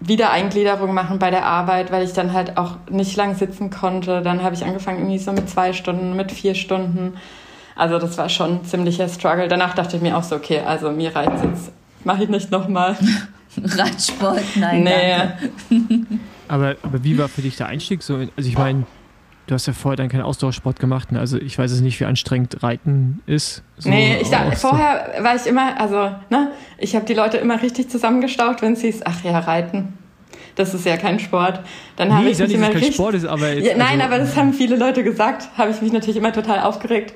Wiedereingliederung 0.00 0.94
machen 0.94 1.18
bei 1.18 1.30
der 1.30 1.46
Arbeit, 1.46 1.92
weil 1.92 2.04
ich 2.04 2.12
dann 2.12 2.32
halt 2.32 2.56
auch 2.56 2.76
nicht 2.90 3.16
lang 3.16 3.34
sitzen 3.34 3.70
konnte. 3.70 4.22
Dann 4.22 4.42
habe 4.42 4.54
ich 4.54 4.64
angefangen 4.64 4.98
irgendwie 4.98 5.18
so 5.18 5.32
mit 5.32 5.48
zwei 5.48 5.72
Stunden, 5.72 6.16
mit 6.16 6.32
vier 6.32 6.54
Stunden. 6.54 7.14
Also 7.76 7.98
das 7.98 8.18
war 8.18 8.28
schon 8.28 8.60
ein 8.60 8.64
ziemlicher 8.64 9.08
Struggle. 9.08 9.48
Danach 9.48 9.74
dachte 9.74 9.96
ich 9.96 10.02
mir 10.02 10.16
auch 10.16 10.22
so, 10.22 10.36
okay, 10.36 10.60
also 10.60 10.90
mir 10.90 11.14
reizt 11.14 11.44
jetzt, 11.44 11.72
mache 12.04 12.24
ich 12.24 12.28
nicht 12.28 12.50
nochmal. 12.50 12.96
Radsport, 13.56 14.42
nein, 14.56 14.84
nee. 14.84 15.16
danke. 15.16 16.06
aber, 16.48 16.76
aber 16.82 17.04
wie 17.04 17.18
war 17.18 17.28
für 17.28 17.42
dich 17.42 17.56
der 17.56 17.66
Einstieg 17.66 18.02
so? 18.02 18.16
Also 18.16 18.48
ich 18.48 18.56
meine, 18.56 18.84
du 19.46 19.54
hast 19.54 19.66
ja 19.66 19.72
vorher 19.72 19.96
dann 19.96 20.08
keinen 20.08 20.22
Ausdauersport 20.22 20.78
gemacht. 20.78 21.12
Ne? 21.12 21.18
Also 21.18 21.38
ich 21.38 21.58
weiß 21.58 21.70
es 21.72 21.80
nicht, 21.80 21.98
wie 22.00 22.04
anstrengend 22.04 22.62
Reiten 22.62 23.22
ist. 23.26 23.62
So 23.78 23.90
nee, 23.90 24.18
ich 24.20 24.30
da, 24.30 24.50
vorher 24.52 25.14
war 25.20 25.34
ich 25.34 25.46
immer, 25.46 25.80
also 25.80 26.10
ne, 26.30 26.52
ich 26.78 26.94
habe 26.94 27.04
die 27.04 27.14
Leute 27.14 27.38
immer 27.38 27.60
richtig 27.60 27.90
zusammengestaucht, 27.90 28.62
wenn 28.62 28.74
es 28.74 28.80
hieß, 28.80 29.00
ach 29.04 29.22
ja, 29.24 29.38
Reiten. 29.38 29.94
Das 30.54 30.74
ist 30.74 30.84
ja 30.84 30.96
kein 30.96 31.18
Sport. 31.18 31.60
Dann 31.96 32.14
habe 32.14 32.28
ich, 32.28 32.38
ich 32.38 32.46
mich 32.46 32.54
immer 32.54 32.70
kein 32.70 32.92
Sport 32.92 33.14
ist, 33.14 33.24
aber 33.24 33.52
jetzt, 33.54 33.66
ja, 33.66 33.76
nein, 33.76 34.00
also, 34.00 34.14
aber 34.14 34.18
das 34.18 34.36
haben 34.36 34.52
viele 34.52 34.76
Leute 34.76 35.02
gesagt. 35.02 35.48
Habe 35.56 35.70
ich 35.70 35.80
mich 35.80 35.92
natürlich 35.92 36.16
immer 36.16 36.32
total 36.32 36.60
aufgeregt. 36.60 37.14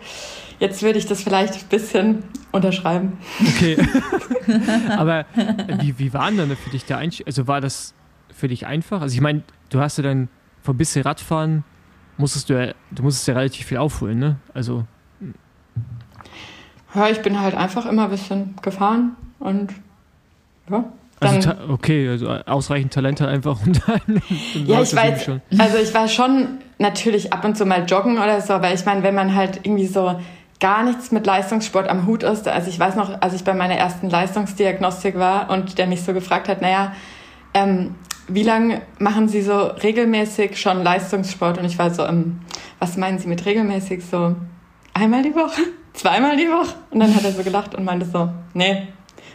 Jetzt 0.58 0.82
würde 0.82 0.98
ich 0.98 1.04
das 1.04 1.22
vielleicht 1.22 1.54
ein 1.54 1.68
bisschen 1.68 2.22
unterschreiben. 2.50 3.18
Okay. 3.40 3.76
aber 4.96 5.26
wie, 5.80 5.98
wie 5.98 6.14
war 6.14 6.28
denn 6.28 6.38
dann 6.38 6.56
für 6.56 6.70
dich 6.70 6.86
der 6.86 6.96
Einstieg? 6.96 7.26
Also 7.26 7.46
war 7.46 7.60
das 7.60 7.94
für 8.34 8.48
dich 8.48 8.66
einfach? 8.66 9.02
Also 9.02 9.14
ich 9.14 9.20
meine, 9.20 9.42
du 9.68 9.80
hast 9.80 9.98
ja 9.98 10.04
dann 10.04 10.28
von 10.62 10.76
bisschen 10.76 11.02
Radfahren 11.02 11.64
musstest 12.16 12.48
du 12.48 12.54
ja, 12.54 12.72
du 12.90 13.02
musstest 13.02 13.28
ja 13.28 13.34
relativ 13.34 13.66
viel 13.66 13.78
aufholen, 13.78 14.18
ne? 14.18 14.36
Also. 14.54 14.84
Ja, 16.94 17.08
ich 17.08 17.20
bin 17.20 17.40
halt 17.40 17.54
einfach 17.54 17.86
immer 17.86 18.04
ein 18.04 18.10
bisschen 18.10 18.54
gefahren 18.62 19.16
und 19.38 19.72
ja. 20.70 20.84
Also 21.18 21.50
okay, 21.68 22.08
also 22.10 22.28
ausreichend 22.28 22.92
Talente 22.92 23.26
einfach 23.26 23.64
und 23.64 23.80
dann. 23.88 24.00
dann 24.06 24.66
ja, 24.66 24.82
ich 24.82 24.94
weiß. 24.94 25.24
Schon. 25.24 25.40
Also 25.58 25.78
ich 25.78 25.94
war 25.94 26.08
schon 26.08 26.58
natürlich 26.78 27.32
ab 27.32 27.44
und 27.44 27.56
zu 27.56 27.64
mal 27.64 27.84
joggen 27.86 28.18
oder 28.18 28.40
so, 28.40 28.54
aber 28.54 28.72
ich 28.72 28.84
meine, 28.84 29.02
wenn 29.02 29.14
man 29.14 29.34
halt 29.34 29.60
irgendwie 29.62 29.86
so 29.86 30.20
gar 30.60 30.84
nichts 30.84 31.12
mit 31.12 31.26
Leistungssport 31.26 31.88
am 31.88 32.06
Hut 32.06 32.22
ist, 32.22 32.48
also 32.48 32.68
ich 32.68 32.78
weiß 32.78 32.96
noch, 32.96 33.20
als 33.20 33.34
ich 33.34 33.44
bei 33.44 33.54
meiner 33.54 33.74
ersten 33.74 34.10
Leistungsdiagnostik 34.10 35.18
war 35.18 35.50
und 35.50 35.78
der 35.78 35.86
mich 35.86 36.02
so 36.02 36.12
gefragt 36.12 36.48
hat, 36.48 36.60
naja, 36.62 36.92
ähm, 37.54 37.94
wie 38.28 38.42
lange 38.42 38.82
machen 38.98 39.28
Sie 39.28 39.42
so 39.42 39.66
regelmäßig 39.66 40.60
schon 40.60 40.82
Leistungssport? 40.82 41.58
Und 41.58 41.64
ich 41.64 41.78
war 41.78 41.92
so, 41.92 42.04
ähm, 42.04 42.40
was 42.78 42.96
meinen 42.96 43.18
Sie 43.18 43.28
mit 43.28 43.44
regelmäßig? 43.44 44.04
So 44.04 44.36
einmal 44.94 45.22
die 45.22 45.34
Woche? 45.34 45.62
Zweimal 45.92 46.36
die 46.36 46.48
Woche? 46.48 46.74
Und 46.90 47.00
dann 47.00 47.14
hat 47.14 47.24
er 47.24 47.32
so 47.32 47.42
gelacht 47.42 47.74
und 47.74 47.84
meinte 47.84 48.06
so, 48.06 48.30
nee, 48.52 48.88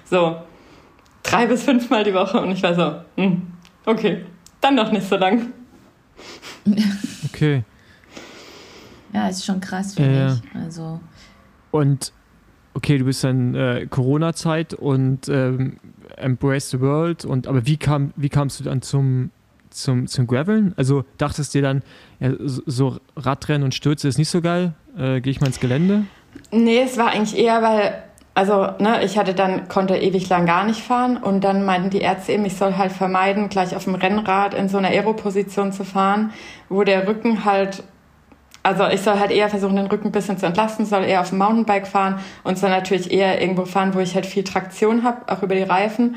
so 0.06 0.38
drei 1.23 1.47
bis 1.47 1.63
fünfmal 1.63 2.04
die 2.04 2.13
Woche. 2.13 2.39
Und 2.39 2.51
ich 2.51 2.62
war 2.62 2.75
so, 2.75 3.01
hm, 3.15 3.41
okay, 3.86 4.25
dann 4.60 4.75
noch 4.75 4.91
nicht 4.91 5.08
so 5.08 5.15
lang. 5.15 5.54
Okay. 7.34 7.63
Ja, 9.13 9.30
ist 9.30 9.45
schon 9.45 9.60
krass 9.60 9.95
für 9.95 10.04
äh, 10.04 10.25
mich. 10.25 10.41
Also. 10.54 10.99
Und 11.71 12.13
okay, 12.73 12.97
du 12.97 13.06
bist 13.06 13.23
dann 13.23 13.56
äh, 13.56 13.88
Corona-Zeit 13.89 14.73
und 14.73 15.27
ähm, 15.27 15.77
Embrace 16.21 16.69
the 16.69 16.79
World 16.79 17.25
und 17.25 17.47
aber 17.47 17.65
wie 17.65 17.77
kam 17.77 18.13
wie 18.15 18.29
kamst 18.29 18.60
du 18.60 18.63
dann 18.63 18.81
zum 18.81 19.31
zum, 19.71 20.07
zum 20.07 20.27
Graveln? 20.27 20.73
Also 20.77 21.05
dachtest 21.17 21.53
du 21.53 21.60
dir 21.60 21.63
dann, 21.63 21.84
ja, 22.19 22.31
so 22.39 22.97
Radrennen 23.15 23.63
und 23.63 23.73
Stürze 23.73 24.07
ist 24.07 24.17
nicht 24.17 24.29
so 24.29 24.41
geil, 24.41 24.73
äh, 24.97 25.21
gehe 25.21 25.31
ich 25.31 25.41
mal 25.41 25.47
ins 25.47 25.60
Gelände? 25.60 26.05
Nee, 26.51 26.81
es 26.81 26.97
war 26.97 27.10
eigentlich 27.10 27.38
eher, 27.38 27.62
weil, 27.62 28.03
also, 28.34 28.67
ne, 28.79 29.03
ich 29.03 29.17
hatte 29.17 29.34
dann, 29.34 29.67
konnte 29.67 29.97
ewig 29.97 30.29
lang 30.29 30.45
gar 30.45 30.65
nicht 30.65 30.81
fahren 30.81 31.17
und 31.17 31.43
dann 31.43 31.65
meinten 31.65 31.89
die 31.89 32.01
Ärzte 32.01 32.34
eben, 32.34 32.45
ich 32.45 32.55
soll 32.55 32.77
halt 32.77 32.91
vermeiden, 32.91 33.49
gleich 33.49 33.75
auf 33.75 33.86
dem 33.86 33.95
Rennrad 33.95 34.53
in 34.53 34.69
so 34.69 34.77
einer 34.77 34.89
Aeroposition 34.89 35.71
zu 35.71 35.84
fahren, 35.84 36.31
wo 36.69 36.84
der 36.84 37.07
Rücken 37.07 37.45
halt 37.45 37.84
also 38.63 38.88
ich 38.88 39.02
soll 39.02 39.19
halt 39.19 39.32
eher 39.32 39.50
versuchen, 39.50 39.76
den 39.76 39.88
Rücken 39.88 40.10
ein 40.10 40.12
bisschen 40.12 40.38
zu 40.38 40.45
entlasten, 40.45 40.86
soll 40.86 41.04
eher 41.04 41.21
auf 41.21 41.30
dem 41.30 41.39
Mountainbike 41.39 41.88
fahren 41.88 42.19
und 42.43 42.58
soll 42.58 42.69
natürlich 42.69 43.12
eher 43.12 43.41
irgendwo 43.41 43.65
fahren, 43.65 43.93
wo 43.93 44.00
ich 44.00 44.13
halt 44.13 44.26
viel 44.26 44.43
Traktion 44.43 45.04
habe, 45.04 45.32
auch 45.32 45.41
über 45.41 45.56
die 45.56 45.63
Reifen. 45.63 46.15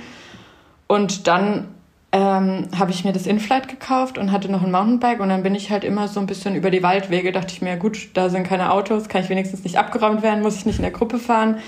Und 0.86 1.26
dann 1.26 1.68
ähm, 2.12 2.68
habe 2.78 2.90
ich 2.90 3.04
mir 3.04 3.12
das 3.12 3.26
Inflight 3.26 3.68
gekauft 3.68 4.18
und 4.18 4.30
hatte 4.30 4.50
noch 4.50 4.62
ein 4.62 4.70
Mountainbike 4.70 5.20
und 5.20 5.30
dann 5.30 5.42
bin 5.42 5.54
ich 5.54 5.70
halt 5.70 5.84
immer 5.84 6.06
so 6.06 6.20
ein 6.20 6.26
bisschen 6.26 6.54
über 6.54 6.70
die 6.70 6.82
Waldwege, 6.82 7.32
dachte 7.32 7.54
ich 7.54 7.62
mir, 7.62 7.76
gut, 7.76 8.10
da 8.14 8.28
sind 8.28 8.46
keine 8.46 8.70
Autos, 8.72 9.08
kann 9.08 9.22
ich 9.22 9.30
wenigstens 9.30 9.64
nicht 9.64 9.78
abgeräumt 9.78 10.22
werden, 10.22 10.42
muss 10.42 10.56
ich 10.56 10.66
nicht 10.66 10.76
in 10.76 10.82
der 10.82 10.92
Gruppe 10.92 11.18
fahren. 11.18 11.58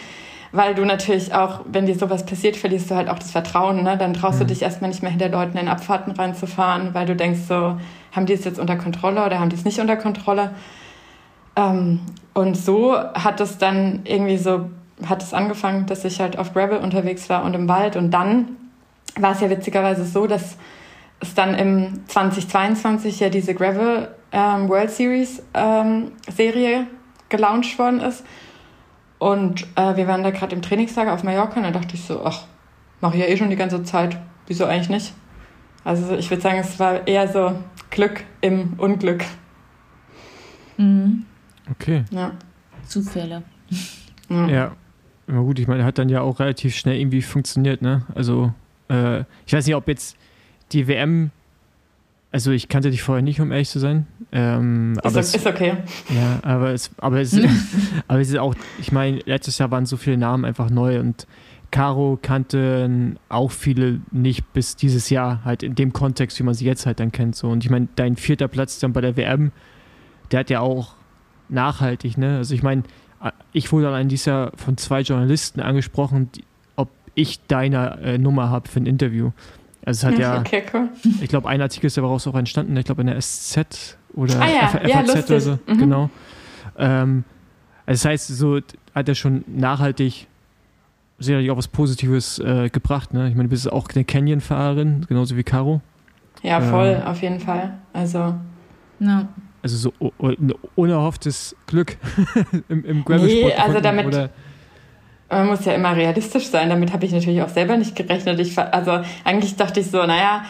Weil 0.52 0.74
du 0.74 0.84
natürlich 0.84 1.34
auch, 1.34 1.62
wenn 1.66 1.86
dir 1.86 1.96
sowas 1.96 2.24
passiert, 2.24 2.56
verlierst 2.56 2.90
du 2.90 2.94
halt 2.94 3.08
auch 3.08 3.18
das 3.18 3.32
Vertrauen. 3.32 3.82
Ne? 3.82 3.98
Dann 3.98 4.14
traust 4.14 4.36
mhm. 4.36 4.44
du 4.44 4.46
dich 4.46 4.62
erstmal 4.62 4.90
nicht 4.90 5.02
mehr 5.02 5.10
hinter 5.10 5.28
Leuten 5.28 5.58
in 5.58 5.68
Abfahrten 5.68 6.12
reinzufahren, 6.12 6.94
weil 6.94 7.06
du 7.06 7.16
denkst 7.16 7.40
so, 7.48 7.76
haben 8.16 8.26
die 8.26 8.32
es 8.32 8.44
jetzt 8.44 8.58
unter 8.58 8.76
Kontrolle 8.76 9.24
oder 9.24 9.38
haben 9.38 9.50
die 9.50 9.56
es 9.56 9.64
nicht 9.64 9.78
unter 9.78 9.96
Kontrolle? 9.96 10.52
Ähm, 11.54 12.00
und 12.34 12.56
so 12.56 12.96
hat 12.96 13.40
es 13.40 13.58
dann 13.58 14.00
irgendwie 14.04 14.38
so, 14.38 14.70
hat 15.06 15.22
es 15.22 15.34
angefangen, 15.34 15.86
dass 15.86 16.04
ich 16.04 16.20
halt 16.20 16.38
auf 16.38 16.54
Gravel 16.54 16.78
unterwegs 16.78 17.28
war 17.28 17.44
und 17.44 17.54
im 17.54 17.68
Wald. 17.68 17.94
Und 17.96 18.10
dann 18.10 18.56
war 19.18 19.32
es 19.32 19.40
ja 19.40 19.50
witzigerweise 19.50 20.04
so, 20.04 20.26
dass 20.26 20.56
es 21.20 21.34
dann 21.34 21.54
im 21.54 22.06
2022 22.08 23.20
ja 23.20 23.28
diese 23.28 23.54
Gravel 23.54 24.08
ähm, 24.32 24.68
World 24.68 24.90
Series 24.90 25.42
ähm, 25.54 26.12
Serie 26.34 26.86
gelauncht 27.28 27.78
worden 27.78 28.00
ist. 28.00 28.24
Und 29.18 29.66
äh, 29.76 29.96
wir 29.96 30.06
waren 30.08 30.22
da 30.22 30.30
gerade 30.30 30.54
im 30.54 30.62
Trainingslager 30.62 31.14
auf 31.14 31.22
Mallorca 31.22 31.56
und 31.56 31.62
da 31.62 31.70
dachte 31.70 31.94
ich 31.94 32.04
so, 32.04 32.22
ach, 32.24 32.42
mache 33.00 33.16
ich 33.16 33.22
ja 33.22 33.28
eh 33.28 33.36
schon 33.36 33.50
die 33.50 33.56
ganze 33.56 33.82
Zeit. 33.82 34.18
Wieso 34.46 34.66
eigentlich 34.66 34.90
nicht? 34.90 35.14
Also 35.84 36.14
ich 36.16 36.28
würde 36.30 36.42
sagen, 36.42 36.58
es 36.58 36.78
war 36.78 37.06
eher 37.06 37.28
so, 37.28 37.52
Glück 37.90 38.24
im 38.40 38.74
Unglück. 38.78 39.24
Mhm. 40.76 41.24
Okay. 41.70 42.04
Ja. 42.10 42.32
Zufälle. 42.86 43.42
Ja. 44.28 44.48
ja. 44.48 44.76
Na 45.26 45.40
gut, 45.40 45.58
ich 45.58 45.66
meine, 45.66 45.84
hat 45.84 45.98
dann 45.98 46.08
ja 46.08 46.20
auch 46.20 46.38
relativ 46.38 46.76
schnell 46.76 46.96
irgendwie 46.96 47.22
funktioniert, 47.22 47.82
ne? 47.82 48.06
Also, 48.14 48.52
äh, 48.88 49.20
ich 49.44 49.52
weiß 49.52 49.66
nicht, 49.66 49.74
ob 49.74 49.88
jetzt 49.88 50.16
die 50.72 50.86
WM, 50.86 51.30
also 52.30 52.52
ich 52.52 52.68
kannte 52.68 52.90
dich 52.90 53.02
vorher 53.02 53.22
nicht, 53.22 53.40
um 53.40 53.50
ehrlich 53.50 53.68
zu 53.68 53.80
sein. 53.80 54.06
Ähm, 54.30 54.92
ist, 54.92 55.04
aber 55.04 55.20
es, 55.20 55.34
ist 55.34 55.46
okay. 55.46 55.74
Ja, 56.14 56.38
aber 56.42 56.72
es, 56.72 56.90
aber 56.98 57.20
es, 57.20 57.36
aber 58.08 58.20
es 58.20 58.28
ist 58.28 58.38
auch, 58.38 58.54
ich 58.78 58.92
meine, 58.92 59.18
letztes 59.24 59.58
Jahr 59.58 59.70
waren 59.70 59.86
so 59.86 59.96
viele 59.96 60.16
Namen 60.16 60.44
einfach 60.44 60.70
neu 60.70 61.00
und 61.00 61.26
Caro 61.70 62.18
kannten 62.20 63.18
auch 63.28 63.50
viele 63.50 64.00
nicht 64.10 64.52
bis 64.52 64.76
dieses 64.76 65.10
Jahr 65.10 65.44
halt 65.44 65.62
in 65.62 65.74
dem 65.74 65.92
Kontext, 65.92 66.38
wie 66.38 66.42
man 66.42 66.54
sie 66.54 66.64
jetzt 66.64 66.86
halt 66.86 67.00
dann 67.00 67.12
kennt. 67.12 67.36
So. 67.36 67.48
Und 67.48 67.64
ich 67.64 67.70
meine, 67.70 67.88
dein 67.96 68.16
vierter 68.16 68.48
Platz 68.48 68.78
dann 68.78 68.92
bei 68.92 69.00
der 69.00 69.16
WM, 69.16 69.52
der 70.30 70.40
hat 70.40 70.50
ja 70.50 70.60
auch 70.60 70.94
nachhaltig, 71.48 72.18
ne? 72.18 72.38
Also 72.38 72.54
ich 72.54 72.62
meine, 72.62 72.82
ich 73.52 73.72
wurde 73.72 73.90
dann 73.90 74.08
dieses 74.08 74.26
Jahr 74.26 74.52
von 74.56 74.76
zwei 74.76 75.00
Journalisten 75.00 75.60
angesprochen, 75.60 76.30
die, 76.32 76.44
ob 76.76 76.88
ich 77.14 77.40
deine 77.46 77.98
äh, 78.02 78.18
Nummer 78.18 78.50
habe 78.50 78.68
für 78.68 78.80
ein 78.80 78.86
Interview. 78.86 79.30
Also 79.84 80.06
es 80.06 80.12
hat 80.12 80.18
ja, 80.18 80.40
okay, 80.40 80.64
cool. 80.74 80.88
ich 81.20 81.28
glaube, 81.28 81.48
ein 81.48 81.60
Artikel 81.60 81.86
ist 81.86 81.96
daraus 81.96 82.26
auch 82.26 82.34
entstanden, 82.34 82.76
ich 82.76 82.84
glaube 82.84 83.02
in 83.02 83.06
der 83.06 83.20
SZ 83.20 83.96
oder 84.14 84.40
ah, 84.40 84.48
ja. 84.48 84.68
FAZ 84.68 84.88
ja, 84.88 85.24
oder 85.24 85.40
so, 85.40 85.58
mhm. 85.66 85.78
genau. 85.78 86.10
Ähm, 86.76 87.24
also 87.86 88.02
das 88.02 88.04
heißt, 88.04 88.28
so 88.28 88.60
hat 88.94 89.08
er 89.08 89.14
schon 89.14 89.44
nachhaltig 89.46 90.26
sicherlich 91.18 91.50
auch 91.50 91.56
was 91.56 91.68
Positives 91.68 92.38
äh, 92.38 92.68
gebracht. 92.70 93.14
Ne? 93.14 93.28
Ich 93.28 93.34
meine, 93.34 93.48
du 93.48 93.50
bist 93.50 93.70
auch 93.70 93.88
eine 93.94 94.04
Canyon-Fahrerin, 94.04 95.06
genauso 95.08 95.36
wie 95.36 95.42
Caro. 95.42 95.80
Ja, 96.42 96.60
voll, 96.60 97.00
äh, 97.02 97.06
auf 97.06 97.22
jeden 97.22 97.40
Fall. 97.40 97.78
Also, 97.92 98.34
no. 98.98 99.28
Also 99.62 99.90
so 99.98 100.12
ein 100.22 100.54
unerhofftes 100.76 101.56
Glück 101.66 101.96
im, 102.68 102.84
im 102.84 103.04
Nee, 103.08 103.52
also 103.54 103.80
damit, 103.80 104.06
oder? 104.06 104.30
man 105.28 105.46
muss 105.48 105.64
ja 105.64 105.72
immer 105.72 105.96
realistisch 105.96 106.48
sein. 106.48 106.68
Damit 106.68 106.92
habe 106.92 107.04
ich 107.04 107.12
natürlich 107.12 107.42
auch 107.42 107.48
selber 107.48 107.76
nicht 107.76 107.96
gerechnet. 107.96 108.38
Ich, 108.38 108.56
also 108.58 109.00
eigentlich 109.24 109.56
dachte 109.56 109.80
ich 109.80 109.90
so, 109.90 110.04
naja, 110.06 110.44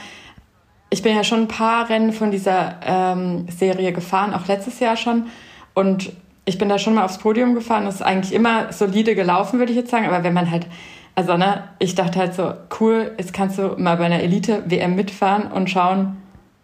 ich 0.90 1.02
bin 1.02 1.16
ja 1.16 1.24
schon 1.24 1.42
ein 1.42 1.48
paar 1.48 1.88
Rennen 1.88 2.12
von 2.12 2.30
dieser 2.30 2.76
ähm, 2.84 3.46
Serie 3.48 3.92
gefahren, 3.92 4.34
auch 4.34 4.46
letztes 4.46 4.80
Jahr 4.80 4.96
schon. 4.96 5.26
Und 5.74 6.12
ich 6.46 6.58
bin 6.58 6.68
da 6.68 6.78
schon 6.78 6.94
mal 6.94 7.04
aufs 7.04 7.18
Podium 7.18 7.54
gefahren. 7.54 7.84
Das 7.84 7.96
ist 7.96 8.02
eigentlich 8.02 8.32
immer 8.32 8.72
solide 8.72 9.14
gelaufen, 9.14 9.58
würde 9.58 9.72
ich 9.72 9.78
jetzt 9.78 9.90
sagen. 9.90 10.06
Aber 10.06 10.22
wenn 10.24 10.32
man 10.32 10.50
halt, 10.50 10.66
also 11.14 11.36
ne, 11.36 11.64
ich 11.80 11.94
dachte 11.96 12.18
halt 12.18 12.34
so, 12.34 12.54
cool, 12.80 13.12
jetzt 13.18 13.34
kannst 13.34 13.58
du 13.58 13.74
mal 13.76 13.96
bei 13.96 14.06
einer 14.06 14.20
Elite-WM 14.20 14.94
mitfahren 14.94 15.50
und 15.50 15.68
schauen, 15.68 16.16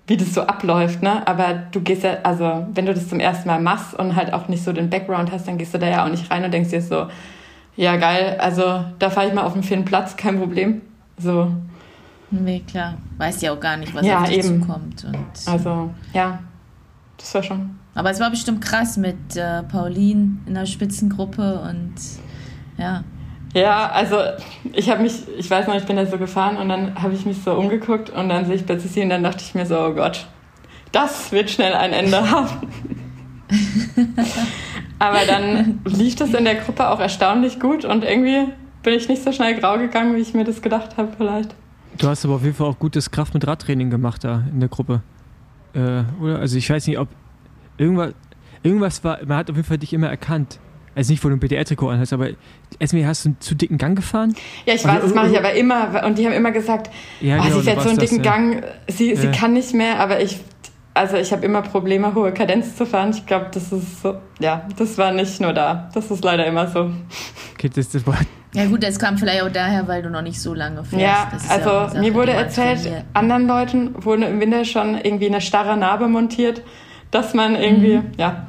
wie 0.06 0.16
das 0.16 0.34
so 0.34 0.42
abläuft, 0.42 1.02
ne? 1.02 1.26
Aber 1.26 1.54
du 1.70 1.80
gehst 1.80 2.04
ja, 2.04 2.18
also 2.22 2.66
wenn 2.72 2.86
du 2.86 2.94
das 2.94 3.08
zum 3.08 3.20
ersten 3.20 3.48
Mal 3.48 3.60
machst 3.60 3.94
und 3.94 4.16
halt 4.16 4.32
auch 4.32 4.48
nicht 4.48 4.62
so 4.62 4.72
den 4.72 4.88
Background 4.88 5.32
hast, 5.32 5.46
dann 5.48 5.58
gehst 5.58 5.74
du 5.74 5.78
da 5.78 5.88
ja 5.88 6.04
auch 6.04 6.10
nicht 6.10 6.30
rein 6.30 6.44
und 6.44 6.52
denkst 6.52 6.70
dir 6.70 6.82
so, 6.82 7.06
ja 7.76 7.96
geil, 7.96 8.36
also 8.38 8.84
da 8.98 9.10
fahre 9.10 9.28
ich 9.28 9.34
mal 9.34 9.44
auf 9.44 9.54
den 9.54 9.62
vierten 9.62 9.84
Platz, 9.84 10.16
kein 10.16 10.38
Problem. 10.38 10.82
So. 11.18 11.52
Nee, 12.30 12.62
klar. 12.68 12.94
Weiß 13.18 13.40
ja 13.42 13.52
auch 13.52 13.60
gar 13.60 13.76
nicht, 13.76 13.94
was 13.94 14.06
ja, 14.06 14.20
auf 14.20 14.28
dich 14.28 14.38
eben. 14.38 14.62
zukommt. 14.62 15.04
Und 15.04 15.52
also, 15.52 15.90
ja, 16.12 16.38
das 17.16 17.34
war 17.34 17.42
schon 17.42 17.81
aber 17.94 18.10
es 18.10 18.20
war 18.20 18.30
bestimmt 18.30 18.62
krass 18.62 18.96
mit 18.96 19.36
äh, 19.36 19.62
Pauline 19.64 20.38
in 20.46 20.54
der 20.54 20.66
Spitzengruppe 20.66 21.60
und 21.68 21.94
ja. 22.78 23.04
Ja, 23.54 23.90
also 23.90 24.16
ich 24.72 24.88
habe 24.88 25.02
mich, 25.02 25.28
ich 25.36 25.50
weiß 25.50 25.66
noch, 25.66 25.74
ich 25.74 25.84
bin 25.84 25.96
da 25.96 26.06
so 26.06 26.16
gefahren 26.16 26.56
und 26.56 26.70
dann 26.70 26.94
habe 27.02 27.12
ich 27.12 27.26
mich 27.26 27.42
so 27.42 27.52
umgeguckt 27.52 28.08
und 28.08 28.30
dann 28.30 28.46
sehe 28.46 28.54
ich 28.54 28.64
plötzlich 28.64 28.92
sie 28.92 29.02
und 29.02 29.10
dann 29.10 29.22
dachte 29.22 29.44
ich 29.44 29.54
mir 29.54 29.66
so, 29.66 29.78
oh 29.78 29.92
Gott, 29.92 30.26
das 30.90 31.32
wird 31.32 31.50
schnell 31.50 31.74
ein 31.74 31.92
Ende 31.92 32.30
haben. 32.30 32.68
Aber 34.98 35.18
dann 35.26 35.80
lief 35.84 36.14
das 36.16 36.32
in 36.32 36.44
der 36.44 36.54
Gruppe 36.54 36.88
auch 36.88 37.00
erstaunlich 37.00 37.60
gut 37.60 37.84
und 37.84 38.04
irgendwie 38.04 38.52
bin 38.82 38.94
ich 38.94 39.08
nicht 39.08 39.22
so 39.22 39.32
schnell 39.32 39.58
grau 39.58 39.76
gegangen, 39.76 40.16
wie 40.16 40.20
ich 40.20 40.32
mir 40.32 40.44
das 40.44 40.62
gedacht 40.62 40.96
habe 40.96 41.10
vielleicht. 41.16 41.54
Du 41.98 42.08
hast 42.08 42.24
aber 42.24 42.36
auf 42.36 42.42
jeden 42.42 42.54
Fall 42.54 42.68
auch 42.68 42.78
gutes 42.78 43.10
Kraft- 43.10 43.34
mit 43.34 43.46
Radtraining 43.46 43.90
gemacht 43.90 44.24
da 44.24 44.44
in 44.50 44.60
der 44.60 44.68
Gruppe. 44.70 45.02
Äh, 45.74 46.04
oder? 46.22 46.38
Also 46.38 46.56
ich 46.56 46.68
weiß 46.70 46.86
nicht, 46.86 46.98
ob 46.98 47.08
irgendwas, 47.82 48.14
irgendwas 48.62 49.04
war, 49.04 49.18
man 49.24 49.38
hat 49.38 49.50
auf 49.50 49.56
jeden 49.56 49.68
Fall 49.68 49.78
dich 49.78 49.92
immer 49.92 50.08
erkannt. 50.08 50.58
Also 50.94 51.12
nicht, 51.12 51.24
wo 51.24 51.28
du 51.28 51.36
ein 51.36 51.40
BDR-Trikot 51.40 51.88
anhast, 51.88 52.12
aber 52.12 52.28
Esme, 52.78 53.06
hast 53.06 53.24
du 53.24 53.30
einen 53.30 53.40
zu 53.40 53.54
dicken 53.54 53.78
Gang 53.78 53.96
gefahren? 53.96 54.34
Ja, 54.66 54.74
ich 54.74 54.84
weiß, 54.84 55.00
das 55.02 55.14
mache 55.14 55.28
ich 55.30 55.38
aber 55.38 55.52
immer. 55.54 56.04
Und 56.04 56.18
die 56.18 56.26
haben 56.26 56.34
immer 56.34 56.50
gesagt, 56.50 56.90
ja, 57.20 57.38
oh, 57.38 57.42
genau, 57.42 57.56
sie 57.56 57.62
fährt 57.62 57.82
so 57.82 57.88
einen 57.88 57.98
dicken 57.98 58.22
das, 58.22 58.32
Gang, 58.32 58.62
sie, 58.88 59.10
ja. 59.10 59.16
sie 59.16 59.28
kann 59.28 59.54
nicht 59.54 59.72
mehr, 59.72 60.00
aber 60.00 60.20
ich, 60.20 60.38
also 60.92 61.16
ich 61.16 61.32
habe 61.32 61.46
immer 61.46 61.62
Probleme, 61.62 62.14
hohe 62.14 62.32
Kadenz 62.32 62.76
zu 62.76 62.84
fahren. 62.84 63.10
Ich 63.10 63.24
glaube, 63.24 63.46
das 63.54 63.72
ist 63.72 64.02
so, 64.02 64.16
ja, 64.38 64.68
das 64.76 64.98
war 64.98 65.12
nicht 65.12 65.40
nur 65.40 65.54
da. 65.54 65.88
Das 65.94 66.10
ist 66.10 66.22
leider 66.22 66.44
immer 66.46 66.66
so. 66.66 66.90
Okay, 67.54 67.70
das, 67.74 67.88
das 67.88 68.06
war 68.06 68.18
ja 68.54 68.66
gut, 68.66 68.82
das 68.82 68.98
kam 68.98 69.16
vielleicht 69.16 69.42
auch 69.42 69.52
daher, 69.52 69.88
weil 69.88 70.02
du 70.02 70.10
noch 70.10 70.22
nicht 70.22 70.40
so 70.40 70.52
lange 70.52 70.84
fährst. 70.84 71.02
Ja, 71.02 71.32
also 71.48 71.70
ja 71.70 71.88
Sache, 71.88 72.00
mir 72.00 72.12
wurde 72.12 72.32
erzählt, 72.32 72.82
trainiert. 72.82 73.04
anderen 73.14 73.46
Leuten 73.46 74.04
wurde 74.04 74.26
im 74.26 74.40
Winter 74.40 74.66
schon 74.66 74.94
irgendwie 74.96 75.26
eine 75.26 75.40
starre 75.40 75.78
Narbe 75.78 76.06
montiert, 76.08 76.62
dass 77.12 77.34
man 77.34 77.54
irgendwie, 77.54 77.98
mhm. 77.98 78.10
ja, 78.16 78.48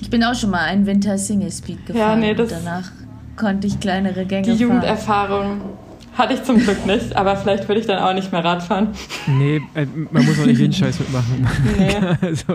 ich 0.00 0.10
bin 0.10 0.24
auch 0.24 0.34
schon 0.34 0.50
mal 0.50 0.64
einen 0.64 0.86
Winter 0.86 1.16
Single 1.16 1.52
Speed 1.52 1.86
gefahren. 1.86 2.20
Ja, 2.20 2.28
nee, 2.28 2.34
das 2.34 2.52
und 2.52 2.64
danach 2.64 2.90
konnte 3.36 3.68
ich 3.68 3.78
kleinere 3.78 4.26
Gänge 4.26 4.42
Die 4.42 4.54
Jugenderfahrung 4.54 5.60
hatte 6.16 6.34
ich 6.34 6.42
zum 6.44 6.58
Glück 6.58 6.86
nicht, 6.86 7.14
aber 7.16 7.36
vielleicht 7.36 7.66
würde 7.68 7.80
ich 7.80 7.86
dann 7.86 7.98
auch 7.98 8.14
nicht 8.14 8.30
mehr 8.30 8.44
Rad 8.44 8.62
fahren. 8.62 8.88
Nee, 9.26 9.60
äh, 9.74 9.86
man 10.10 10.24
muss 10.24 10.38
auch 10.38 10.46
nicht 10.46 10.60
jeden 10.60 10.72
Scheiß 10.72 11.00
mitmachen. 11.00 11.48
Nee. 11.76 11.96
also. 12.20 12.54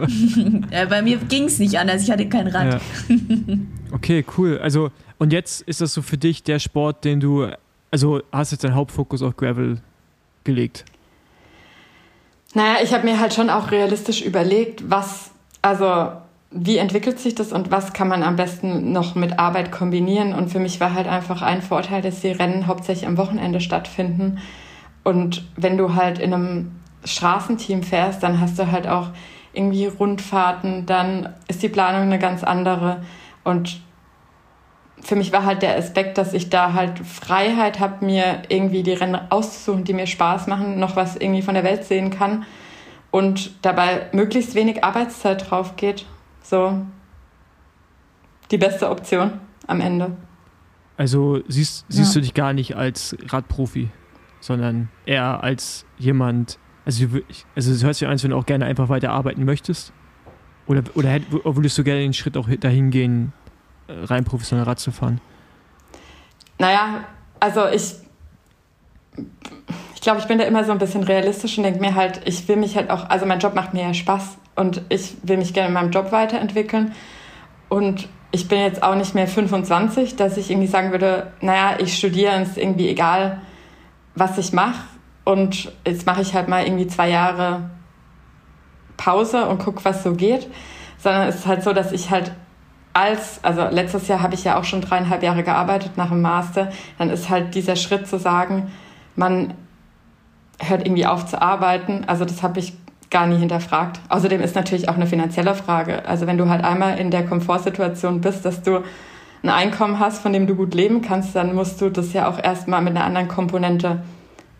ja, 0.71 0.85
bei 0.85 1.01
mir 1.01 1.17
ging 1.17 1.45
es 1.45 1.59
nicht 1.59 1.77
anders, 1.77 2.03
ich 2.03 2.11
hatte 2.11 2.27
kein 2.27 2.47
Rad. 2.47 2.79
Ja. 3.09 3.17
Okay, 3.91 4.25
cool. 4.37 4.59
Also, 4.59 4.91
und 5.17 5.33
jetzt 5.33 5.61
ist 5.61 5.81
das 5.81 5.93
so 5.93 6.01
für 6.01 6.17
dich 6.17 6.43
der 6.43 6.59
Sport, 6.59 7.03
den 7.03 7.19
du, 7.19 7.47
also 7.91 8.21
hast 8.31 8.51
jetzt 8.51 8.63
deinen 8.63 8.75
Hauptfokus 8.75 9.21
auf 9.21 9.35
Gravel 9.35 9.79
gelegt? 10.45 10.85
Naja, 12.54 12.78
ich 12.82 12.93
habe 12.93 13.06
mir 13.06 13.20
halt 13.20 13.34
schon 13.34 13.50
auch 13.50 13.72
realistisch 13.72 14.22
überlegt, 14.22 14.89
was, 14.89 15.32
also 15.62 16.12
wie 16.52 16.78
entwickelt 16.78 17.20
sich 17.20 17.36
das 17.36 17.52
und 17.52 17.70
was 17.70 17.93
kann 17.93 18.08
man 18.08 18.24
am 18.24 18.36
besten 18.36 18.91
noch 18.91 19.14
mit 19.14 19.38
Arbeit 19.38 19.72
kombinieren? 19.72 20.34
Und 20.34 20.50
für 20.50 20.60
mich 20.60 20.80
war 20.80 20.93
halt 20.93 21.08
einfach 21.08 21.43
ein 21.43 21.62
Vorteil, 21.62 22.02
dass 22.02 22.22
die 22.22 22.32
Rennen 22.32 22.66
hauptsächlich 22.66 23.08
am 23.08 23.18
Wochenende 23.18 23.62
stattfinden. 23.62 24.39
Und 25.04 25.43
wenn 25.56 25.78
du 25.78 25.93
halt 25.93 26.18
in 26.18 26.34
einem 26.34 26.72
Straßenteam 27.06 27.84
fährst, 27.84 28.24
dann 28.24 28.41
hast 28.41 28.58
du 28.58 28.72
halt 28.72 28.88
auch 28.88 29.10
irgendwie 29.54 29.86
Rundfahrten, 29.86 30.86
dann 30.86 31.34
ist 31.47 31.62
die 31.62 31.70
Planung 31.70 32.02
eine 32.02 32.20
ganz 32.20 32.43
andere. 32.43 33.04
Und 33.43 33.80
für 35.02 35.16
mich 35.16 35.32
war 35.32 35.45
halt 35.45 35.62
der 35.62 35.78
Aspekt, 35.78 36.18
dass 36.18 36.34
ich 36.34 36.50
da 36.50 36.74
halt 36.74 37.00
Freiheit 37.00 37.80
habe, 37.80 38.06
mir 38.06 38.43
irgendwie 38.50 38.84
die 38.84 38.93
Rennen 38.93 39.20
auszusuchen, 39.30 39.84
die 39.84 39.93
mir 39.93 40.08
Spaß 40.08 40.47
machen, 40.47 40.80
noch 40.80 40.95
was 40.95 41.16
irgendwie 41.16 41.41
von 41.41 41.54
der 41.54 41.64
Welt 41.64 41.86
sehen 41.86 42.10
kann 42.10 42.45
und 43.12 43.52
dabei 43.64 44.08
möglichst 44.12 44.56
wenig 44.56 44.84
Arbeitszeit 44.84 45.50
drauf 45.50 45.76
geht 45.76 46.06
so 46.50 46.86
die 48.52 48.58
beste 48.58 48.89
Option 48.89 49.39
am 49.68 49.82
Ende. 49.82 50.18
Also 50.97 51.41
siehst, 51.47 51.86
siehst 51.88 52.16
ja. 52.16 52.20
du 52.20 52.22
dich 52.22 52.34
gar 52.34 52.54
nicht 52.54 52.76
als 52.76 53.16
Radprofi, 53.28 53.89
sondern 54.41 54.89
eher 55.06 55.43
als 55.43 55.86
jemand, 55.97 56.60
also, 56.86 57.06
also 57.56 57.72
es 57.72 57.84
hört 57.84 57.95
sich 57.95 58.08
an, 58.08 58.12
als 58.12 58.24
wenn 58.24 58.32
du 58.32 58.38
auch 58.38 58.45
gerne 58.45 58.66
einfach 58.66 58.89
weiter 58.89 59.12
arbeiten 59.12 59.45
möchtest. 59.45 59.93
Oder, 60.68 60.84
oder 60.93 61.20
würdest 61.43 61.78
du 61.78 61.84
gerne 61.84 62.02
den 62.02 62.14
Schritt 62.14 62.38
auch 62.38 62.47
dahin 62.47 62.91
gehen, 62.91 63.34
rein 63.89 64.23
professionell 64.23 64.65
Rad 64.65 64.79
zu 64.79 64.91
fahren? 64.91 65.19
Naja, 66.57 67.05
also 67.39 67.67
ich, 67.67 67.95
ich 69.95 70.01
glaube, 70.01 70.19
ich 70.19 70.27
bin 70.27 70.37
da 70.37 70.45
immer 70.45 70.63
so 70.63 70.71
ein 70.71 70.77
bisschen 70.77 71.03
realistisch 71.03 71.57
und 71.57 71.63
denke 71.63 71.79
mir 71.79 71.95
halt, 71.95 72.21
ich 72.25 72.47
will 72.47 72.57
mich 72.57 72.75
halt 72.75 72.89
auch, 72.89 73.09
also 73.09 73.25
mein 73.25 73.39
Job 73.39 73.55
macht 73.55 73.73
mir 73.73 73.83
ja 73.83 73.93
Spaß 73.93 74.37
und 74.55 74.81
ich 74.89 75.15
will 75.23 75.37
mich 75.37 75.53
gerne 75.53 75.69
in 75.69 75.73
meinem 75.73 75.91
Job 75.91 76.11
weiterentwickeln. 76.11 76.93
Und 77.69 78.09
ich 78.31 78.47
bin 78.47 78.59
jetzt 78.59 78.83
auch 78.83 78.95
nicht 78.95 79.15
mehr 79.15 79.27
25, 79.27 80.15
dass 80.15 80.37
ich 80.37 80.51
irgendwie 80.51 80.67
sagen 80.67 80.91
würde, 80.91 81.31
naja, 81.41 81.77
ich 81.79 81.97
studiere 81.97 82.35
und 82.35 82.43
es 82.43 82.49
ist 82.49 82.57
irgendwie 82.57 82.89
egal, 82.89 83.41
was 84.15 84.37
ich 84.37 84.53
mache. 84.53 84.83
Und 85.23 85.71
jetzt 85.85 86.05
mache 86.05 86.21
ich 86.21 86.33
halt 86.33 86.47
mal 86.47 86.65
irgendwie 86.65 86.87
zwei 86.87 87.09
Jahre 87.09 87.69
Pause 88.97 89.47
und 89.47 89.59
gucke, 89.59 89.85
was 89.85 90.03
so 90.03 90.13
geht. 90.13 90.47
Sondern 90.97 91.27
es 91.27 91.35
ist 91.35 91.47
halt 91.47 91.63
so, 91.63 91.71
dass 91.71 91.91
ich 91.91 92.09
halt 92.09 92.33
als, 92.93 93.43
also 93.43 93.67
letztes 93.69 94.07
Jahr 94.07 94.21
habe 94.21 94.33
ich 94.33 94.43
ja 94.43 94.57
auch 94.59 94.63
schon 94.63 94.81
dreieinhalb 94.81 95.23
Jahre 95.23 95.43
gearbeitet 95.43 95.91
nach 95.95 96.09
dem 96.09 96.21
Master, 96.21 96.71
dann 96.97 97.09
ist 97.09 97.29
halt 97.29 97.55
dieser 97.55 97.75
Schritt 97.75 98.07
zu 98.07 98.17
sagen, 98.17 98.71
man 99.15 99.53
hört 100.59 100.85
irgendwie 100.85 101.05
auf 101.05 101.25
zu 101.25 101.41
arbeiten. 101.41 102.03
Also 102.07 102.25
das 102.25 102.43
habe 102.43 102.59
ich 102.59 102.73
gar 103.09 103.27
nie 103.27 103.37
hinterfragt. 103.37 103.99
Außerdem 104.09 104.41
ist 104.41 104.55
natürlich 104.55 104.89
auch 104.89 104.95
eine 104.95 105.07
finanzielle 105.07 105.55
Frage. 105.55 106.05
Also 106.05 106.27
wenn 106.27 106.37
du 106.37 106.49
halt 106.49 106.63
einmal 106.63 106.99
in 106.99 107.11
der 107.11 107.25
Komfortsituation 107.25 108.21
bist, 108.21 108.45
dass 108.45 108.61
du 108.61 108.83
ein 109.41 109.49
Einkommen 109.49 109.99
hast, 109.99 110.21
von 110.21 110.33
dem 110.33 110.47
du 110.47 110.55
gut 110.55 110.73
leben 110.73 111.01
kannst, 111.01 111.35
dann 111.35 111.55
musst 111.55 111.81
du 111.81 111.89
das 111.89 112.13
ja 112.13 112.27
auch 112.27 112.41
erstmal 112.41 112.81
mit 112.81 112.95
einer 112.95 113.05
anderen 113.05 113.27
Komponente 113.27 114.03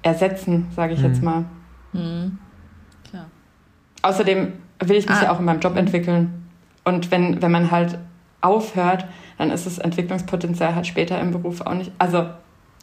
ersetzen, 0.02 0.68
sage 0.76 0.94
ich 0.94 1.00
mhm. 1.00 1.06
jetzt 1.06 1.22
mal. 1.22 1.46
Mhm. 1.94 2.38
Klar. 3.10 3.26
Außerdem 4.02 4.54
will 4.80 4.96
ich 4.96 5.08
mich 5.08 5.18
ah. 5.18 5.24
ja 5.26 5.32
auch 5.32 5.40
in 5.40 5.46
meinem 5.46 5.60
Job 5.60 5.76
entwickeln. 5.76 6.48
Und 6.86 7.12
wenn, 7.12 7.42
wenn 7.42 7.52
man 7.52 7.72
halt 7.72 8.00
aufhört, 8.42 9.06
dann 9.38 9.52
ist 9.52 9.66
das 9.66 9.78
Entwicklungspotenzial 9.78 10.76
halt 10.76 10.88
später 10.88 11.20
im 11.20 11.32
Beruf 11.32 11.62
auch 11.62 11.74
nicht. 11.74 11.92
Also 11.98 12.30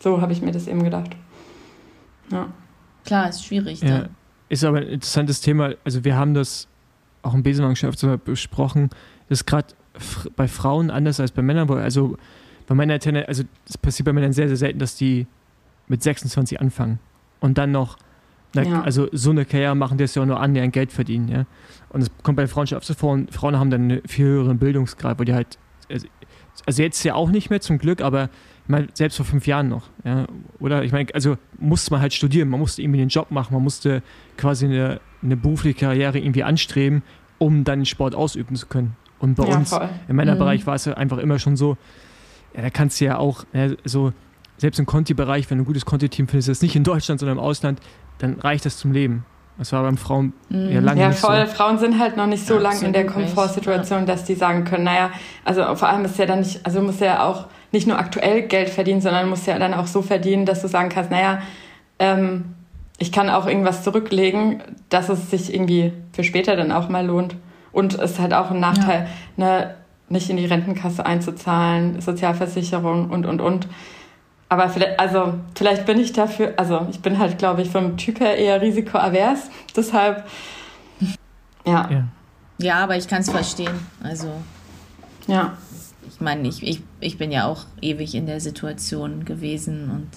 so 0.00 0.20
habe 0.20 0.32
ich 0.32 0.42
mir 0.42 0.52
das 0.52 0.66
eben 0.66 0.82
gedacht. 0.82 1.10
Ja. 2.30 2.48
Klar, 3.04 3.28
ist 3.28 3.44
schwierig. 3.44 3.80
Ja. 3.80 4.00
Dann. 4.00 4.08
Ist 4.48 4.64
aber 4.64 4.78
ein 4.78 4.88
interessantes 4.88 5.40
Thema. 5.40 5.72
Also 5.84 6.04
wir 6.04 6.16
haben 6.16 6.34
das 6.34 6.68
auch 7.22 7.34
im 7.34 7.42
Besenwagen 7.42 7.76
schon 7.76 8.20
besprochen. 8.24 8.90
Das 9.28 9.40
ist 9.40 9.46
gerade 9.46 9.68
bei 10.36 10.46
Frauen 10.46 10.90
anders 10.90 11.18
als 11.20 11.32
bei 11.32 11.42
Männern. 11.42 11.70
Also 11.70 12.16
bei 12.66 12.74
Männern, 12.74 13.00
also 13.26 13.44
es 13.68 13.78
passiert 13.78 14.04
bei 14.06 14.12
Männern 14.12 14.32
sehr, 14.32 14.48
sehr 14.48 14.56
selten, 14.56 14.78
dass 14.78 14.96
die 14.96 15.26
mit 15.88 16.02
26 16.02 16.60
anfangen 16.60 16.98
und 17.40 17.58
dann 17.58 17.70
noch, 17.70 17.96
na, 18.56 18.68
ja. 18.68 18.82
also 18.82 19.08
so 19.12 19.30
eine 19.30 19.44
Karriere 19.44 19.74
machen, 19.74 19.98
die 19.98 20.04
es 20.04 20.14
ja 20.14 20.22
auch 20.22 20.26
nur 20.26 20.40
annähernd 20.40 20.72
Geld 20.72 20.92
verdienen. 20.92 21.28
Ja? 21.28 21.46
Und 21.90 22.02
es 22.02 22.10
kommt 22.22 22.36
bei 22.36 22.46
Frauen 22.46 22.66
schon 22.66 22.78
oft 22.78 22.86
so 22.86 22.94
vor 22.94 23.12
und 23.12 23.32
Frauen 23.32 23.58
haben 23.58 23.70
dann 23.70 23.82
einen 23.82 24.02
viel 24.06 24.26
höheren 24.26 24.58
Bildungsgrad, 24.58 25.18
wo 25.18 25.24
die 25.24 25.34
halt, 25.34 25.58
also, 25.90 26.06
also 26.66 26.82
jetzt 26.82 27.02
ja 27.04 27.14
auch 27.14 27.30
nicht 27.30 27.50
mehr 27.50 27.60
zum 27.60 27.78
Glück, 27.78 28.00
aber 28.00 28.24
ich 28.64 28.68
meine, 28.68 28.88
selbst 28.94 29.16
vor 29.16 29.26
fünf 29.26 29.46
Jahren 29.46 29.68
noch. 29.68 29.88
Ja? 30.04 30.26
Oder 30.58 30.82
ich 30.82 30.92
meine, 30.92 31.14
also 31.14 31.36
musste 31.58 31.92
man 31.92 32.00
halt 32.00 32.12
studieren, 32.12 32.48
man 32.48 32.60
musste 32.60 32.82
irgendwie 32.82 32.98
den 32.98 33.08
Job 33.08 33.30
machen, 33.30 33.54
man 33.54 33.62
musste 33.62 34.02
quasi 34.36 34.66
eine, 34.66 35.00
eine 35.22 35.36
berufliche 35.36 35.78
Karriere 35.78 36.18
irgendwie 36.18 36.42
anstreben, 36.42 37.02
um 37.38 37.64
dann 37.64 37.84
Sport 37.84 38.14
ausüben 38.14 38.56
zu 38.56 38.66
können. 38.66 38.96
Und 39.18 39.36
bei 39.36 39.48
ja, 39.48 39.56
uns 39.56 39.70
voll. 39.70 39.88
im 40.08 40.16
Männerbereich 40.16 40.62
mhm. 40.62 40.66
war 40.66 40.74
es 40.74 40.84
ja 40.84 40.94
einfach 40.94 41.18
immer 41.18 41.38
schon 41.38 41.56
so, 41.56 41.76
ja, 42.54 42.62
da 42.62 42.70
kannst 42.70 43.00
du 43.00 43.04
ja 43.04 43.18
auch 43.18 43.44
ja, 43.52 43.70
so, 43.84 44.12
selbst 44.58 44.78
im 44.78 44.86
Conti-Bereich, 44.86 45.50
wenn 45.50 45.58
du 45.58 45.62
ein 45.62 45.66
gutes 45.66 45.84
Conti-Team 45.84 46.28
findest, 46.28 46.48
das 46.48 46.62
nicht 46.62 46.76
in 46.76 46.84
Deutschland, 46.84 47.20
sondern 47.20 47.38
im 47.38 47.44
Ausland, 47.44 47.80
dann 48.18 48.40
reicht 48.40 48.66
das 48.66 48.78
zum 48.78 48.92
Leben. 48.92 49.24
Das 49.58 49.72
war 49.72 49.82
beim 49.82 49.96
Frauen 49.96 50.34
mhm. 50.50 50.70
ja 50.70 50.80
lange 50.80 51.00
ja, 51.00 51.08
nicht 51.08 51.18
voll. 51.18 51.46
so. 51.46 51.54
Frauen 51.54 51.78
sind 51.78 51.98
halt 51.98 52.16
noch 52.16 52.26
nicht 52.26 52.46
so 52.46 52.54
ja, 52.54 52.60
lange 52.60 52.84
in 52.84 52.92
der 52.92 53.06
Komfortsituation, 53.06 54.04
dass 54.04 54.24
die 54.24 54.34
sagen 54.34 54.64
können, 54.64 54.84
naja, 54.84 55.10
also 55.44 55.74
vor 55.76 55.88
allem 55.88 56.04
ist 56.04 56.18
ja 56.18 56.26
dann 56.26 56.40
nicht, 56.40 56.64
also 56.64 56.82
muss 56.82 57.00
ja 57.00 57.24
auch 57.24 57.46
nicht 57.72 57.86
nur 57.86 57.98
aktuell 57.98 58.42
Geld 58.42 58.68
verdienen, 58.68 59.00
sondern 59.00 59.28
muss 59.28 59.46
ja 59.46 59.58
dann 59.58 59.74
auch 59.74 59.86
so 59.86 60.02
verdienen, 60.02 60.44
dass 60.44 60.62
du 60.62 60.68
sagen 60.68 60.90
kannst, 60.90 61.10
naja, 61.10 61.40
ähm, 61.98 62.54
ich 62.98 63.12
kann 63.12 63.28
auch 63.28 63.46
irgendwas 63.46 63.82
zurücklegen, 63.82 64.62
dass 64.88 65.08
es 65.08 65.30
sich 65.30 65.52
irgendwie 65.52 65.92
für 66.12 66.24
später 66.24 66.56
dann 66.56 66.72
auch 66.72 66.88
mal 66.88 67.04
lohnt. 67.04 67.36
Und 67.72 67.94
es 67.94 68.12
ist 68.12 68.20
halt 68.20 68.32
auch 68.32 68.50
ein 68.50 68.60
Nachteil, 68.60 69.06
ja. 69.36 69.44
ne, 69.44 69.74
nicht 70.08 70.30
in 70.30 70.36
die 70.36 70.46
Rentenkasse 70.46 71.04
einzuzahlen, 71.04 72.00
Sozialversicherung 72.00 73.10
und, 73.10 73.26
und, 73.26 73.40
und. 73.40 73.68
Aber 74.48 74.68
vielleicht, 74.68 75.00
also, 75.00 75.34
vielleicht 75.54 75.86
bin 75.86 75.98
ich 75.98 76.12
dafür, 76.12 76.54
also 76.56 76.86
ich 76.90 77.00
bin 77.00 77.18
halt, 77.18 77.38
glaube 77.38 77.62
ich, 77.62 77.70
vom 77.70 77.96
Typ 77.96 78.20
her 78.20 78.36
eher 78.36 78.60
risikoavers. 78.60 79.50
Deshalb, 79.76 80.24
ja. 81.64 81.88
Ja, 81.90 82.04
ja 82.58 82.74
aber 82.76 82.96
ich 82.96 83.08
kann 83.08 83.22
es 83.22 83.30
verstehen. 83.30 83.74
Also. 84.02 84.30
Ja 85.26 85.56
ich 86.16 86.20
meine, 86.20 86.48
ich, 86.48 86.62
ich, 86.62 86.82
ich 87.00 87.18
bin 87.18 87.30
ja 87.30 87.46
auch 87.46 87.64
ewig 87.82 88.14
in 88.14 88.26
der 88.26 88.40
Situation 88.40 89.24
gewesen 89.24 89.90
und 89.90 90.08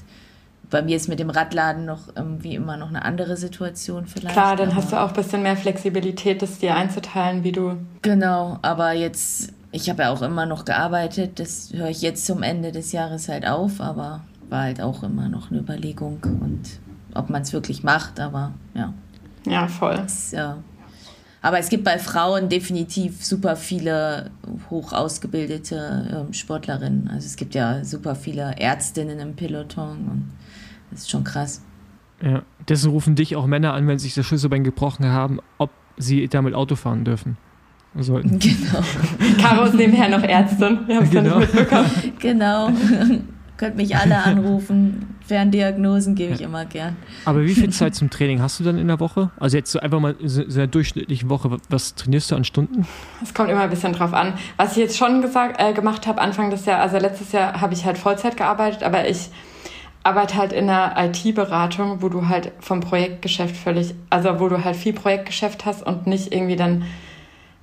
bei 0.69 0.81
mir 0.81 0.95
ist 0.95 1.09
mit 1.09 1.19
dem 1.19 1.29
Radladen 1.29 1.83
noch 1.83 2.15
irgendwie 2.15 2.55
immer 2.55 2.77
noch 2.77 2.89
eine 2.89 3.03
andere 3.03 3.35
Situation 3.37 4.05
vielleicht. 4.05 4.33
Klar, 4.33 4.55
dann 4.55 4.75
hast 4.75 4.91
du 4.91 5.01
auch 5.01 5.09
ein 5.09 5.15
bisschen 5.15 5.41
mehr 5.41 5.57
Flexibilität, 5.57 6.41
das 6.41 6.59
dir 6.59 6.75
einzuteilen, 6.75 7.43
wie 7.43 7.51
du. 7.51 7.75
Genau, 8.03 8.59
aber 8.61 8.93
jetzt 8.93 9.51
ich 9.71 9.89
habe 9.89 10.03
ja 10.03 10.11
auch 10.11 10.21
immer 10.21 10.45
noch 10.45 10.65
gearbeitet. 10.65 11.39
Das 11.39 11.71
höre 11.73 11.89
ich 11.89 12.01
jetzt 12.01 12.25
zum 12.25 12.43
Ende 12.43 12.71
des 12.71 12.91
Jahres 12.91 13.29
halt 13.29 13.47
auf, 13.47 13.81
aber 13.81 14.21
war 14.49 14.63
halt 14.63 14.81
auch 14.81 15.03
immer 15.03 15.29
noch 15.29 15.51
eine 15.51 15.59
Überlegung 15.59 16.19
und 16.23 16.79
ob 17.13 17.29
man 17.29 17.43
es 17.43 17.53
wirklich 17.53 17.83
macht, 17.83 18.19
aber 18.19 18.53
ja. 18.73 18.93
Ja, 19.45 19.67
voll. 19.67 19.95
Das, 19.95 20.31
ja. 20.31 20.57
Aber 21.41 21.59
es 21.59 21.69
gibt 21.69 21.85
bei 21.85 21.97
Frauen 21.97 22.49
definitiv 22.49 23.23
super 23.23 23.55
viele 23.55 24.31
hoch 24.69 24.91
ausgebildete 24.91 26.25
ähm, 26.27 26.33
Sportlerinnen. 26.33 27.07
Also 27.07 27.27
es 27.27 27.35
gibt 27.37 27.55
ja 27.55 27.83
super 27.85 28.15
viele 28.15 28.55
Ärztinnen 28.57 29.19
im 29.19 29.35
Peloton 29.35 29.97
und 30.09 30.31
das 30.91 31.01
ist 31.01 31.09
schon 31.11 31.23
krass. 31.23 31.61
Ja, 32.21 32.41
deswegen 32.67 32.91
rufen 32.91 33.15
dich 33.15 33.35
auch 33.35 33.45
Männer 33.45 33.73
an, 33.73 33.87
wenn 33.87 33.99
sich 33.99 34.13
das 34.13 34.25
Schlüsselbein 34.25 34.63
gebrochen 34.63 35.05
haben, 35.05 35.39
ob 35.57 35.69
sie 35.97 36.27
damit 36.27 36.53
Auto 36.53 36.75
fahren 36.75 37.05
dürfen. 37.05 37.37
Sollten. 37.97 38.39
Genau. 38.39 38.83
Caro 39.41 39.63
ist 39.65 39.73
nebenher 39.75 40.09
noch 40.09 40.23
Ärztin. 40.23 40.79
Wir 40.87 40.97
haben 40.97 41.03
es 41.05 41.09
Genau. 41.11 41.39
nicht 41.39 41.53
mitbekommen. 41.53 41.89
genau. 42.19 42.69
Könnt 43.57 43.75
mich 43.75 43.95
alle 43.97 44.17
anrufen. 44.23 45.15
Ferndiagnosen 45.25 46.15
gebe 46.15 46.33
ich 46.33 46.41
immer 46.41 46.63
gern. 46.65 46.95
Aber 47.25 47.43
wie 47.43 47.53
viel 47.53 47.69
Zeit 47.71 47.93
zum 47.93 48.09
Training 48.09 48.41
hast 48.41 48.59
du 48.59 48.63
dann 48.63 48.77
in 48.77 48.87
der 48.87 48.99
Woche? 49.01 49.31
Also 49.37 49.57
jetzt 49.57 49.71
so 49.71 49.79
einfach 49.79 49.99
mal 49.99 50.15
so 50.23 50.43
so 50.49 50.59
einer 50.59 50.67
durchschnittlichen 50.67 51.29
Woche, 51.29 51.57
was 51.69 51.93
trainierst 51.95 52.31
du 52.31 52.35
an 52.35 52.45
Stunden? 52.45 52.87
Es 53.21 53.33
kommt 53.33 53.49
immer 53.49 53.61
ein 53.61 53.69
bisschen 53.69 53.91
drauf 53.93 54.13
an. 54.13 54.33
Was 54.55 54.71
ich 54.71 54.77
jetzt 54.77 54.97
schon 54.97 55.21
gesagt, 55.21 55.59
äh, 55.61 55.73
gemacht 55.73 56.07
habe, 56.07 56.21
Anfang 56.21 56.49
des 56.51 56.65
Jahres, 56.65 56.93
also 56.93 57.05
letztes 57.05 57.31
Jahr 57.33 57.59
habe 57.59 57.73
ich 57.73 57.85
halt 57.85 57.97
Vollzeit 57.97 58.37
gearbeitet, 58.37 58.81
aber 58.83 59.07
ich 59.09 59.29
arbeite 60.03 60.35
halt 60.37 60.53
in 60.53 60.69
einer 60.69 60.95
IT-Beratung, 61.09 62.01
wo 62.01 62.07
du 62.09 62.29
halt 62.29 62.53
vom 62.61 62.79
Projektgeschäft 62.79 63.57
völlig, 63.57 63.93
also 64.09 64.39
wo 64.39 64.47
du 64.47 64.63
halt 64.63 64.77
viel 64.77 64.93
Projektgeschäft 64.93 65.65
hast 65.65 65.85
und 65.85 66.07
nicht 66.07 66.33
irgendwie 66.33 66.55
dann 66.55 66.83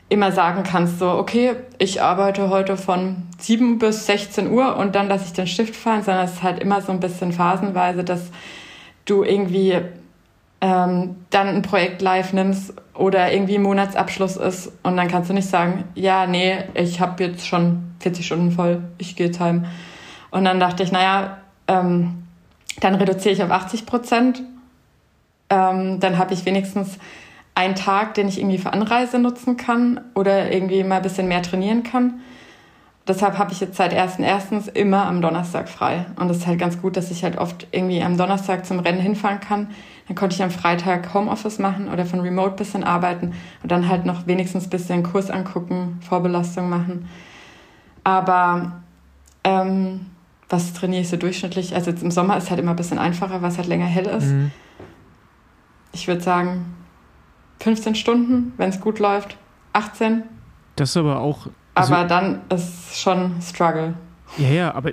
immer 0.09 0.31
sagen 0.31 0.63
kannst, 0.63 0.99
so, 0.99 1.11
okay, 1.11 1.57
ich 1.79 2.01
arbeite 2.01 2.49
heute 2.49 2.77
von 2.77 3.25
7 3.39 3.79
bis 3.79 4.07
16 4.07 4.51
Uhr 4.51 4.77
und 4.77 4.95
dann 4.95 5.09
lasse 5.09 5.25
ich 5.27 5.33
den 5.33 5.47
Stift 5.47 5.75
fallen, 5.75 6.03
sondern 6.03 6.25
es 6.25 6.35
ist 6.35 6.43
halt 6.43 6.61
immer 6.61 6.81
so 6.81 6.93
ein 6.93 7.01
bisschen 7.01 7.33
phasenweise, 7.33 8.05
dass 8.05 8.31
du 9.05 9.25
irgendwie 9.25 9.81
ähm, 10.61 11.17
dann 11.31 11.49
ein 11.49 11.63
Projekt 11.63 12.03
live 12.03 12.33
nimmst 12.33 12.75
oder 12.95 13.33
irgendwie 13.33 13.59
Monatsabschluss 13.59 14.37
ist 14.37 14.73
und 14.83 14.97
dann 14.97 15.09
kannst 15.09 15.29
du 15.29 15.35
nicht 15.35 15.49
sagen, 15.49 15.85
ja, 15.95 16.27
nee, 16.27 16.59
ich 16.75 17.01
habe 17.01 17.23
jetzt 17.25 17.47
schon 17.47 17.95
40 18.01 18.25
Stunden 18.25 18.51
voll, 18.53 18.83
ich 18.99 19.17
gehe 19.17 19.27
jetzt 19.27 19.41
heim. 19.41 19.67
Und 20.31 20.45
dann 20.45 20.61
dachte 20.61 20.83
ich, 20.83 20.93
naja, 20.93 21.39
ähm, 21.69 22.25
dann 22.81 22.95
reduziere 22.95 23.35
ich 23.35 23.43
auf 23.43 23.51
80 23.51 23.87
Prozent. 23.87 24.43
Ähm, 25.51 26.01
dann 26.01 26.19
habe 26.19 26.35
ich 26.35 26.45
wenigstens 26.45 26.99
einen 27.57 27.75
Tag, 27.75 28.15
den 28.15 28.29
ich 28.29 28.39
irgendwie 28.39 28.59
für 28.59 28.73
Anreise 28.73 29.19
nutzen 29.19 29.57
kann 29.57 30.01
oder 30.15 30.53
irgendwie 30.53 30.85
mal 30.85 30.97
ein 30.97 31.03
bisschen 31.03 31.27
mehr 31.27 31.43
trainieren 31.43 31.83
kann. 31.83 32.21
Deshalb 33.09 33.39
habe 33.39 33.53
ich 33.53 33.61
jetzt 33.61 33.77
seit 33.77 33.95
1.1. 33.95 34.75
immer 34.75 35.07
am 35.07 35.23
Donnerstag 35.23 35.69
frei. 35.69 36.05
Und 36.17 36.29
das 36.29 36.39
ist 36.39 36.47
halt 36.47 36.59
ganz 36.59 36.83
gut, 36.83 36.97
dass 36.97 37.11
ich 37.11 37.25
halt 37.25 37.39
oft 37.39 37.67
irgendwie 37.71 38.03
am 38.03 38.19
Donnerstag 38.19 38.67
zum 38.67 38.81
Rennen 38.81 39.01
hinfahren 39.01 39.41
kann. 39.41 39.71
Dann 40.07 40.17
konnte 40.17 40.35
ich 40.37 40.43
am 40.43 40.51
Freitag 40.51 41.15
Homeoffice 41.15 41.59
machen 41.59 41.89
oder 41.89 42.05
von 42.05 42.21
Remote 42.21 42.51
ein 42.51 42.57
bisschen 42.57 42.85
arbeiten 42.85 43.33
und 43.63 43.73
dann 43.73 43.89
halt 43.89 44.05
noch 44.05 44.27
wenigstens 44.27 44.65
ein 44.65 44.71
bisschen 44.71 45.03
Kurs 45.03 45.31
angucken, 45.31 45.99
Vorbelastung 46.07 46.69
machen. 46.69 47.09
Aber 48.05 48.83
ähm, 49.45 50.07
was 50.51 50.75
trainiere 50.75 51.03
ich 51.03 51.09
so 51.09 51.17
durchschnittlich? 51.17 51.75
Also 51.75 51.91
jetzt 51.91 52.03
im 52.03 52.11
Sommer 52.11 52.37
ist 52.37 52.51
halt 52.51 52.61
immer 52.61 52.73
ein 52.73 52.77
bisschen 52.77 52.99
einfacher, 52.99 53.41
weil 53.41 53.51
es 53.51 53.57
halt 53.57 53.69
länger 53.69 53.87
hell 53.87 54.07
ist. 54.07 54.27
Mhm. 54.27 54.51
Ich 55.93 56.07
würde 56.07 56.21
sagen 56.21 56.76
15 57.61 57.95
Stunden, 57.95 58.53
wenn 58.57 58.71
es 58.71 58.81
gut 58.81 58.99
läuft. 58.99 59.37
18. 59.73 60.23
Das 60.77 60.91
ist 60.91 60.97
aber 60.97 61.21
auch. 61.21 61.49
Also, 61.75 61.95
Aber 61.95 62.07
dann 62.09 62.41
ist 62.51 62.99
schon 62.99 63.41
Struggle. 63.43 63.95
ja, 64.39 64.49
ja, 64.49 64.75
aber 64.75 64.93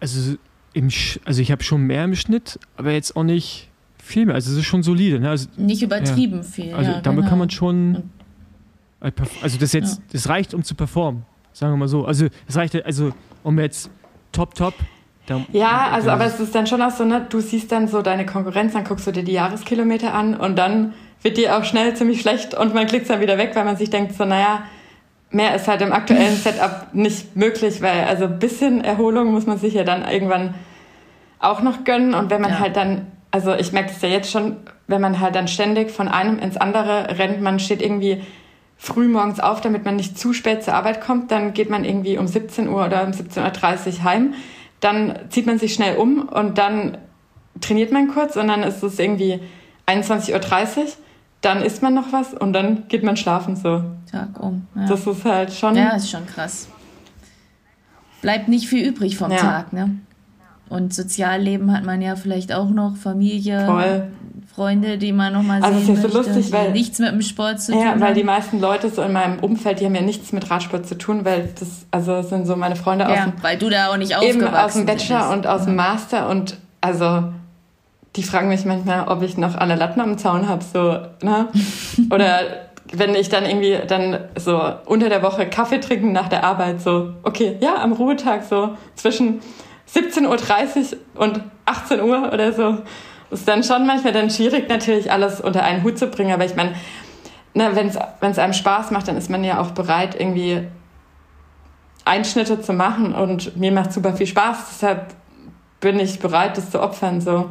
also 0.00 0.36
im 0.72 0.88
Sch 0.90 1.18
also 1.24 1.42
ich 1.42 1.50
habe 1.50 1.62
schon 1.64 1.82
mehr 1.82 2.04
im 2.04 2.14
Schnitt, 2.14 2.58
aber 2.76 2.92
jetzt 2.92 3.16
auch 3.16 3.24
nicht 3.24 3.68
viel 3.98 4.26
mehr. 4.26 4.36
Also 4.36 4.52
es 4.52 4.58
ist 4.58 4.64
schon 4.66 4.82
solide. 4.82 5.18
Ne? 5.20 5.28
Also, 5.30 5.48
Nicht 5.56 5.82
übertrieben 5.82 6.42
viel. 6.44 6.72
also 6.74 6.90
ja, 6.92 7.00
damit 7.00 7.20
genau. 7.20 7.30
kann 7.30 7.38
man 7.38 7.50
schon. 7.50 8.10
Also 9.42 9.58
das 9.58 9.72
jetzt, 9.72 9.98
Ja. 9.98 10.04
das 10.12 10.28
reicht, 10.28 10.52
um 10.54 10.62
zu 10.62 10.74
performen. 10.74 11.24
Sagen 11.52 11.72
wir 11.72 11.76
mal 11.78 11.88
so. 11.88 12.04
Also 12.04 12.26
es 12.46 12.56
reicht, 12.56 12.84
also 12.84 13.12
um 13.42 13.58
jetzt 13.58 13.90
top, 14.30 14.54
top. 14.54 14.74
Da, 15.26 15.44
Ja, 15.52 15.88
also 15.92 16.10
aber 16.10 16.26
es 16.26 16.38
ist 16.38 16.54
dann 16.54 16.66
schon 16.66 16.80
auch 16.82 16.90
so, 16.90 17.04
ne, 17.04 17.26
du 17.28 17.40
siehst 17.40 17.72
dann 17.72 17.88
so 17.88 18.02
deine 18.02 18.24
Konkurrenz, 18.26 18.72
dann 18.72 18.84
guckst 18.84 19.06
du 19.06 19.10
dir 19.12 19.22
die 19.24 19.32
Jahreskilometer 19.32 20.14
an 20.14 20.34
und 20.34 20.56
dann 20.56 20.92
wird 21.22 21.36
dir 21.36 21.56
auch 21.56 21.64
schnell 21.64 21.94
ziemlich 21.94 22.20
schlecht 22.20 22.54
und 22.54 22.74
man 22.74 22.86
klickt 22.86 23.08
dann 23.10 23.20
wieder 23.20 23.38
weg, 23.38 23.50
weil 23.54 23.64
man 23.64 23.76
sich 23.76 23.90
denkt 23.90 24.14
so, 24.14 24.24
naja, 24.24 24.62
mehr 25.30 25.54
ist 25.54 25.68
halt 25.68 25.82
im 25.82 25.92
aktuellen 25.92 26.36
Setup 26.42 26.86
nicht 26.94 27.36
möglich, 27.36 27.82
weil 27.82 28.04
also 28.04 28.24
ein 28.24 28.38
bisschen 28.38 28.82
Erholung 28.82 29.32
muss 29.32 29.46
man 29.46 29.58
sich 29.58 29.74
ja 29.74 29.84
dann 29.84 30.08
irgendwann 30.08 30.54
auch 31.38 31.62
noch 31.62 31.84
gönnen 31.84 32.14
und 32.14 32.30
wenn 32.30 32.40
man 32.40 32.52
Ja. 32.52 32.58
halt 32.60 32.76
dann, 32.76 33.06
also 33.30 33.54
ich 33.54 33.72
merke 33.72 33.90
das 33.92 34.02
ja 34.02 34.08
jetzt 34.08 34.30
schon, 34.30 34.56
wenn 34.86 35.00
man 35.00 35.20
halt 35.20 35.34
dann 35.34 35.48
ständig 35.48 35.90
von 35.90 36.08
einem 36.08 36.38
ins 36.38 36.56
andere 36.56 37.18
rennt, 37.18 37.40
man 37.40 37.58
steht 37.60 37.80
irgendwie 37.80 38.22
früh 38.76 39.08
morgens 39.08 39.40
auf, 39.40 39.60
damit 39.60 39.84
man 39.84 39.96
nicht 39.96 40.18
zu 40.18 40.32
spät 40.32 40.64
zur 40.64 40.74
Arbeit 40.74 41.00
kommt, 41.02 41.30
dann 41.30 41.52
geht 41.52 41.68
man 41.70 41.84
irgendwie 41.84 42.16
um 42.18 42.26
17 42.26 42.68
Uhr 42.68 42.86
oder 42.86 43.04
um 43.04 43.10
17.30 43.10 43.98
Uhr 43.98 44.04
heim, 44.04 44.34
dann 44.80 45.18
zieht 45.28 45.46
man 45.46 45.58
sich 45.58 45.74
schnell 45.74 45.96
um 45.96 46.26
und 46.28 46.56
dann 46.58 46.96
trainiert 47.60 47.92
man 47.92 48.08
kurz 48.08 48.36
und 48.36 48.48
dann 48.48 48.62
ist 48.62 48.82
es 48.82 48.98
irgendwie 48.98 49.40
21.30 49.86 50.32
Uhr, 50.32 50.86
dann 51.40 51.62
isst 51.62 51.82
man 51.82 51.94
noch 51.94 52.12
was 52.12 52.34
und 52.34 52.52
dann 52.52 52.86
geht 52.88 53.02
man 53.02 53.16
schlafen 53.16 53.56
so. 53.56 53.82
Tag 54.10 54.38
um. 54.40 54.66
Ja. 54.74 54.86
Das 54.86 55.06
ist 55.06 55.24
halt 55.24 55.52
schon... 55.52 55.74
ja, 55.76 55.90
ist 55.96 56.10
schon 56.10 56.26
krass. 56.26 56.68
Bleibt 58.22 58.48
nicht 58.48 58.68
viel 58.68 58.86
übrig 58.86 59.16
vom 59.16 59.30
Ja. 59.30 59.38
Tag, 59.38 59.72
ne? 59.72 59.96
Und 60.68 60.94
Sozialleben 60.94 61.72
hat 61.72 61.84
man 61.84 62.00
ja 62.00 62.14
vielleicht 62.14 62.52
auch 62.52 62.68
noch, 62.70 62.96
Familie, 62.96 63.66
Voll. 63.66 64.08
Freunde, 64.54 64.98
die 64.98 65.12
man 65.12 65.32
noch 65.32 65.42
mal 65.42 65.62
Also 65.62 65.78
es 65.78 65.86
sehen 65.86 65.94
ist 65.96 66.02
so 66.02 66.08
möchte, 66.08 66.32
lustig, 66.32 66.52
weil- 66.52 66.72
nichts 66.72 66.98
mit 66.98 67.10
dem 67.10 67.22
Sport 67.22 67.60
zu 67.60 67.72
tun 67.72 67.80
Ja, 67.80 67.98
weil 67.98 68.14
die 68.14 68.22
meisten 68.22 68.60
Leute 68.60 68.88
so 68.90 69.02
in 69.02 69.12
meinem 69.12 69.38
Umfeld, 69.40 69.80
die 69.80 69.86
haben 69.86 69.94
ja 69.94 70.02
nichts 70.02 70.32
mit 70.32 70.48
Radsport 70.50 70.86
zu 70.86 70.96
tun, 70.98 71.24
weil 71.24 71.48
das, 71.58 71.86
also 71.90 72.22
sind 72.22 72.46
so 72.46 72.54
meine 72.56 72.76
Freunde 72.76 73.08
aus 73.08 73.16
Ja, 73.16 73.24
dem 73.26 73.42
weil 73.42 73.56
du 73.58 73.68
da 73.70 73.88
auch 73.90 73.96
nicht 73.96 74.12
eben 74.12 74.20
aufgewachsen 74.44 74.56
aus 74.64 74.72
dem 74.74 74.86
Bachelor 74.86 75.18
bist. 75.20 75.32
und 75.32 75.46
aus 75.46 75.64
dem 75.64 75.76
Master 75.76 76.28
und 76.28 76.58
also 76.80 77.32
die 78.16 78.22
fragen 78.22 78.48
mich 78.48 78.64
manchmal, 78.64 79.08
ob 79.08 79.22
ich 79.22 79.36
noch 79.36 79.54
alle 79.54 79.76
Latten 79.76 80.00
am 80.00 80.18
Zaun 80.18 80.48
habe, 80.48 80.64
so, 80.64 80.98
ne? 81.22 81.48
Oder 82.10 82.40
wenn 82.92 83.14
ich 83.14 83.28
dann 83.28 83.46
irgendwie 83.46 83.78
dann 83.86 84.18
so 84.36 84.60
unter 84.86 85.08
der 85.08 85.22
Woche 85.22 85.46
Kaffee 85.46 85.78
trinken 85.78 86.12
nach 86.12 86.28
der 86.28 86.44
Arbeit, 86.44 86.80
so, 86.80 87.14
okay, 87.22 87.56
ja, 87.60 87.76
am 87.76 87.92
Ruhetag 87.92 88.42
so 88.42 88.76
zwischen 88.96 89.40
17.30 89.94 90.26
Uhr 90.26 91.22
und 91.22 91.40
18 91.66 92.00
Uhr 92.00 92.32
oder 92.32 92.52
so. 92.52 92.78
Ist 93.30 93.46
dann 93.46 93.62
schon 93.62 93.86
manchmal 93.86 94.12
dann 94.12 94.28
schwierig, 94.28 94.68
natürlich 94.68 95.12
alles 95.12 95.40
unter 95.40 95.62
einen 95.62 95.84
Hut 95.84 95.98
zu 95.98 96.08
bringen, 96.08 96.32
aber 96.32 96.44
ich 96.44 96.56
meine, 96.56 96.74
ne, 97.54 97.70
wenn 97.74 98.30
es 98.30 98.38
einem 98.38 98.52
Spaß 98.52 98.90
macht, 98.90 99.06
dann 99.06 99.16
ist 99.16 99.30
man 99.30 99.44
ja 99.44 99.60
auch 99.60 99.70
bereit, 99.70 100.18
irgendwie 100.18 100.66
Einschnitte 102.04 102.60
zu 102.60 102.72
machen 102.72 103.14
und 103.14 103.56
mir 103.56 103.70
macht 103.70 103.92
super 103.92 104.14
viel 104.14 104.26
Spaß, 104.26 104.56
deshalb 104.72 105.14
bin 105.80 106.00
ich 106.00 106.18
bereit, 106.18 106.56
das 106.56 106.70
zu 106.70 106.82
opfern, 106.82 107.20
so. 107.20 107.50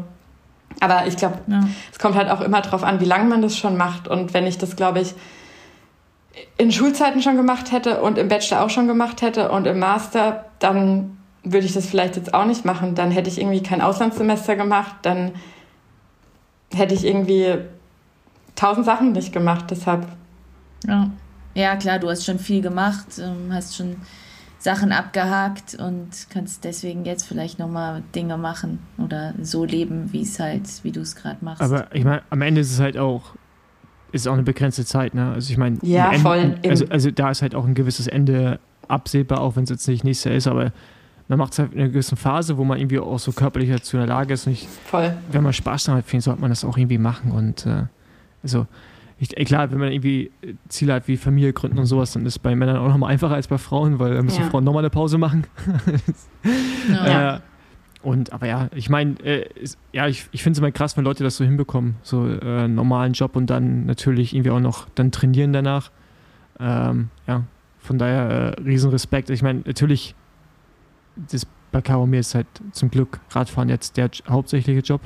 Aber 0.79 1.07
ich 1.07 1.17
glaube, 1.17 1.39
Ja. 1.47 1.61
es 1.91 1.99
kommt 1.99 2.15
halt 2.15 2.29
auch 2.29 2.41
immer 2.41 2.61
drauf 2.61 2.83
an, 2.83 2.99
wie 2.99 3.05
lange 3.05 3.25
man 3.25 3.41
das 3.41 3.57
schon 3.57 3.75
macht. 3.77 4.07
Und 4.07 4.33
wenn 4.33 4.47
ich 4.47 4.57
das, 4.57 4.75
glaube 4.75 5.01
ich, 5.01 5.13
in 6.57 6.71
Schulzeiten 6.71 7.21
schon 7.21 7.35
gemacht 7.35 7.71
hätte 7.71 8.01
und 8.01 8.17
im 8.17 8.27
Bachelor 8.29 8.61
auch 8.63 8.69
schon 8.69 8.87
gemacht 8.87 9.21
hätte 9.21 9.51
und 9.51 9.67
im 9.67 9.79
Master, 9.79 10.45
dann 10.59 11.17
würde 11.43 11.65
ich 11.65 11.73
das 11.73 11.85
vielleicht 11.85 12.15
jetzt 12.15 12.33
auch 12.33 12.45
nicht 12.45 12.65
machen. 12.65 12.95
Dann 12.95 13.11
hätte 13.11 13.29
ich 13.29 13.39
irgendwie 13.39 13.63
kein 13.63 13.81
Auslandssemester 13.81 14.55
gemacht, 14.55 14.95
dann 15.01 15.31
hätte 16.73 16.93
ich 16.93 17.05
irgendwie 17.05 17.55
tausend 18.55 18.85
Sachen 18.85 19.11
nicht 19.13 19.33
gemacht. 19.33 19.65
Deshalb, 19.69 20.05
Ja. 20.85 21.09
ja, 21.55 21.75
klar, 21.75 21.99
du 21.99 22.09
hast 22.09 22.25
schon 22.25 22.39
viel 22.39 22.61
gemacht, 22.61 23.07
ähm, 23.19 23.51
hast 23.51 23.75
schon 23.75 23.97
Sachen 24.61 24.91
abgehakt 24.91 25.75
und 25.75 26.09
kannst 26.29 26.65
deswegen 26.65 27.05
jetzt 27.05 27.25
vielleicht 27.25 27.59
nochmal 27.59 28.03
Dinge 28.13 28.37
machen 28.37 28.79
oder 28.97 29.33
so 29.41 29.63
leben, 29.63 30.11
wie 30.11 30.21
es 30.23 30.37
halt, 30.39 30.63
wie 30.83 30.91
du 30.91 30.99
es 30.99 31.15
gerade 31.15 31.37
machst. 31.43 31.61
Aber 31.61 31.93
ich 31.95 32.03
meine, 32.03 32.21
am 32.29 32.41
Ende 32.41 32.59
ist 32.61 32.71
es 32.73 32.79
halt 32.79 32.97
auch, 32.97 33.35
ist 34.11 34.27
auch 34.27 34.33
eine 34.33 34.43
begrenzte 34.43 34.83
Zeit, 34.85 35.13
ne? 35.13 35.31
Also 35.31 35.51
ich 35.51 35.57
meine, 35.57 35.77
Ja, 35.81 36.07
Ende- 36.07 36.19
voll, 36.19 36.55
Also, 36.67 36.85
also 36.89 37.09
da 37.11 37.31
ist 37.31 37.41
halt 37.41 37.55
auch 37.55 37.65
ein 37.65 37.73
gewisses 37.73 38.07
Ende 38.07 38.59
absehbar, 38.89 39.39
auch 39.41 39.55
wenn 39.55 39.63
es 39.63 39.69
jetzt 39.69 39.87
nicht 39.87 40.03
nächstes 40.03 40.25
Jahr 40.25 40.35
ist, 40.35 40.47
aber 40.47 40.73
man 41.29 41.37
macht 41.37 41.53
es 41.53 41.59
halt 41.59 41.71
in 41.73 41.79
einer 41.79 41.89
gewissen 41.89 42.17
Phase, 42.17 42.57
wo 42.57 42.63
man 42.65 42.79
irgendwie 42.79 42.99
auch 42.99 43.19
so 43.19 43.31
körperlich 43.31 43.69
dazu 43.69 43.95
in 43.97 44.01
der 44.01 44.07
Lage 44.09 44.33
ist. 44.33 44.47
Und 44.47 44.53
ich, 44.53 44.67
voll. 44.67 45.13
wenn 45.31 45.43
man 45.43 45.53
Spaß 45.53 45.83
daran 45.85 45.99
hat, 45.99 46.05
finde 46.05 46.19
ich, 46.19 46.23
sollte 46.25 46.41
man 46.41 46.49
das 46.49 46.65
auch 46.65 46.75
irgendwie 46.75 46.97
machen. 46.97 47.31
Und 47.31 47.65
äh, 47.67 47.83
also 48.43 48.65
ich, 49.19 49.37
äh, 49.37 49.43
klar, 49.43 49.71
wenn 49.71 49.79
man 49.79 49.91
irgendwie 49.91 50.31
Ziele 50.69 50.93
hat 50.93 51.07
wie 51.07 51.17
Familie 51.17 51.53
gründen 51.53 51.77
und 51.77 51.85
sowas, 51.85 52.13
dann 52.13 52.25
ist 52.25 52.33
es 52.33 52.39
bei 52.39 52.55
Männern 52.55 52.77
auch 52.77 52.87
nochmal 52.87 53.11
einfacher 53.11 53.35
als 53.35 53.47
bei 53.47 53.57
Frauen, 53.57 53.99
weil 53.99 54.13
da 54.13 54.21
müssen 54.23 54.41
Ja. 54.41 54.49
Frauen 54.49 54.63
nochmal 54.63 54.81
eine 54.81 54.89
Pause 54.89 55.17
machen. 55.17 55.45
ja. 56.89 57.35
Äh, 57.35 57.39
und 58.01 58.31
aber 58.31 58.47
ja, 58.47 58.69
ich 58.73 58.89
meine, 58.89 59.19
äh, 59.25 59.45
ja, 59.91 60.07
ich, 60.07 60.29
ich 60.31 60.41
finde 60.41 60.53
es 60.53 60.59
immer 60.59 60.71
krass, 60.71 60.95
wenn 60.95 61.03
Leute 61.03 61.25
das 61.25 61.35
so 61.35 61.43
hinbekommen, 61.43 61.95
so 62.01 62.27
äh, 62.29 62.39
einen 62.39 62.75
normalen 62.75 63.11
Job 63.11 63.35
und 63.35 63.49
dann 63.49 63.85
natürlich 63.85 64.33
irgendwie 64.33 64.51
auch 64.51 64.61
noch 64.61 64.87
dann 64.95 65.11
trainieren 65.11 65.51
danach. 65.51 65.91
Ähm, 66.61 67.09
ja, 67.27 67.43
von 67.79 67.97
daher 67.97 68.55
äh, 68.57 68.61
Riesenrespekt. 68.61 69.29
Ich 69.29 69.41
meine, 69.41 69.63
natürlich, 69.65 70.15
das 71.17 71.45
bei 71.73 71.81
Karomir 71.81 72.21
ist 72.21 72.35
halt 72.35 72.47
zum 72.71 72.89
Glück 72.89 73.19
Radfahren 73.31 73.67
jetzt 73.67 73.97
der 73.97 74.09
hauptsächliche 74.29 74.79
Job. 74.79 75.01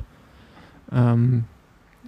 Ähm, 0.92 1.44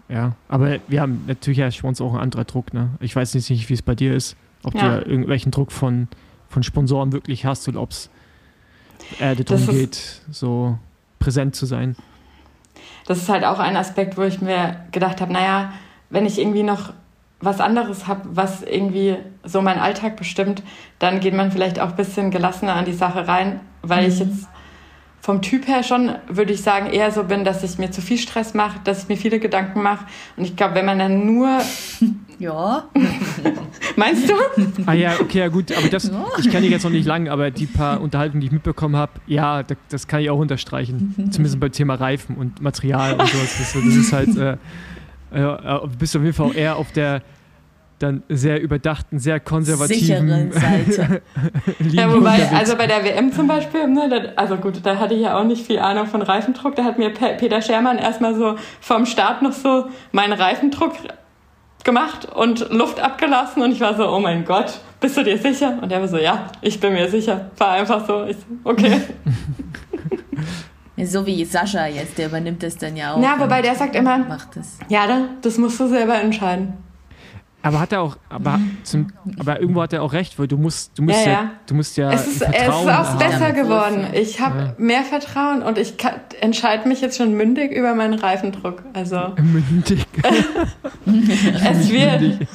ja, 0.09 0.37
aber 0.49 0.79
wir 0.89 1.01
haben 1.01 1.25
natürlich 1.27 1.59
ja 1.59 1.71
für 1.71 1.87
uns 1.87 2.01
auch 2.01 2.15
ein 2.15 2.21
anderer 2.21 2.45
Druck. 2.45 2.73
Ne? 2.73 2.91
Ich 3.01 3.15
weiß 3.15 3.35
nicht, 3.35 3.69
wie 3.69 3.75
es 3.75 3.83
bei 3.83 3.95
dir 3.95 4.15
ist, 4.15 4.37
ob 4.63 4.75
ja. 4.75 4.99
du 4.99 5.09
irgendwelchen 5.11 5.51
Druck 5.51 5.73
von, 5.73 6.09
von 6.49 6.63
Sponsoren 6.63 7.13
wirklich 7.13 7.45
hast 7.45 7.67
oder 7.69 7.83
ob 7.83 7.91
es 7.91 8.11
äh, 9.19 9.35
darum 9.35 9.67
geht, 9.67 10.23
so 10.31 10.79
präsent 11.19 11.57
zu 11.57 11.67
sein. 11.67 11.97
Das 13.07 13.19
ist 13.19 13.29
halt 13.29 13.45
auch 13.45 13.59
ein 13.59 13.77
Aspekt, 13.77 14.17
wo 14.17 14.23
ich 14.23 14.41
mir 14.41 14.77
gedacht 14.93 15.21
habe, 15.21 15.33
naja, 15.33 15.73
wenn 16.11 16.27
ich 16.27 16.39
irgendwie 16.39 16.63
noch 16.63 16.93
was 17.41 17.61
anderes 17.61 18.07
habe, 18.07 18.23
was 18.33 18.63
irgendwie 18.63 19.17
so 19.45 19.61
meinen 19.61 19.79
Alltag 19.79 20.17
bestimmt, 20.17 20.63
dann 20.99 21.21
geht 21.21 21.35
man 21.35 21.53
vielleicht 21.53 21.79
auch 21.81 21.91
ein 21.91 21.97
bisschen 21.97 22.31
gelassener 22.31 22.75
an 22.75 22.85
die 22.85 22.93
Sache 22.93 23.29
rein, 23.29 23.61
weil 23.83 24.05
mhm. 24.05 24.13
ich 24.13 24.19
jetzt 24.21 24.49
vom 25.27 25.43
Typ 25.43 25.67
her 25.67 25.83
schon, 25.83 26.13
würde 26.29 26.53
ich 26.53 26.63
sagen, 26.63 26.87
eher 26.87 27.11
so 27.11 27.25
bin, 27.25 27.43
dass 27.43 27.65
ich 27.65 27.79
mir 27.79 27.91
zu 27.91 28.01
viel 28.01 28.17
Stress 28.17 28.55
mache, 28.55 28.79
dass 28.85 29.03
ich 29.03 29.09
mir 29.09 29.17
viele 29.17 29.41
Gedanken 29.41 29.83
mache. 29.83 30.07
Und 30.37 30.45
ich 30.45 30.55
glaube, 30.55 30.77
wenn 30.77 30.87
man 30.87 30.99
dann 30.99 31.27
nur. 31.27 31.59
Ja. 32.39 32.85
Meinst 33.97 34.29
du? 34.29 34.35
Ah 34.85 34.93
ja, 34.93 35.15
okay, 35.19 35.39
ja 35.39 35.49
gut, 35.49 35.75
aber 35.75 35.89
das, 35.89 36.09
ja. 36.09 36.27
ich 36.39 36.51
kenne 36.51 36.65
dich 36.65 36.71
jetzt 36.71 36.83
noch 36.83 36.91
nicht 36.91 37.07
lang, 37.07 37.31
aber 37.31 37.51
die 37.51 37.65
paar 37.65 38.03
Unterhaltungen, 38.03 38.43
die 38.43 38.49
ich 38.49 38.53
mitbekommen 38.53 38.95
habe, 38.95 39.13
ja, 39.27 39.63
das, 39.63 39.79
das, 39.89 40.07
kann 40.07 40.21
ich 40.21 40.29
auch 40.29 40.39
unterstreichen. 40.39 41.15
Zumindest 41.31 41.59
beim 41.59 41.73
Thema 41.73 41.95
Reifen 41.95 42.37
und 42.37 42.61
Material 42.61 43.15
und 43.15 43.27
sowas. 43.27 43.57
Das, 43.57 43.73
das 43.73 43.85
ist 43.87 44.13
halt, 44.13 44.37
äh, 44.37 44.59
äh, 45.33 45.89
bist 45.99 46.15
du 46.15 46.19
auf 46.19 46.25
jeden 46.27 46.37
Fall 46.37 46.55
eher 46.55 46.77
auf 46.77 46.93
der 46.93 47.23
dann 47.99 48.23
sehr 48.29 48.61
überdachten, 48.61 49.19
sehr 49.19 49.41
konservativen 49.41 50.53
Seite. 50.53 51.23
ja, 51.81 52.13
wobei, 52.13 52.49
also 52.55 52.77
bei 52.77 52.87
der 52.87 53.05
WM 53.05 53.33
zum 53.33 53.47
Beispiel, 53.47 53.87
ne, 53.89 54.33
also 54.37 54.57
gut, 54.57 54.81
da 54.85 54.99
hatte 54.99 55.15
ich 55.15 55.23
ja 55.23 55.39
auch 55.39 55.45
nicht 55.45 55.67
viel 55.67 55.79
Ahnung 55.79 56.07
von 56.07 56.23
Reifendruck. 56.23 56.77
Da 56.77 56.85
hat 56.85 56.99
mir 56.99 57.11
Peter 57.11 57.63
Schermann 57.63 57.99
erstmal 57.99 58.35
so 58.35 58.57
vom 58.81 59.07
Start 59.07 59.43
noch 59.43 59.53
so 59.53 59.87
meinen 60.13 60.35
Reifendruck 60.35 60.93
gemacht 61.85 62.27
und 62.35 62.71
Luft 62.71 63.01
abgelassen 63.01 63.63
und 63.63 63.73
ich 63.73 63.81
war 63.81 63.97
so, 63.97 64.09
oh 64.11 64.21
mein 64.21 64.45
Gott, 64.45 64.81
bist 65.01 65.17
du 65.17 65.23
dir 65.23 65.39
sicher? 65.39 65.79
Und 65.81 65.91
er 65.91 66.01
war 66.01 66.09
so, 66.09 66.19
ja, 66.19 66.51
ich 66.61 66.79
bin 66.81 66.93
mir 66.93 67.09
sicher. 67.09 67.51
War 67.57 67.71
einfach 67.71 68.07
so, 68.07 68.25
ich 68.25 68.37
so 68.37 68.45
okay. 68.65 69.01
so 71.05 71.25
wie 71.25 71.45
Sascha 71.45 71.87
jetzt, 71.87 72.19
der 72.19 72.27
übernimmt 72.27 72.63
das 72.63 72.77
dann 72.77 72.97
ja 72.97 73.15
auch. 73.15 73.23
Ja, 73.23 73.37
wobei 73.39 73.63
der 73.63 73.75
sagt 73.75 73.95
immer, 73.95 74.19
macht 74.19 74.57
das. 74.57 74.79
ja, 74.89 75.07
das 75.41 75.57
musst 75.59 75.79
du 75.81 75.87
selber 75.89 76.21
entscheiden. 76.21 76.75
Aber 77.67 77.81
hat 77.81 77.93
er 77.93 78.01
auch, 78.03 78.17
aber, 78.29 78.61
zum, 78.85 79.09
aber 79.39 79.61
irgendwo 79.61 79.83
hat 79.83 79.93
er 79.93 80.03
auch 80.03 80.13
recht, 80.13 80.39
weil 80.39 80.47
du 80.47 80.57
musst, 80.57 80.97
du 80.97 81.03
musst 81.03 81.27
ja, 81.27 81.33
ja, 81.33 81.51
du 81.67 81.75
musst 81.75 81.97
ja. 81.97 82.13
Es 82.13 82.27
ist, 82.27 82.43
es 82.43 82.49
ist 82.49 82.69
auch 82.69 83.19
besser 83.19 83.53
geworden. 83.53 84.07
Ich 84.13 84.41
habe 84.41 84.59
ja. 84.59 84.75
mehr 84.79 85.03
Vertrauen 85.03 85.63
und 85.63 85.77
ich 85.77 85.95
entscheide 86.41 86.87
mich 86.89 87.01
jetzt 87.01 87.17
schon 87.17 87.35
mündig 87.35 87.73
über 87.73 87.95
meinen 87.97 88.15
Reifendruck. 88.15 88.85
Also. 88.93 89.17
Mündig. 89.37 90.07
es 91.07 91.91
wird. 91.91 92.47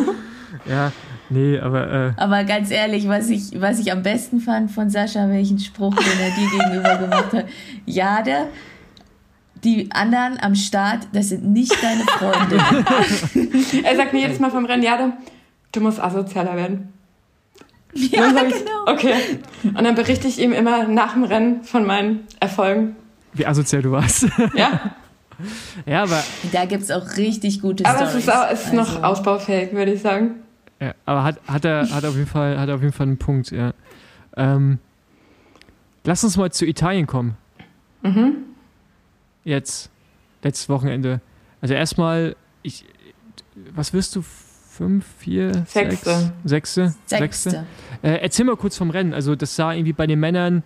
ja, 0.66 0.92
nee, 1.28 1.58
aber. 1.58 1.92
Äh. 1.92 2.12
Aber 2.16 2.44
ganz 2.44 2.70
ehrlich, 2.70 3.06
was 3.06 3.28
ich, 3.28 3.60
was 3.60 3.78
ich 3.80 3.92
am 3.92 4.02
besten 4.02 4.40
fand 4.40 4.70
von 4.70 4.88
Sascha, 4.88 5.28
welchen 5.28 5.58
Spruch, 5.58 5.94
den 5.94 6.20
er 6.20 6.30
dir 6.30 6.58
gegenüber 6.58 6.96
gemacht 6.96 7.32
hat. 7.34 7.44
Ja, 7.84 8.22
der 8.22 8.46
die 9.64 9.90
anderen 9.92 10.38
am 10.40 10.54
Start, 10.54 11.08
das 11.12 11.30
sind 11.30 11.44
nicht 11.44 11.74
deine 11.82 12.04
Freunde. 12.04 12.56
er 13.82 13.96
sagt 13.96 14.12
mir 14.12 14.20
jedes 14.20 14.38
Mal 14.38 14.50
vom 14.50 14.66
Rennen, 14.66 14.82
ja, 14.82 15.16
du 15.72 15.80
musst 15.80 16.00
asozialer 16.00 16.56
werden. 16.56 16.92
Ja, 17.94 18.28
genau. 18.28 18.46
Ich, 18.46 18.64
okay. 18.86 19.14
Und 19.62 19.84
dann 19.84 19.94
berichte 19.94 20.28
ich 20.28 20.40
ihm 20.40 20.52
immer 20.52 20.88
nach 20.88 21.14
dem 21.14 21.24
Rennen 21.24 21.62
von 21.62 21.86
meinen 21.86 22.20
Erfolgen. 22.40 22.96
Wie 23.32 23.46
asozial 23.46 23.82
du 23.82 23.92
warst. 23.92 24.28
Ja. 24.54 24.96
ja, 25.84 26.04
aber. 26.04 26.22
Da 26.52 26.64
gibt 26.64 26.84
es 26.84 26.92
auch 26.92 27.16
richtig 27.16 27.60
gute 27.60 27.84
aber 27.84 28.06
Storys. 28.06 28.28
Aber 28.28 28.50
es 28.52 28.60
ist, 28.60 28.68
auch, 28.68 28.72
es 28.72 28.72
ist 28.72 28.78
also. 28.78 28.98
noch 29.00 29.02
ausbaufähig, 29.02 29.72
würde 29.72 29.94
ich 29.94 30.02
sagen. 30.02 30.36
Ja, 30.80 30.94
aber 31.06 31.24
hat, 31.24 31.40
hat, 31.48 31.64
er, 31.64 31.90
hat, 31.90 32.04
auf 32.04 32.14
jeden 32.14 32.28
Fall, 32.28 32.58
hat 32.58 32.70
auf 32.70 32.80
jeden 32.80 32.92
Fall 32.92 33.08
einen 33.08 33.18
Punkt, 33.18 33.50
ja. 33.50 33.72
Ähm, 34.36 34.78
lass 36.04 36.22
uns 36.22 36.36
mal 36.36 36.52
zu 36.52 36.66
Italien 36.66 37.08
kommen. 37.08 37.36
Mhm 38.02 38.53
jetzt, 39.44 39.90
letztes 40.42 40.68
Wochenende. 40.68 41.20
Also 41.60 41.74
erstmal, 41.74 42.36
ich, 42.62 42.84
was 43.72 43.92
wirst 43.92 44.16
du? 44.16 44.22
Fünf, 44.22 45.06
vier, 45.18 45.64
Sechste. 45.66 46.32
sechs? 46.44 46.74
Sechste? 46.74 46.94
Sechste. 47.06 47.50
Sechste. 47.50 47.66
Äh, 48.02 48.22
erzähl 48.22 48.44
mal 48.44 48.56
kurz 48.56 48.76
vom 48.76 48.90
Rennen. 48.90 49.14
Also 49.14 49.36
das 49.36 49.54
sah 49.54 49.72
irgendwie 49.72 49.92
bei 49.92 50.08
den 50.08 50.18
Männern, 50.18 50.64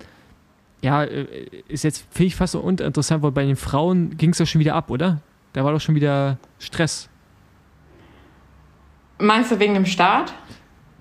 ja, 0.80 1.04
äh, 1.04 1.26
ist 1.68 1.84
jetzt, 1.84 2.06
finde 2.10 2.28
ich 2.28 2.36
fast 2.36 2.52
so 2.52 2.60
uninteressant, 2.60 3.22
weil 3.22 3.32
bei 3.32 3.44
den 3.44 3.56
Frauen 3.56 4.16
ging 4.16 4.30
es 4.30 4.38
doch 4.38 4.46
schon 4.46 4.60
wieder 4.60 4.74
ab, 4.74 4.90
oder? 4.90 5.20
Da 5.52 5.62
war 5.62 5.72
doch 5.72 5.80
schon 5.80 5.94
wieder 5.94 6.38
Stress. 6.58 7.10
Meinst 9.18 9.50
du 9.50 9.58
wegen 9.58 9.74
dem 9.74 9.84
Start? 9.84 10.32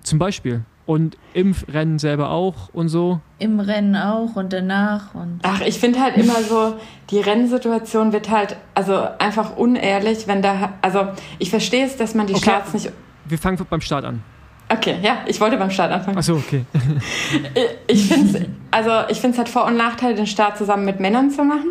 Zum 0.02 0.18
Beispiel. 0.18 0.62
Und 0.88 1.18
im 1.34 1.54
Rennen 1.70 1.98
selber 1.98 2.30
auch 2.30 2.70
und 2.72 2.88
so? 2.88 3.20
Im 3.38 3.60
Rennen 3.60 3.94
auch 3.94 4.36
und 4.36 4.54
danach. 4.54 5.14
Und 5.14 5.40
Ach, 5.42 5.60
ich 5.60 5.78
finde 5.78 6.00
halt 6.00 6.16
immer 6.16 6.40
so, 6.42 6.76
die 7.10 7.20
Rennsituation 7.20 8.14
wird 8.14 8.30
halt 8.30 8.56
also 8.74 9.06
einfach 9.18 9.58
unehrlich, 9.58 10.26
wenn 10.28 10.40
da. 10.40 10.72
Also 10.80 11.08
ich 11.38 11.50
verstehe 11.50 11.84
es, 11.84 11.98
dass 11.98 12.14
man 12.14 12.26
die 12.26 12.32
okay. 12.32 12.42
Starts 12.44 12.72
nicht. 12.72 12.90
Wir 13.26 13.36
fangen 13.36 13.58
beim 13.68 13.82
Start 13.82 14.06
an. 14.06 14.22
Okay, 14.70 14.96
ja, 15.02 15.18
ich 15.26 15.38
wollte 15.42 15.58
beim 15.58 15.70
Start 15.70 15.92
anfangen. 15.92 16.16
Achso, 16.16 16.36
okay. 16.36 16.64
ich 17.86 18.08
finde 18.08 18.38
es 18.38 18.46
also 18.70 18.90
ich 19.10 19.20
finde 19.20 19.34
es 19.34 19.38
halt 19.38 19.50
Vor- 19.50 19.66
und 19.66 19.76
Nachteile, 19.76 20.14
den 20.14 20.26
Start 20.26 20.56
zusammen 20.56 20.86
mit 20.86 21.00
Männern 21.00 21.30
zu 21.30 21.44
machen. 21.44 21.68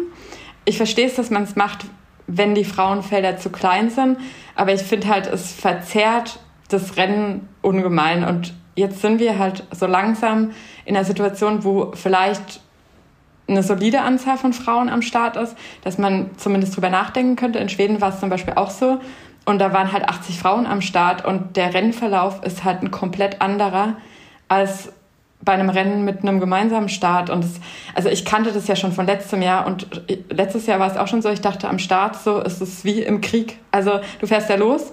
Ich 0.64 0.78
verstehe 0.78 1.08
es, 1.08 1.16
dass 1.16 1.32
man 1.32 1.42
es 1.42 1.56
macht, 1.56 1.86
wenn 2.28 2.54
die 2.54 2.66
Frauenfelder 2.66 3.38
zu 3.38 3.50
klein 3.50 3.90
sind, 3.90 4.20
aber 4.54 4.76
ich 4.76 4.84
finde 4.84 5.08
halt, 5.08 5.26
es 5.26 5.54
verzerrt 5.54 6.38
das 6.70 6.98
Rennen 6.98 7.50
ungemein 7.64 8.24
und 8.24 8.54
jetzt 8.78 9.02
sind 9.02 9.20
wir 9.20 9.38
halt 9.38 9.64
so 9.72 9.88
langsam 9.88 10.52
in 10.86 10.96
einer 10.96 11.04
Situation, 11.04 11.64
wo 11.64 11.92
vielleicht 11.94 12.62
eine 13.48 13.64
solide 13.64 14.02
Anzahl 14.02 14.38
von 14.38 14.54
Frauen 14.54 14.90
am 14.90 15.02
Start 15.02 15.36
ist, 15.36 15.56
dass 15.84 15.98
man 15.98 16.32
zumindest 16.38 16.76
drüber 16.76 16.90
nachdenken 16.90 17.36
könnte. 17.36 17.60
In 17.60 17.70
Schweden 17.70 18.02
war 18.02 18.10
es 18.10 18.20
zum 18.20 18.30
Beispiel 18.30 18.54
auch 18.56 18.70
so. 18.70 19.00
Und 19.46 19.60
da 19.60 19.74
waren 19.74 19.94
halt 19.94 20.08
80 20.08 20.38
Frauen 20.38 20.68
am 20.68 20.82
Start 20.82 21.26
und 21.26 21.56
der 21.56 21.74
Rennverlauf 21.74 22.44
ist 22.44 22.66
halt 22.66 22.84
ein 22.84 22.92
komplett 22.92 23.42
anderer 23.42 23.96
als 24.50 24.92
bei 25.42 25.54
einem 25.54 25.70
Rennen 25.70 26.04
mit 26.04 26.22
einem 26.22 26.40
gemeinsamen 26.40 26.90
Start. 26.90 27.30
Und 27.30 27.44
das, 27.44 27.54
also 27.96 28.10
ich 28.10 28.26
kannte 28.26 28.52
das 28.52 28.68
ja 28.68 28.76
schon 28.76 28.92
von 28.92 29.06
letztem 29.06 29.42
Jahr 29.42 29.66
und 29.66 29.88
letztes 30.30 30.66
Jahr 30.66 30.80
war 30.80 30.92
es 30.92 30.98
auch 30.98 31.08
schon 31.08 31.22
so, 31.22 31.30
ich 31.30 31.42
dachte 31.42 31.70
am 31.70 31.80
Start 31.80 32.18
so 32.18 32.42
ist 32.42 32.62
es 32.62 32.84
wie 32.84 33.02
im 33.02 33.22
Krieg. 33.22 33.58
Also 33.72 34.00
du 34.20 34.28
fährst 34.28 34.50
ja 34.50 34.56
los 34.56 34.92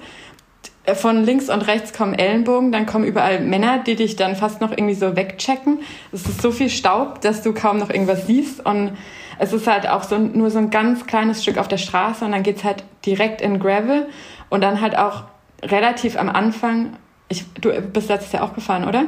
von 0.92 1.24
links 1.24 1.48
und 1.48 1.62
rechts 1.62 1.94
kommen 1.94 2.12
Ellenbogen, 2.12 2.70
dann 2.70 2.84
kommen 2.84 3.04
überall 3.04 3.40
Männer, 3.40 3.78
die 3.78 3.96
dich 3.96 4.16
dann 4.16 4.36
fast 4.36 4.60
noch 4.60 4.70
irgendwie 4.70 4.94
so 4.94 5.16
wegchecken. 5.16 5.80
Es 6.12 6.26
ist 6.26 6.42
so 6.42 6.50
viel 6.50 6.68
Staub, 6.68 7.22
dass 7.22 7.42
du 7.42 7.54
kaum 7.54 7.78
noch 7.78 7.88
irgendwas 7.88 8.26
siehst 8.26 8.64
und 8.64 8.92
es 9.38 9.52
ist 9.52 9.66
halt 9.66 9.88
auch 9.88 10.02
so, 10.02 10.18
nur 10.18 10.50
so 10.50 10.58
ein 10.58 10.70
ganz 10.70 11.06
kleines 11.06 11.42
Stück 11.42 11.58
auf 11.58 11.68
der 11.68 11.78
Straße 11.78 12.24
und 12.24 12.32
dann 12.32 12.42
geht's 12.42 12.64
halt 12.64 12.84
direkt 13.06 13.40
in 13.40 13.58
Gravel 13.58 14.08
und 14.50 14.62
dann 14.62 14.80
halt 14.80 14.96
auch 14.96 15.24
relativ 15.62 16.18
am 16.18 16.28
Anfang, 16.28 16.96
ich, 17.28 17.44
du 17.60 17.70
bist 17.80 18.10
letztes 18.10 18.32
Jahr 18.32 18.44
auch 18.44 18.54
gefahren, 18.54 18.86
oder? 18.86 19.04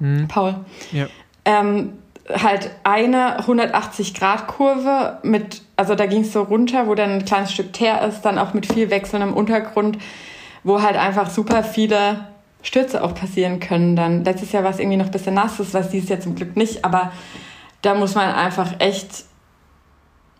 Mhm. 0.00 0.26
Paul. 0.26 0.56
Ja. 0.90 1.06
Ähm, 1.44 1.92
halt 2.28 2.70
eine 2.84 3.40
180-Grad-Kurve 3.40 5.18
mit, 5.22 5.62
also 5.76 5.94
da 5.94 6.06
ging 6.06 6.22
es 6.22 6.32
so 6.32 6.42
runter, 6.42 6.86
wo 6.86 6.94
dann 6.94 7.10
ein 7.10 7.24
kleines 7.24 7.52
Stück 7.52 7.72
Teer 7.72 8.02
ist, 8.02 8.22
dann 8.22 8.38
auch 8.38 8.54
mit 8.54 8.70
viel 8.72 8.90
wechselndem 8.90 9.34
Untergrund 9.34 9.98
wo 10.64 10.82
halt 10.82 10.96
einfach 10.96 11.30
super 11.30 11.62
viele 11.64 12.26
Stürze 12.62 13.02
auch 13.02 13.14
passieren 13.14 13.60
können. 13.60 13.96
Dann 13.96 14.24
letztes 14.24 14.52
Jahr 14.52 14.62
war 14.62 14.70
es 14.70 14.78
irgendwie 14.78 14.96
noch 14.96 15.06
ein 15.06 15.10
bisschen 15.10 15.34
nass, 15.34 15.56
das 15.58 15.74
war 15.74 15.82
dieses 15.82 16.08
Jahr 16.08 16.20
zum 16.20 16.34
Glück 16.34 16.56
nicht, 16.56 16.84
aber 16.84 17.12
da 17.82 17.94
muss 17.94 18.14
man 18.14 18.32
einfach 18.32 18.74
echt 18.78 19.24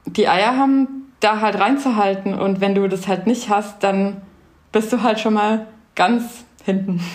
die 0.06 0.28
Eier 0.28 0.56
haben, 0.56 1.12
da 1.20 1.40
halt 1.40 1.58
reinzuhalten. 1.58 2.34
Und 2.34 2.60
wenn 2.60 2.74
du 2.74 2.88
das 2.88 3.08
halt 3.08 3.26
nicht 3.26 3.48
hast, 3.48 3.82
dann 3.82 4.22
bist 4.70 4.92
du 4.92 5.02
halt 5.02 5.20
schon 5.20 5.34
mal 5.34 5.66
ganz 5.94 6.44
hinten. 6.64 7.00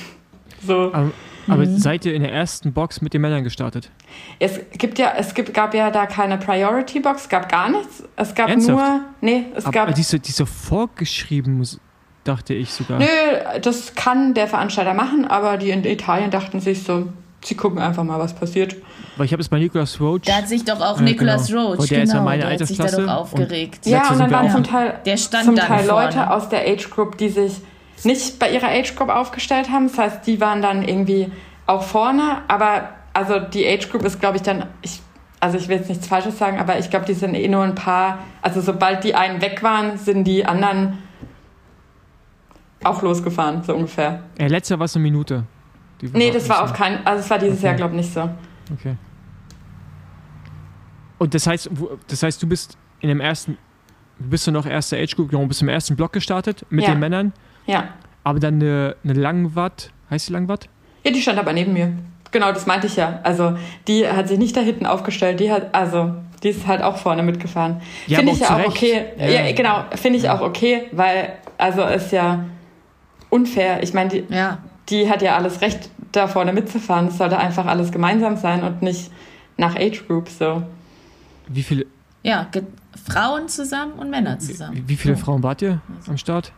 So. 0.66 0.92
Aber, 0.92 1.12
aber 1.48 1.66
mhm. 1.68 1.78
seid 1.78 2.04
ihr 2.04 2.16
in 2.16 2.24
der 2.24 2.34
ersten 2.34 2.74
Box 2.74 3.00
mit 3.00 3.14
den 3.14 3.22
Männern 3.22 3.44
gestartet? 3.44 3.92
Es 4.40 4.60
gibt 4.72 4.98
ja, 4.98 5.14
es 5.16 5.36
gibt, 5.36 5.54
gab 5.54 5.76
ja 5.76 5.92
da 5.92 6.08
keine 6.08 6.40
Priority 6.40 7.00
Box, 7.00 7.30
gab 7.30 7.48
gar 7.48 7.70
nichts. 7.70 8.04
Es 8.16 8.34
gab 8.34 8.50
Ernsthaft? 8.50 8.80
nur, 8.80 9.02
nee, 9.22 9.46
es 9.56 9.66
aber 9.66 9.72
gab. 9.72 9.94
Die 9.94 10.02
ist, 10.02 10.10
so, 10.10 10.18
die 10.18 10.30
ist 10.30 10.38
so 10.38 10.48
vorgeschrieben, 10.48 11.64
dachte 12.28 12.54
ich 12.54 12.74
sogar. 12.74 13.00
Nö, 13.00 13.06
das 13.62 13.96
kann 13.96 14.34
der 14.34 14.48
Veranstalter 14.48 14.94
machen, 14.94 15.26
aber 15.26 15.58
die 15.58 15.70
in 15.70 15.84
Italien 15.84 16.32
dachten 16.32 16.60
sich 16.60 16.84
so, 16.84 17.08
sie 17.44 17.56
gucken 17.56 17.80
einfach 17.80 18.04
mal, 18.04 18.20
was 18.20 18.34
passiert. 18.34 18.76
Weil 19.16 19.26
ich 19.26 19.32
habe 19.32 19.42
es 19.42 19.50
bei 19.50 19.60
Nicolas 19.60 20.00
Roach. 20.00 20.22
Da 20.26 20.38
hat 20.38 20.48
sich 20.48 20.66
doch 20.66 20.80
auch 20.82 21.00
äh, 21.00 21.04
Nicolas 21.04 21.48
genau. 21.48 21.74
Roach, 21.74 21.88
der 21.88 22.00
genau, 22.00 22.04
ist 22.04 22.14
ja 22.14 22.22
meine 22.22 22.42
der 22.44 22.52
hat 22.52 22.68
sich 22.68 22.78
da 22.78 22.88
doch 22.88 23.08
aufgeregt. 23.08 23.86
Und 23.86 23.92
ja, 23.92 24.10
und 24.10 24.20
dann 24.20 24.32
waren 24.32 24.52
zum 24.52 24.64
Teil, 24.64 25.00
der 25.06 25.18
stand 25.18 25.46
zum 25.46 25.56
Teil 25.56 25.84
vorne. 25.84 26.06
Leute 26.06 26.32
aus 26.32 26.50
der 26.50 26.68
Age 26.68 26.90
Group, 26.90 27.18
die 27.18 27.30
sich 27.30 27.54
nicht 28.04 28.40
bei 28.40 28.52
ihrer 28.52 28.68
Age 28.68 28.96
Group 28.96 29.10
aufgestellt 29.10 29.70
haben. 29.70 29.88
Das 29.88 29.98
heißt, 29.98 30.28
die 30.28 30.40
waren 30.40 30.62
dann 30.62 30.88
irgendwie 30.88 31.32
auch 31.66 31.84
vorne, 31.84 32.42
aber 32.48 32.90
also 33.14 33.40
die 33.40 33.68
Age 33.68 33.90
Group 33.90 34.04
ist, 34.04 34.20
glaube 34.20 34.38
ich, 34.38 34.44
dann, 34.44 34.66
ich, 34.82 35.02
also 35.40 35.58
ich 35.58 35.68
will 35.68 35.78
jetzt 35.78 35.90
nichts 35.90 36.08
Falsches 36.08 36.38
sagen, 36.38 36.60
aber 36.60 36.78
ich 36.78 36.90
glaube, 36.90 37.06
die 37.06 37.14
sind 37.14 37.34
eh 37.34 37.48
nur 37.48 37.64
ein 37.64 37.76
paar, 37.76 38.20
also 38.42 38.62
sobald 38.62 39.04
die 39.04 39.16
einen 39.16 39.42
weg 39.42 39.64
waren, 39.64 39.98
sind 39.98 40.26
die 40.26 40.46
anderen 40.46 41.00
auch 42.84 43.02
losgefahren, 43.02 43.64
so 43.64 43.76
ungefähr. 43.76 44.24
Ja, 44.40 44.48
letztes 44.48 44.70
Jahr 44.70 44.80
war 44.80 44.86
es 44.86 44.96
eine 44.96 45.04
Minute. 45.04 45.44
nee, 46.02 46.32
das 46.32 46.48
war 46.50 46.64
auf 46.64 46.74
keinen, 46.74 47.06
also 47.06 47.22
es 47.22 47.30
war 47.30 47.40
dieses 47.40 47.58
okay. 47.58 47.68
Jahr, 47.68 47.76
glaube 47.76 47.96
ich, 47.96 48.02
nicht 48.02 48.14
so. 48.14 48.30
Okay. 48.74 48.96
Und 51.18 51.34
das 51.34 51.48
heißt, 51.48 51.70
das 52.08 52.24
heißt, 52.24 52.42
du 52.42 52.48
bist 52.48 52.78
in 53.00 53.10
dem 53.10 53.20
ersten, 53.20 53.58
bist 54.20 54.46
du 54.48 54.52
noch 54.52 54.66
erste 54.66 54.98
Age 54.98 55.16
Group, 55.16 55.30
genau, 55.30 55.46
bist 55.46 55.62
im 55.62 55.70
ersten 55.70 55.96
Block 55.96 56.14
gestartet 56.14 56.66
mit 56.70 56.86
ja. 56.86 56.92
den 56.92 57.00
Männern? 57.00 57.34
Ja. 57.66 57.90
Aber 58.24 58.40
dann 58.40 58.56
eine, 58.56 58.96
eine 59.04 59.14
Langwatt, 59.14 59.92
heißt 60.10 60.30
die 60.30 60.34
Langwatt? 60.34 60.70
Ja, 61.04 61.12
die 61.12 61.22
stand 61.22 61.40
aber 61.40 61.54
neben 61.54 61.74
mir. 61.74 61.94
Genau, 62.32 62.52
das 62.52 62.66
meinte 62.66 62.88
ich 62.88 62.98
ja. 62.98 63.20
Also 63.24 63.58
die 63.88 64.08
hat 64.08 64.28
sich 64.28 64.38
nicht 64.38 64.56
da 64.56 64.62
hinten 64.62 64.86
aufgestellt, 64.86 65.40
die 65.40 65.52
hat, 65.52 65.74
also 65.74 66.14
die 66.44 66.50
ist 66.50 66.68
halt 66.68 66.82
auch 66.82 66.98
vorne 66.98 67.24
mitgefahren. 67.24 67.82
Ja, 68.06 68.18
finde 68.18 68.34
ich 68.34 68.40
ja 68.40 68.58
auch 68.58 68.66
okay. 68.66 69.06
Ja, 69.18 69.28
ja 69.28 69.52
genau, 69.54 69.86
finde 69.96 70.20
ich 70.20 70.30
auch 70.30 70.42
okay, 70.42 70.84
weil 70.92 71.34
also 71.58 71.84
ist 71.84 72.12
ja 72.12 72.46
unfair. 73.30 73.84
Ich 73.84 73.94
meine, 73.94 74.10
die, 74.10 74.24
ja. 74.30 74.60
die 74.90 75.10
hat 75.10 75.22
ja 75.22 75.36
alles 75.36 75.62
Recht, 75.62 75.90
da 76.12 76.28
vorne 76.28 76.54
mitzufahren. 76.54 77.08
Es 77.08 77.18
sollte 77.18 77.38
einfach 77.38 77.66
alles 77.66 77.92
gemeinsam 77.92 78.38
sein 78.38 78.64
und 78.64 78.82
nicht 78.82 79.12
nach 79.58 79.76
Age 79.76 80.06
Group 80.08 80.30
so. 80.30 80.64
Wie 81.48 81.64
viele? 81.64 81.86
Ja, 82.24 82.48
Frauen 83.08 83.48
zusammen 83.48 83.94
und 83.94 84.10
Männer 84.10 84.40
zusammen. 84.40 84.76
Wie, 84.76 84.90
wie 84.90 84.96
viele 84.96 85.16
so. 85.16 85.26
Frauen 85.26 85.44
wart 85.44 85.62
ihr 85.62 85.82
am 86.08 86.18
Start? 86.18 86.52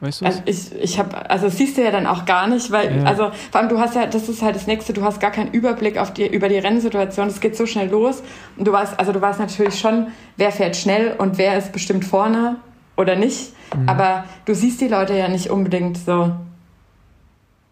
Weißt 0.00 0.20
du 0.20 0.26
also 0.26 0.42
ich, 0.44 0.72
ich 0.74 0.98
habe, 0.98 1.30
also 1.30 1.46
das 1.46 1.56
siehst 1.56 1.78
du 1.78 1.82
ja 1.82 1.90
dann 1.90 2.06
auch 2.06 2.26
gar 2.26 2.46
nicht, 2.46 2.70
weil, 2.70 2.98
ja. 2.98 3.04
also 3.04 3.30
vor 3.50 3.60
allem 3.60 3.70
du 3.70 3.78
hast 3.78 3.94
ja, 3.94 4.06
das 4.06 4.28
ist 4.28 4.42
halt 4.42 4.56
das 4.56 4.66
nächste, 4.66 4.92
du 4.92 5.02
hast 5.02 5.20
gar 5.20 5.30
keinen 5.30 5.52
Überblick 5.52 5.98
auf 5.98 6.12
die, 6.12 6.26
über 6.26 6.48
die 6.48 6.58
Rennsituation, 6.58 7.28
es 7.28 7.40
geht 7.40 7.56
so 7.56 7.64
schnell 7.64 7.88
los 7.88 8.22
und 8.56 8.66
du 8.66 8.72
weißt, 8.72 8.98
also 8.98 9.12
du 9.12 9.20
weißt 9.20 9.38
natürlich 9.38 9.78
schon, 9.78 10.08
wer 10.36 10.50
fährt 10.50 10.76
schnell 10.76 11.14
und 11.16 11.38
wer 11.38 11.56
ist 11.56 11.72
bestimmt 11.72 12.04
vorne 12.04 12.56
oder 12.96 13.16
nicht, 13.16 13.52
mhm. 13.76 13.88
aber 13.88 14.24
du 14.44 14.54
siehst 14.54 14.80
die 14.80 14.88
Leute 14.88 15.16
ja 15.16 15.28
nicht 15.28 15.50
unbedingt 15.50 15.98
so. 15.98 16.32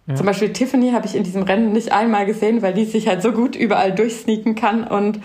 Ja. 0.07 0.14
Zum 0.14 0.26
Beispiel 0.26 0.53
Tiffany 0.53 0.92
habe 0.92 1.07
ich 1.07 1.14
in 1.14 1.22
diesem 1.22 1.42
Rennen 1.42 1.72
nicht 1.72 1.92
einmal 1.92 2.26
gesehen, 2.26 2.62
weil 2.62 2.74
die 2.74 2.84
sich 2.84 3.07
halt 3.07 3.22
so 3.22 3.32
gut 3.32 3.55
überall 3.55 3.92
durchsneaken 3.92 4.55
kann 4.55 4.84
und 4.84 5.20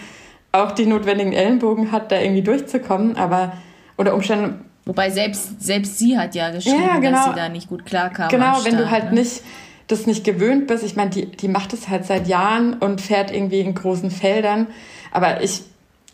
auch 0.51 0.71
die 0.71 0.86
notwendigen 0.86 1.34
Ellenbogen 1.34 1.91
hat, 1.91 2.11
da 2.11 2.19
irgendwie 2.19 2.43
durchzukommen, 2.43 3.17
aber 3.17 3.53
unter 3.95 4.13
Umständen 4.13 4.65
Wobei 4.86 5.09
selbst, 5.09 5.61
selbst 5.61 5.99
sie 5.99 6.17
hat 6.17 6.34
ja 6.34 6.49
geschrieben, 6.49 6.82
ja, 6.82 6.97
genau. 6.99 7.11
dass 7.11 7.25
sie 7.25 7.34
da 7.36 7.49
nicht 7.49 7.67
gut 7.67 7.86
klarkam. 7.86 8.30
Genau, 8.30 8.63
wenn 8.63 8.78
du 8.78 8.89
halt 8.89 9.11
ne? 9.11 9.19
nicht 9.19 9.41
das 9.88 10.05
nicht 10.05 10.23
gewöhnt 10.23 10.67
bist. 10.67 10.84
Ich 10.84 10.95
meine, 10.95 11.09
die, 11.09 11.25
die 11.25 11.47
macht 11.47 11.73
es 11.73 11.89
halt 11.89 12.05
seit 12.05 12.28
Jahren 12.28 12.73
und 12.73 13.01
fährt 13.01 13.32
irgendwie 13.32 13.59
in 13.61 13.73
großen 13.73 14.11
Feldern. 14.11 14.67
Aber 15.11 15.41
ich, 15.41 15.63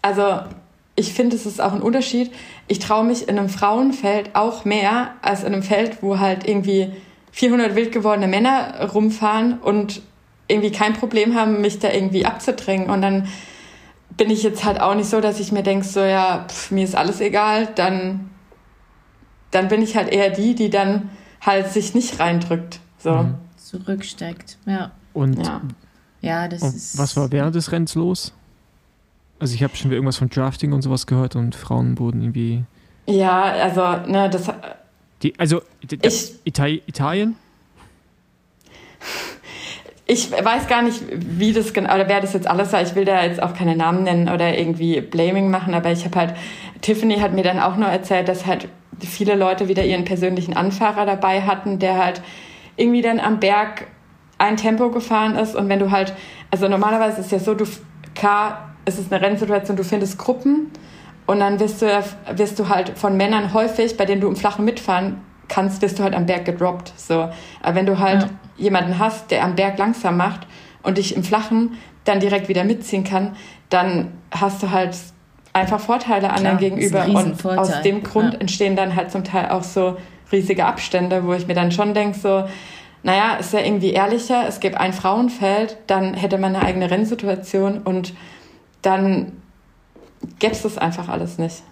also 0.02 0.40
ich 0.96 1.14
finde, 1.14 1.36
es 1.36 1.46
ist 1.46 1.62
auch 1.62 1.74
ein 1.74 1.82
Unterschied. 1.82 2.32
Ich 2.68 2.80
traue 2.80 3.04
mich 3.04 3.28
in 3.28 3.38
einem 3.38 3.50
Frauenfeld 3.50 4.36
auch 4.36 4.64
mehr 4.66 5.12
als 5.22 5.42
in 5.42 5.54
einem 5.54 5.64
Feld, 5.64 6.04
wo 6.04 6.20
halt 6.20 6.48
irgendwie 6.48 6.92
400 7.32 7.76
wild 7.76 7.92
gewordene 7.92 8.28
Männer 8.28 8.90
rumfahren 8.94 9.60
und 9.60 10.02
irgendwie 10.48 10.72
kein 10.72 10.94
Problem 10.94 11.36
haben, 11.36 11.62
mich 11.62 11.80
da 11.80 11.92
irgendwie 11.92 12.26
abzudrängen. 12.26 12.90
Und 12.90 13.02
dann 13.02 13.28
bin 14.16 14.30
ich 14.30 14.44
jetzt 14.44 14.64
halt 14.64 14.80
auch 14.80 14.94
nicht 14.94 15.10
so, 15.10 15.20
dass 15.20 15.40
ich 15.40 15.52
mir 15.52 15.64
denke, 15.64 15.86
so 15.86 16.02
ja, 16.02 16.46
pff, 16.48 16.70
mir 16.70 16.84
ist 16.84 16.96
alles 16.96 17.22
egal, 17.22 17.70
dann 17.76 18.30
dann 19.54 19.68
bin 19.68 19.82
ich 19.82 19.96
halt 19.96 20.10
eher 20.10 20.30
die, 20.30 20.56
die 20.56 20.70
dann 20.70 21.10
halt 21.42 21.72
sich 21.72 21.94
nicht 21.94 22.20
reindrückt. 22.20 22.80
So. 22.98 23.14
Mhm. 23.14 23.36
Zurücksteckt, 23.58 24.58
ja. 24.66 24.92
Und, 25.14 25.46
ja. 25.46 25.62
ja 26.22 26.48
das 26.48 26.62
und 26.62 26.76
ist 26.76 26.98
was 26.98 27.16
war 27.16 27.32
während 27.32 27.56
des 27.56 27.72
Rennens 27.72 27.96
los? 27.96 28.34
Also 29.44 29.56
ich 29.56 29.64
habe 29.64 29.76
schon 29.76 29.92
irgendwas 29.92 30.16
von 30.16 30.30
Drafting 30.30 30.72
und 30.72 30.84
sowas 30.84 31.06
gehört 31.06 31.36
und 31.36 31.54
Frauen 31.54 32.00
wurden 32.00 32.22
irgendwie. 32.22 32.64
Ja, 33.08 33.42
also, 33.42 33.82
ne, 34.10 34.30
das. 34.30 34.50
Die, 35.22 35.38
also 35.38 35.62
ich, 35.82 36.36
Italien? 36.46 37.36
Ich 40.06 40.32
weiß 40.32 40.68
gar 40.68 40.82
nicht, 40.82 41.04
wie 41.12 41.52
das 41.52 41.74
genau, 41.74 41.94
oder 41.94 42.08
wer 42.08 42.22
das 42.22 42.32
jetzt 42.32 42.48
alles 42.48 42.72
war. 42.72 42.82
Ich 42.84 42.96
will 42.96 43.04
da 43.04 43.22
jetzt 43.22 43.44
auch 43.44 43.54
keine 43.54 43.76
Namen 43.76 44.04
nennen 44.04 44.30
oder 44.30 44.58
irgendwie 44.58 45.02
Blaming 45.02 45.52
machen, 45.52 45.74
aber 45.74 45.92
ich 45.92 46.06
habe 46.06 46.18
halt, 46.18 46.36
Tiffany 46.80 47.18
hat 47.18 47.34
mir 47.34 47.44
dann 47.44 47.60
auch 47.60 47.76
nur 47.76 47.90
erzählt, 47.90 48.30
dass 48.30 48.46
halt 48.46 48.70
viele 49.02 49.36
Leute 49.36 49.68
wieder 49.68 49.84
ihren 49.84 50.06
persönlichen 50.06 50.56
Anfahrer 50.56 51.06
dabei 51.06 51.42
hatten, 51.42 51.80
der 51.80 51.98
halt 52.02 52.22
irgendwie 52.78 53.02
dann 53.02 53.20
am 53.20 53.42
Berg 53.42 53.88
ein 54.38 54.56
Tempo 54.56 54.90
gefahren 54.90 55.36
ist 55.36 55.54
und 55.54 55.68
wenn 55.68 55.80
du 55.80 55.92
halt, 55.92 56.14
also 56.50 56.70
normalerweise 56.70 57.20
ist 57.20 57.26
es 57.26 57.32
ja 57.34 57.40
so, 57.40 57.56
du, 57.56 57.66
klar, 58.16 58.73
es 58.86 59.00
ist 59.00 59.12
eine 59.12 59.22
Rennsituation, 59.22 59.78
du 59.78 59.84
findest 59.84 60.18
Gruppen 60.18 60.72
und 61.26 61.40
dann 61.40 61.60
wirst 61.60 61.82
du, 61.82 62.04
wirst 62.36 62.60
du 62.60 62.70
halt 62.70 62.98
von 62.98 63.16
Männern 63.16 63.54
häufig, 63.54 63.98
bei 63.98 64.06
denen 64.06 64.22
du 64.22 64.28
im 64.28 64.36
Flachen 64.36 64.66
mitfahren 64.66 65.22
kannst, 65.48 65.82
wirst 65.82 66.00
du 66.00 66.04
halt 66.04 66.16
am 66.16 66.26
Berg 66.26 66.46
gedroppt, 66.46 66.94
so. 66.98 67.30
Aber 67.62 67.76
wenn 67.76 67.86
du 67.86 68.00
halt 68.00 68.24
ja. 68.24 68.30
jemanden 68.58 69.00
hast, 69.00 69.32
der 69.32 69.44
am 69.44 69.56
Berg 69.56 69.78
langsam 69.78 70.18
macht 70.18 70.48
und 70.82 70.98
dich 70.98 71.16
im 71.16 71.24
Flachen 71.24 71.78
dann 72.04 72.20
direkt 72.20 72.50
wieder 72.50 72.64
mitziehen 72.64 73.04
kann, 73.04 73.36
dann 73.70 74.12
hast 74.32 74.62
du 74.64 74.72
halt 74.72 74.98
einfach 75.54 75.80
Vorteile 75.80 76.32
anderen 76.32 76.58
gegenüber. 76.58 77.06
Und 77.06 77.46
aus 77.46 77.82
dem 77.82 78.04
Grund 78.04 78.34
ja. 78.34 78.40
entstehen 78.40 78.76
dann 78.76 78.96
halt 78.96 79.12
zum 79.12 79.24
Teil 79.24 79.50
auch 79.50 79.64
so 79.64 79.98
riesige 80.32 80.66
Abstände, 80.66 81.26
wo 81.26 81.34
ich 81.34 81.48
mir 81.48 81.54
dann 81.54 81.72
schon 81.72 81.94
denke, 81.94 82.18
so, 82.18 82.46
naja, 83.04 83.36
ist 83.36 83.54
ja 83.54 83.60
irgendwie 83.60 83.92
ehrlicher, 83.92 84.46
es 84.48 84.60
gibt 84.60 84.78
ein 84.78 84.94
Frauenfeld, 84.94 85.78
dann 85.88 86.14
hätte 86.14 86.38
man 86.38 86.56
eine 86.56 86.66
eigene 86.66 86.90
Rennsituation 86.90 87.80
und 87.80 88.14
dann 88.84 89.34
gäbe 90.40 90.54
es 90.54 90.62
das 90.62 90.78
einfach 90.78 91.10
alles 91.10 91.40
nicht. 91.40 91.64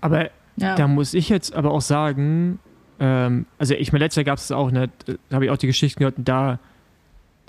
Aber 0.00 0.30
ja. 0.56 0.74
da 0.74 0.86
muss 0.86 1.14
ich 1.14 1.28
jetzt 1.28 1.54
aber 1.54 1.70
auch 1.70 1.80
sagen, 1.80 2.58
ähm, 3.00 3.46
also 3.58 3.74
ich 3.74 3.92
meine, 3.92 4.04
letztes 4.04 4.16
Jahr 4.16 4.24
gab 4.24 4.38
es 4.38 4.52
auch, 4.52 4.70
ne, 4.70 4.90
da 5.06 5.34
habe 5.34 5.46
ich 5.46 5.50
auch 5.50 5.56
die 5.56 5.66
Geschichten 5.66 6.00
gehört, 6.00 6.16
da 6.18 6.58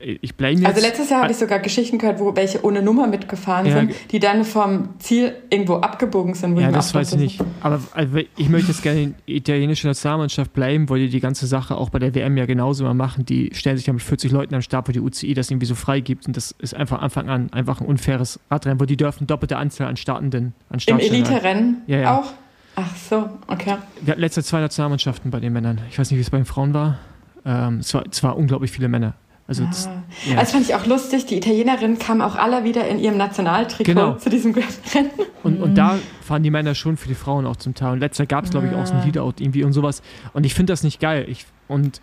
ich 0.03 0.35
blame 0.35 0.55
jetzt. 0.55 0.65
Also 0.65 0.81
letztes 0.81 1.09
Jahr 1.09 1.21
habe 1.21 1.31
ich 1.31 1.37
sogar 1.37 1.59
Geschichten 1.59 1.97
gehört, 1.97 2.19
wo 2.19 2.35
welche 2.35 2.63
ohne 2.63 2.81
Nummer 2.81 3.07
mitgefahren 3.07 3.65
ja, 3.65 3.79
sind, 3.79 3.93
die 4.11 4.19
dann 4.19 4.43
vom 4.43 4.89
Ziel 4.99 5.33
irgendwo 5.49 5.75
abgebogen 5.75 6.33
sind. 6.33 6.57
ja, 6.57 6.71
das 6.71 6.93
weiß 6.93 7.13
ich 7.13 7.19
nicht. 7.19 7.41
Aber 7.61 7.79
also, 7.93 8.19
ich 8.37 8.49
möchte 8.49 8.71
jetzt 8.71 8.83
gerne 8.83 9.01
in 9.01 9.15
die 9.27 9.37
italienische 9.37 9.87
Nationalmannschaft 9.87 10.53
bleiben, 10.53 10.89
weil 10.89 10.99
die 10.99 11.09
die 11.09 11.19
ganze 11.19 11.47
Sache 11.47 11.75
auch 11.75 11.89
bei 11.89 11.99
der 11.99 12.13
WM 12.13 12.37
ja 12.37 12.45
genauso 12.45 12.83
mal 12.83 12.93
machen. 12.93 13.25
Die 13.25 13.51
stellen 13.53 13.77
sich 13.77 13.87
ja 13.87 13.93
mit 13.93 14.01
40 14.01 14.31
Leuten 14.31 14.55
am 14.55 14.61
Start, 14.61 14.87
wo 14.87 14.91
die 14.91 14.99
UCI 14.99 15.33
das 15.33 15.49
irgendwie 15.49 15.67
so 15.67 15.75
frei 15.75 15.99
gibt. 15.99 16.27
Und 16.27 16.37
das 16.37 16.51
ist 16.59 16.75
einfach 16.75 17.01
Anfang 17.01 17.29
an 17.29 17.51
einfach 17.53 17.81
ein 17.81 17.87
unfaires 17.87 18.39
Radrennen, 18.51 18.79
wo 18.79 18.85
die 18.85 18.97
dürfen 18.97 19.27
doppelte 19.27 19.57
Anzahl 19.57 19.87
an 19.87 19.97
Startenden. 19.97 20.53
An 20.69 20.79
Im 20.85 20.99
Elite-Rennen 20.99 21.81
ja, 21.87 21.97
ja. 21.99 22.19
auch? 22.19 22.33
Ach 22.75 22.95
so, 22.95 23.29
okay. 23.47 23.75
Wir 24.01 24.11
hatten 24.11 24.21
letzte 24.21 24.43
zwei 24.43 24.59
Nationalmannschaften 24.59 25.29
bei 25.29 25.39
den 25.39 25.53
Männern. 25.53 25.79
Ich 25.91 25.99
weiß 25.99 26.09
nicht, 26.09 26.17
wie 26.17 26.21
es 26.21 26.29
bei 26.31 26.37
den 26.37 26.45
Frauen 26.45 26.73
war. 26.73 26.97
Ähm, 27.45 27.79
es, 27.79 27.93
war 27.93 28.03
es 28.09 28.23
war 28.23 28.37
unglaublich 28.37 28.71
viele 28.71 28.87
Männer. 28.87 29.13
Also, 29.45 29.65
das, 29.65 29.87
ah. 29.87 30.03
ja. 30.25 30.35
das 30.35 30.51
fand 30.51 30.63
ich 30.63 30.73
auch 30.73 30.85
lustig. 30.85 31.25
Die 31.25 31.35
Italienerinnen 31.35 31.99
kamen 31.99 32.21
auch 32.21 32.35
alle 32.35 32.63
wieder 32.63 32.87
in 32.87 32.97
ihrem 32.99 33.17
Nationaltrikot 33.17 33.83
genau. 33.83 34.13
zu 34.15 34.29
diesem 34.29 34.53
Rennen. 34.53 35.11
Und, 35.43 35.61
und 35.61 35.75
da 35.75 35.99
fahren 36.21 36.43
die 36.43 36.49
Männer 36.49 36.75
schon 36.75 36.95
für 36.95 37.09
die 37.09 37.15
Frauen 37.15 37.45
auch 37.45 37.57
zum 37.57 37.75
Teil. 37.75 37.93
Und 37.93 37.99
letzter 37.99 38.25
gab 38.25 38.45
es, 38.45 38.51
glaube 38.51 38.67
ich, 38.67 38.73
auch 38.73 38.85
so 38.85 38.93
ein 38.93 39.03
Leadout 39.03 39.33
irgendwie 39.39 39.63
und 39.63 39.73
sowas. 39.73 40.01
Und 40.31 40.45
ich 40.45 40.53
finde 40.53 40.71
das 40.71 40.83
nicht 40.83 41.01
geil. 41.01 41.25
Ich, 41.27 41.45
und 41.67 41.99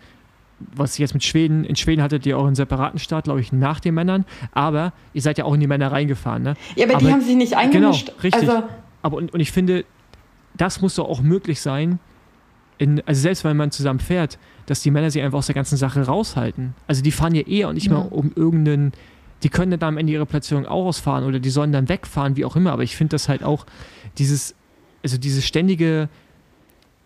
was 0.75 0.99
jetzt 0.99 1.13
mit 1.15 1.23
Schweden, 1.23 1.63
in 1.65 1.75
Schweden 1.75 2.03
hattet 2.03 2.25
ihr 2.27 2.37
auch 2.37 2.45
einen 2.45 2.55
separaten 2.55 2.99
Start, 2.99 3.23
glaube 3.23 3.41
ich, 3.41 3.51
nach 3.51 3.79
den 3.79 3.95
Männern. 3.95 4.25
Aber 4.51 4.93
ihr 5.13 5.23
seid 5.23 5.39
ja 5.39 5.45
auch 5.45 5.53
in 5.55 5.59
die 5.59 5.67
Männer 5.67 5.91
reingefahren, 5.91 6.43
ne? 6.43 6.53
Ja, 6.75 6.85
aber, 6.85 6.95
aber 6.95 7.05
die 7.05 7.11
haben 7.11 7.21
sich 7.21 7.35
nicht 7.35 7.57
eingemischt. 7.57 8.07
Genau, 8.07 8.21
richtig. 8.21 8.49
Also, 8.49 8.63
aber 9.01 9.17
und, 9.17 9.33
und 9.33 9.39
ich 9.39 9.51
finde, 9.51 9.85
das 10.55 10.81
muss 10.81 10.95
doch 10.95 11.09
auch 11.09 11.21
möglich 11.21 11.61
sein, 11.61 11.99
in, 12.81 12.99
also 13.05 13.21
selbst 13.21 13.43
wenn 13.43 13.55
man 13.55 13.69
zusammen 13.69 13.99
fährt, 13.99 14.39
dass 14.65 14.81
die 14.81 14.89
Männer 14.89 15.11
sich 15.11 15.21
einfach 15.21 15.37
aus 15.37 15.45
der 15.45 15.53
ganzen 15.53 15.77
Sache 15.77 16.01
raushalten. 16.01 16.73
Also 16.87 17.03
die 17.03 17.11
fahren 17.11 17.35
ja 17.35 17.43
eher 17.43 17.69
und 17.69 17.75
nicht 17.75 17.85
ja. 17.85 17.93
mehr 17.93 18.11
um 18.11 18.31
irgendeinen, 18.35 18.93
die 19.43 19.49
können 19.49 19.77
dann 19.79 19.89
am 19.89 19.97
Ende 19.99 20.13
ihre 20.13 20.25
Platzierung 20.25 20.65
auch 20.65 20.87
ausfahren 20.87 21.23
oder 21.23 21.39
die 21.39 21.51
sollen 21.51 21.71
dann 21.71 21.89
wegfahren, 21.89 22.37
wie 22.37 22.43
auch 22.43 22.55
immer. 22.55 22.71
Aber 22.71 22.81
ich 22.81 22.95
finde 22.95 23.11
das 23.11 23.29
halt 23.29 23.43
auch 23.43 23.67
dieses, 24.17 24.55
also 25.03 25.19
dieses 25.19 25.45
ständige, 25.45 26.09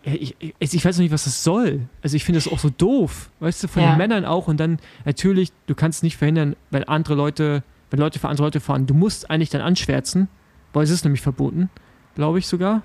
ich, 0.02 0.34
ich, 0.38 0.54
ich, 0.58 0.82
weiß 0.82 0.96
noch 0.96 1.02
nicht, 1.02 1.12
was 1.12 1.24
das 1.24 1.44
soll. 1.44 1.80
Also 2.02 2.16
ich 2.16 2.24
finde 2.24 2.38
das 2.38 2.50
auch 2.50 2.58
so 2.58 2.70
doof, 2.70 3.28
weißt 3.40 3.64
du, 3.64 3.68
von 3.68 3.82
ja. 3.82 3.92
den 3.92 3.98
Männern 3.98 4.24
auch. 4.24 4.48
Und 4.48 4.58
dann 4.58 4.78
natürlich, 5.04 5.52
du 5.66 5.74
kannst 5.74 6.02
nicht 6.02 6.16
verhindern, 6.16 6.56
wenn 6.70 6.84
andere 6.84 7.16
Leute, 7.16 7.62
wenn 7.90 8.00
Leute 8.00 8.18
für 8.18 8.30
andere 8.30 8.46
Leute 8.46 8.60
fahren, 8.60 8.86
du 8.86 8.94
musst 8.94 9.28
eigentlich 9.28 9.50
dann 9.50 9.60
anschwärzen, 9.60 10.28
weil 10.72 10.84
es 10.84 10.90
ist 10.90 11.04
nämlich 11.04 11.20
verboten, 11.20 11.68
glaube 12.14 12.38
ich 12.38 12.46
sogar. 12.46 12.82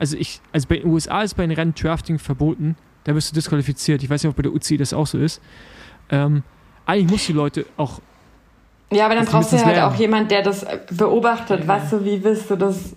Also 0.00 0.16
ich, 0.16 0.40
also 0.52 0.66
bei 0.66 0.78
den 0.78 0.88
USA 0.88 1.22
ist 1.22 1.34
bei 1.34 1.46
den 1.46 1.52
Rennen 1.52 1.74
Drafting 1.74 2.18
verboten 2.18 2.74
da 3.04 3.14
wirst 3.14 3.30
du 3.30 3.34
disqualifiziert. 3.34 4.02
Ich 4.02 4.10
weiß 4.10 4.22
nicht, 4.22 4.30
ob 4.30 4.36
bei 4.36 4.42
der 4.42 4.52
UCI 4.52 4.76
das 4.76 4.92
auch 4.92 5.06
so 5.06 5.18
ist. 5.18 5.40
Ähm, 6.10 6.42
eigentlich 6.86 7.10
musst 7.10 7.28
du 7.28 7.32
Leute 7.32 7.66
auch. 7.76 8.00
Ja, 8.92 9.06
aber 9.06 9.14
dann 9.14 9.24
brauchst 9.24 9.52
du 9.52 9.56
halt 9.56 9.76
lernen. 9.76 9.92
auch 9.92 9.98
jemand, 9.98 10.30
der 10.30 10.42
das 10.42 10.66
beobachtet. 10.90 11.60
Ja. 11.60 11.68
Weißt 11.68 11.92
du, 11.92 12.04
wie 12.04 12.22
willst 12.22 12.50
du 12.50 12.56
das? 12.56 12.94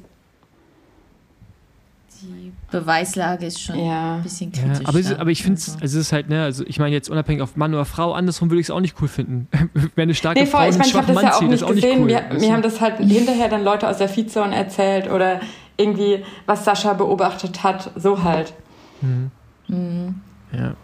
die 2.22 2.54
Beweislage 2.72 3.48
ist 3.48 3.62
schon 3.62 3.78
ja. 3.78 4.16
ein 4.16 4.24
bisschen 4.24 4.50
kritisch. 4.50 4.80
Ja, 4.80 4.88
aber, 4.88 5.00
ist, 5.00 5.14
aber, 5.14 5.30
ich 5.30 5.44
finde 5.44 5.58
es, 5.58 5.74
also. 5.74 5.84
es 5.84 5.94
ist 5.94 6.14
halt, 6.14 6.30
ne, 6.30 6.44
also 6.44 6.64
ich 6.66 6.80
meine 6.80 6.96
jetzt 6.96 7.10
unabhängig 7.10 7.42
auf 7.42 7.58
Mann 7.58 7.74
oder 7.74 7.84
Frau, 7.84 8.14
andersrum 8.14 8.50
würde 8.50 8.62
ich 8.62 8.68
es 8.68 8.72
auch 8.72 8.80
nicht 8.80 8.96
cool 9.02 9.10
finden. 9.10 9.50
Wenn 9.96 10.04
eine 10.04 10.16
starke 10.16 10.40
nee, 10.40 10.46
Frau 10.46 10.66
ich 10.68 10.76
einen 10.76 10.86
schwachen 10.86 11.16
Mann 11.16 11.34
zieht, 11.34 11.52
ist 11.52 11.64
auch 11.64 11.74
nicht 11.74 11.86
cool. 11.86 12.06
Mir, 12.06 12.24
mir 12.40 12.54
haben 12.54 12.62
das 12.62 12.80
halt 12.80 13.00
hinterher 13.00 13.50
dann 13.50 13.66
Leute 13.66 13.90
aus 13.90 13.98
der 13.98 14.08
Feedzone 14.08 14.56
erzählt 14.56 15.10
oder 15.10 15.42
irgendwie, 15.78 16.24
was 16.46 16.66
Sascha 16.66 16.94
beobachtet 16.94 17.64
hat, 17.64 17.92
so 17.96 18.24
halt. 18.24 18.54
Mhm. 19.02 19.32
Mhm. 19.68 20.22
Ja. 20.52 20.76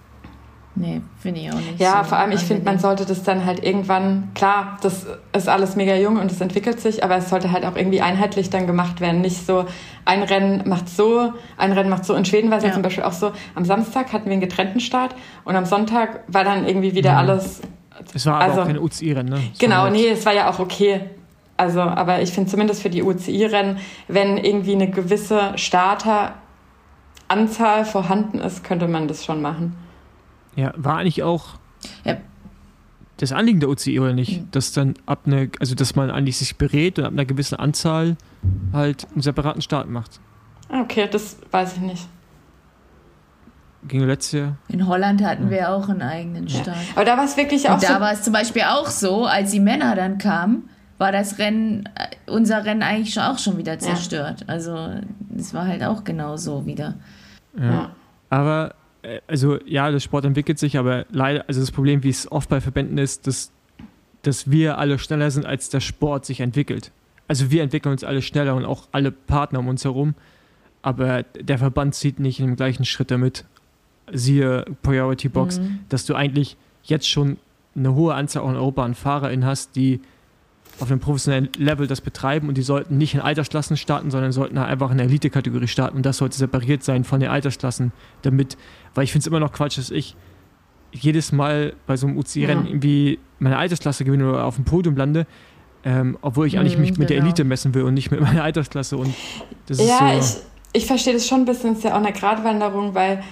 Nee, 0.75 1.01
finde 1.17 1.41
ich 1.41 1.51
auch 1.51 1.55
nicht. 1.55 1.77
Ja, 1.77 2.03
so 2.03 2.09
vor 2.09 2.19
allem, 2.19 2.31
ich 2.31 2.39
finde, 2.39 2.63
man 2.63 2.79
sollte 2.79 3.05
das 3.05 3.23
dann 3.23 3.45
halt 3.45 3.61
irgendwann, 3.63 4.29
klar, 4.33 4.77
das 4.81 5.07
ist 5.33 5.49
alles 5.49 5.75
mega 5.75 5.93
jung 5.95 6.17
und 6.17 6.31
es 6.31 6.39
entwickelt 6.39 6.79
sich, 6.79 7.03
aber 7.03 7.17
es 7.17 7.29
sollte 7.29 7.51
halt 7.51 7.65
auch 7.65 7.75
irgendwie 7.75 8.01
einheitlich 8.01 8.49
dann 8.49 8.65
gemacht 8.65 9.01
werden. 9.01 9.19
Nicht 9.19 9.45
so, 9.45 9.65
ein 10.05 10.23
Rennen 10.23 10.69
macht 10.69 10.87
so, 10.87 11.33
ein 11.57 11.73
Rennen 11.73 11.89
macht 11.89 12.05
so. 12.05 12.15
In 12.15 12.23
Schweden 12.23 12.49
war 12.49 12.59
es 12.59 12.63
ja. 12.63 12.71
zum 12.71 12.81
Beispiel 12.81 13.03
auch 13.03 13.11
so, 13.11 13.33
am 13.55 13.65
Samstag 13.65 14.13
hatten 14.13 14.25
wir 14.25 14.33
einen 14.33 14.41
getrennten 14.41 14.79
Start 14.79 15.15
und 15.43 15.55
am 15.55 15.65
Sonntag 15.65 16.21
war 16.27 16.45
dann 16.45 16.65
irgendwie 16.65 16.95
wieder 16.95 17.11
mhm. 17.11 17.17
alles. 17.17 17.61
Es 18.13 18.25
war 18.25 18.35
aber 18.35 18.43
also, 18.45 18.61
auch 18.61 18.67
keine 18.67 18.79
UCI-Rennen, 18.79 19.29
ne? 19.33 19.41
Es 19.51 19.59
genau, 19.59 19.81
halt 19.81 19.93
nee, 19.93 20.07
es 20.07 20.25
war 20.25 20.33
ja 20.33 20.49
auch 20.49 20.59
okay. 20.59 21.01
Also, 21.59 21.81
aber 21.81 22.21
ich 22.21 22.31
finde 22.31 22.49
zumindest 22.49 22.81
für 22.81 22.89
die 22.89 23.03
UCI-Rennen, 23.03 23.79
wenn 24.07 24.37
irgendwie 24.37 24.71
eine 24.71 24.89
gewisse 24.89 25.57
Starteranzahl 25.57 27.83
vorhanden 27.83 28.39
ist, 28.39 28.63
könnte 28.63 28.87
man 28.87 29.09
das 29.09 29.25
schon 29.25 29.41
machen. 29.41 29.75
Ja, 30.55 30.71
war 30.77 30.99
eigentlich 30.99 31.21
auch 31.21 31.55
ja. 32.05 32.15
das 33.17 33.33
Anliegen 33.33 33.59
der 33.59 33.67
OCE 33.67 33.99
oder 33.99 34.13
nicht? 34.13 34.39
Mhm. 34.39 34.51
Dass 34.51 34.71
dann 34.71 34.93
ab 35.05 35.23
eine, 35.25 35.49
also 35.59 35.75
dass 35.75 35.97
man 35.97 36.11
eigentlich 36.11 36.37
sich 36.37 36.55
berät 36.55 36.97
und 36.97 37.03
ab 37.03 37.11
einer 37.11 37.25
gewissen 37.25 37.55
Anzahl 37.55 38.15
halt 38.71 39.05
einen 39.11 39.21
separaten 39.21 39.61
Start 39.61 39.89
macht. 39.89 40.21
Okay, 40.69 41.09
das 41.11 41.35
weiß 41.51 41.73
ich 41.73 41.81
nicht. 41.81 42.07
Ging 43.85 44.05
letztes 44.05 44.39
Jahr. 44.39 44.55
In 44.69 44.87
Holland 44.87 45.21
hatten 45.21 45.45
ja. 45.45 45.51
wir 45.51 45.71
auch 45.71 45.89
einen 45.89 46.03
eigenen 46.03 46.47
Start. 46.47 46.67
Ja. 46.67 46.73
Aber 46.95 47.03
da 47.03 47.17
war 47.17 47.25
es 47.25 47.35
wirklich 47.35 47.67
auch 47.67 47.73
und 47.73 47.81
so. 47.81 47.87
Da 47.87 47.99
war 47.99 48.13
es 48.13 48.23
zum 48.23 48.31
Beispiel 48.31 48.61
auch 48.61 48.87
so, 48.87 49.25
als 49.25 49.51
die 49.51 49.59
Männer 49.59 49.95
dann 49.95 50.19
kamen, 50.19 50.69
war 50.99 51.11
das 51.11 51.39
Rennen, 51.39 51.89
äh, 51.95 52.31
unser 52.31 52.63
Rennen 52.63 52.83
eigentlich 52.83 53.13
schon, 53.13 53.23
auch 53.23 53.39
schon 53.39 53.57
wieder 53.57 53.79
zerstört. 53.79 54.41
Ja. 54.41 54.47
Also 54.47 54.91
es 55.35 55.53
war 55.53 55.65
halt 55.65 55.83
auch 55.83 56.03
genau 56.03 56.37
so 56.37 56.67
wieder. 56.67 56.95
Ja. 57.59 57.95
Aber 58.29 58.75
äh, 59.01 59.21
also 59.25 59.57
ja, 59.65 59.89
der 59.89 59.99
Sport 59.99 60.25
entwickelt 60.25 60.59
sich, 60.59 60.77
aber 60.77 61.05
leider, 61.09 61.45
also 61.47 61.61
das 61.61 61.71
Problem, 61.71 62.03
wie 62.03 62.09
es 62.09 62.31
oft 62.31 62.49
bei 62.49 62.61
Verbänden 62.61 62.97
ist, 62.97 63.25
dass, 63.25 63.51
dass 64.21 64.51
wir 64.51 64.77
alle 64.77 64.99
schneller 64.99 65.31
sind, 65.31 65.45
als 65.45 65.69
der 65.69 65.79
Sport 65.79 66.25
sich 66.25 66.41
entwickelt. 66.41 66.91
Also 67.27 67.49
wir 67.49 67.63
entwickeln 67.63 67.93
uns 67.93 68.03
alle 68.03 68.21
schneller 68.21 68.55
und 68.55 68.65
auch 68.65 68.87
alle 68.91 69.11
Partner 69.11 69.59
um 69.59 69.69
uns 69.69 69.85
herum, 69.85 70.15
aber 70.81 71.23
der 71.23 71.57
Verband 71.57 71.95
zieht 71.95 72.19
nicht 72.19 72.39
in 72.39 72.47
dem 72.47 72.55
gleichen 72.55 72.85
Schritt 72.85 73.09
damit. 73.11 73.45
Siehe 74.11 74.65
Priority 74.81 75.29
Box, 75.29 75.59
mhm. 75.59 75.79
dass 75.89 76.05
du 76.05 76.15
eigentlich 76.15 76.57
jetzt 76.83 77.07
schon 77.07 77.37
eine 77.75 77.93
hohe 77.93 78.15
Anzahl 78.15 78.43
auch 78.43 78.49
in 78.49 78.55
Europa 78.55 78.83
an 78.83 78.95
FahrerInnen 78.95 79.45
hast, 79.45 79.75
die 79.75 80.01
auf 80.79 80.89
einem 80.89 80.99
professionellen 80.99 81.49
Level 81.57 81.87
das 81.87 82.01
betreiben 82.01 82.47
und 82.47 82.57
die 82.57 82.61
sollten 82.61 82.97
nicht 82.97 83.13
in 83.13 83.21
Altersklassen 83.21 83.77
starten, 83.77 84.11
sondern 84.11 84.31
sollten 84.31 84.57
einfach 84.57 84.91
in 84.91 84.97
der 84.97 85.07
Elite-Kategorie 85.07 85.67
starten 85.67 85.97
und 85.97 86.05
das 86.05 86.17
sollte 86.17 86.37
separiert 86.37 86.83
sein 86.83 87.03
von 87.03 87.19
den 87.19 87.29
Altersklassen, 87.29 87.91
damit, 88.21 88.57
weil 88.95 89.03
ich 89.03 89.11
finde 89.11 89.23
es 89.23 89.27
immer 89.27 89.39
noch 89.39 89.51
Quatsch, 89.51 89.77
dass 89.77 89.91
ich 89.91 90.15
jedes 90.91 91.31
Mal 91.31 91.73
bei 91.85 91.97
so 91.97 92.07
einem 92.07 92.17
UCI-Rennen 92.17 92.65
ja. 92.65 92.69
irgendwie 92.69 93.19
meine 93.39 93.57
Altersklasse 93.57 94.05
gewinne 94.05 94.29
oder 94.29 94.45
auf 94.45 94.55
dem 94.55 94.65
Podium 94.65 94.95
lande, 94.95 95.27
ähm, 95.83 96.17
obwohl 96.21 96.47
ich 96.47 96.57
eigentlich 96.57 96.75
mhm, 96.75 96.81
mich 96.81 96.89
mit 96.91 97.07
genau. 97.07 97.07
der 97.07 97.17
Elite 97.17 97.43
messen 97.43 97.73
will 97.73 97.83
und 97.83 97.93
nicht 97.93 98.11
mit 98.11 98.21
meiner 98.21 98.43
Altersklasse 98.43 98.97
und 98.97 99.13
das 99.67 99.79
ja, 99.79 100.13
ist 100.13 100.33
so. 100.33 100.39
ich, 100.73 100.81
ich 100.81 100.87
verstehe 100.87 101.13
das 101.13 101.27
schon 101.27 101.41
ein 101.41 101.45
bisschen, 101.45 101.71
es 101.73 101.79
ist 101.79 101.83
ja 101.83 101.91
auch 101.91 102.03
eine 102.03 102.13
Gratwanderung, 102.13 102.95
weil 102.95 103.23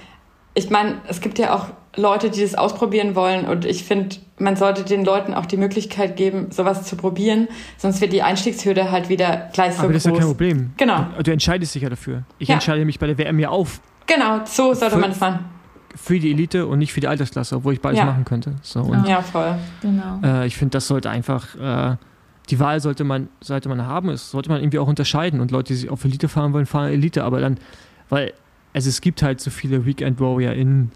ich 0.53 0.69
meine, 0.69 1.01
es 1.07 1.21
gibt 1.21 1.39
ja 1.39 1.55
auch 1.55 1.67
Leute, 1.97 2.29
die 2.29 2.41
das 2.41 2.55
ausprobieren 2.55 3.15
wollen. 3.15 3.45
Und 3.45 3.65
ich 3.65 3.83
finde, 3.83 4.15
man 4.39 4.55
sollte 4.55 4.83
den 4.83 5.03
Leuten 5.03 5.33
auch 5.33 5.45
die 5.45 5.57
Möglichkeit 5.57 6.15
geben, 6.15 6.51
sowas 6.51 6.83
zu 6.83 6.95
probieren. 6.95 7.47
Sonst 7.77 8.01
wird 8.01 8.13
die 8.13 8.23
Einstiegshürde 8.23 8.91
halt 8.91 9.09
wieder 9.09 9.49
gleich 9.53 9.73
so 9.73 9.83
Aber 9.83 9.93
das 9.93 10.03
groß. 10.03 10.13
ist 10.13 10.17
ja 10.17 10.19
kein 10.19 10.27
Problem. 10.27 10.71
Genau. 10.77 11.05
Du, 11.17 11.23
du 11.23 11.31
entscheidest 11.31 11.75
dich 11.75 11.83
ja 11.83 11.89
dafür. 11.89 12.23
Ich 12.39 12.47
ja. 12.47 12.55
entscheide 12.55 12.85
mich 12.85 12.99
bei 12.99 13.07
der 13.07 13.17
WM 13.17 13.39
ja 13.39 13.49
auf. 13.49 13.81
Genau, 14.05 14.41
so 14.45 14.73
sollte 14.73 14.97
man 14.97 15.11
es 15.11 15.19
machen. 15.19 15.39
Für 15.95 16.19
die 16.19 16.31
Elite 16.31 16.67
und 16.67 16.79
nicht 16.79 16.93
für 16.93 17.01
die 17.01 17.07
Altersklasse, 17.07 17.55
obwohl 17.57 17.73
ich 17.73 17.81
beides 17.81 17.99
ja. 17.99 18.05
machen 18.05 18.23
könnte. 18.23 18.55
So, 18.61 18.81
und, 18.81 19.07
ja, 19.07 19.21
voll. 19.21 19.55
Genau. 19.81 20.21
Äh, 20.23 20.45
ich 20.45 20.55
finde, 20.55 20.71
das 20.71 20.87
sollte 20.87 21.09
einfach, 21.09 21.55
äh, 21.55 21.97
die 22.49 22.59
Wahl 22.59 22.79
sollte 22.79 23.03
man, 23.03 23.29
sollte 23.41 23.67
man 23.67 23.85
haben. 23.85 24.09
Es 24.09 24.31
sollte 24.31 24.49
man 24.49 24.61
irgendwie 24.61 24.79
auch 24.79 24.87
unterscheiden. 24.87 25.41
Und 25.41 25.51
Leute, 25.51 25.73
die 25.73 25.79
sich 25.79 25.89
auf 25.89 26.05
Elite 26.05 26.29
fahren 26.29 26.53
wollen, 26.53 26.67
fahren 26.67 26.89
Elite. 26.89 27.23
Aber 27.23 27.41
dann, 27.41 27.57
weil 28.09 28.33
also 28.77 28.89
es 28.89 29.01
gibt 29.01 29.23
halt 29.23 29.41
so 29.41 29.49
viele 29.49 29.87
Weekend 29.87 30.19
Warrior 30.19 30.53
in 30.53 30.91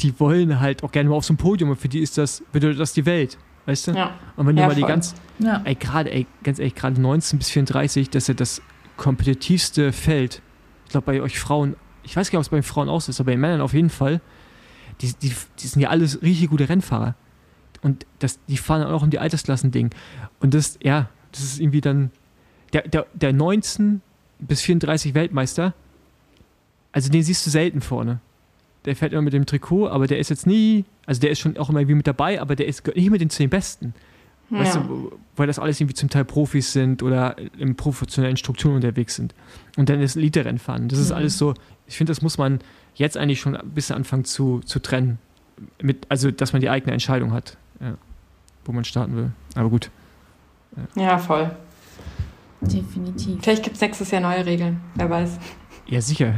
die 0.00 0.18
wollen 0.18 0.60
halt 0.60 0.82
auch 0.82 0.92
gerne 0.92 1.10
mal 1.10 1.16
auf 1.16 1.24
so 1.24 1.34
ein 1.34 1.36
Podium 1.36 1.70
und 1.70 1.76
für 1.76 1.88
die 1.88 2.00
ist 2.00 2.18
das, 2.18 2.42
bedeutet 2.52 2.80
das 2.80 2.92
die 2.92 3.06
Welt. 3.06 3.38
Weißt 3.66 3.88
du? 3.88 3.92
Ja. 3.92 4.14
Und 4.36 4.46
wenn 4.46 4.56
du 4.56 4.62
ja, 4.62 4.68
mal 4.68 4.74
die 4.74 4.82
ganz, 4.82 5.14
ja. 5.38 5.60
ey, 5.64 5.74
gerade, 5.74 6.10
ey, 6.10 6.26
ganz 6.42 6.58
ehrlich, 6.58 6.74
gerade 6.74 7.00
19 7.00 7.38
bis 7.38 7.50
34, 7.50 8.08
das 8.10 8.24
ist 8.24 8.28
ja 8.28 8.34
das 8.34 8.62
kompetitivste 8.96 9.92
Feld. 9.92 10.42
Ich 10.86 10.92
glaube, 10.92 11.06
bei 11.06 11.22
euch 11.22 11.38
Frauen, 11.38 11.76
ich 12.02 12.16
weiß 12.16 12.30
gar 12.30 12.38
nicht, 12.38 12.46
ob 12.46 12.48
es 12.48 12.48
bei 12.48 12.56
den 12.56 12.62
Frauen 12.62 12.88
aus 12.88 13.08
ist, 13.08 13.20
aber 13.20 13.26
bei 13.26 13.32
den 13.32 13.40
Männern 13.40 13.60
auf 13.60 13.74
jeden 13.74 13.90
Fall, 13.90 14.20
die, 15.00 15.12
die, 15.14 15.34
die 15.58 15.66
sind 15.66 15.82
ja 15.82 15.90
alles 15.90 16.22
richtig 16.22 16.48
gute 16.50 16.68
Rennfahrer. 16.68 17.14
Und 17.82 18.06
das, 18.18 18.38
die 18.46 18.56
fahren 18.56 18.82
auch 18.82 19.02
um 19.02 19.10
die 19.10 19.18
Altersklassen-Ding. 19.18 19.90
Und 20.40 20.54
das, 20.54 20.78
ja, 20.82 21.08
das 21.32 21.42
ist 21.42 21.60
irgendwie 21.60 21.80
dann, 21.80 22.10
der, 22.72 22.82
der, 22.82 23.06
der 23.14 23.32
19 23.32 24.00
bis 24.38 24.62
34 24.62 25.14
Weltmeister, 25.14 25.74
also 26.92 27.10
den 27.10 27.22
siehst 27.22 27.46
du 27.46 27.50
selten 27.50 27.80
vorne 27.80 28.20
der 28.84 28.96
fährt 28.96 29.12
immer 29.12 29.22
mit 29.22 29.32
dem 29.32 29.46
Trikot, 29.46 29.88
aber 29.88 30.06
der 30.06 30.18
ist 30.18 30.30
jetzt 30.30 30.46
nie, 30.46 30.84
also 31.06 31.20
der 31.20 31.30
ist 31.30 31.40
schon 31.40 31.56
auch 31.58 31.68
immer 31.68 31.80
irgendwie 31.80 31.96
mit 31.96 32.06
dabei, 32.06 32.40
aber 32.40 32.56
der 32.56 32.66
ist 32.66 32.86
nicht 32.86 33.10
mit 33.10 33.20
den 33.20 33.30
zehn 33.30 33.50
Besten. 33.50 33.94
Ja. 34.50 34.60
Weißt 34.60 34.76
du, 34.76 35.12
weil 35.36 35.46
das 35.46 35.58
alles 35.58 35.80
irgendwie 35.80 35.94
zum 35.94 36.08
Teil 36.08 36.24
Profis 36.24 36.72
sind 36.72 37.02
oder 37.02 37.36
in 37.58 37.76
professionellen 37.76 38.36
Strukturen 38.36 38.74
unterwegs 38.74 39.14
sind. 39.14 39.34
Und 39.76 39.88
dann 39.88 40.00
ist 40.00 40.16
Elite-Rennfahren. 40.16 40.88
Das 40.88 40.98
ist 40.98 41.10
mhm. 41.10 41.16
alles 41.16 41.38
so, 41.38 41.54
ich 41.86 41.96
finde, 41.96 42.10
das 42.10 42.20
muss 42.20 42.36
man 42.36 42.58
jetzt 42.94 43.16
eigentlich 43.16 43.40
schon 43.40 43.56
ein 43.56 43.70
bisschen 43.70 43.96
anfangen 43.96 44.24
zu, 44.24 44.60
zu 44.60 44.80
trennen. 44.80 45.18
Mit, 45.80 46.06
also, 46.08 46.30
dass 46.30 46.52
man 46.52 46.60
die 46.60 46.70
eigene 46.70 46.92
Entscheidung 46.92 47.32
hat, 47.32 47.58
ja, 47.80 47.94
wo 48.64 48.72
man 48.72 48.84
starten 48.84 49.14
will. 49.14 49.32
Aber 49.54 49.68
gut. 49.68 49.90
Ja, 50.96 51.02
ja 51.02 51.18
voll. 51.18 51.50
Definitiv. 52.60 53.40
Vielleicht 53.42 53.62
gibt 53.62 53.76
es 53.76 53.82
nächstes 53.82 54.10
Jahr 54.10 54.20
neue 54.20 54.44
Regeln, 54.44 54.80
wer 54.94 55.08
weiß. 55.08 55.38
Ja, 55.86 56.00
sicher. 56.00 56.34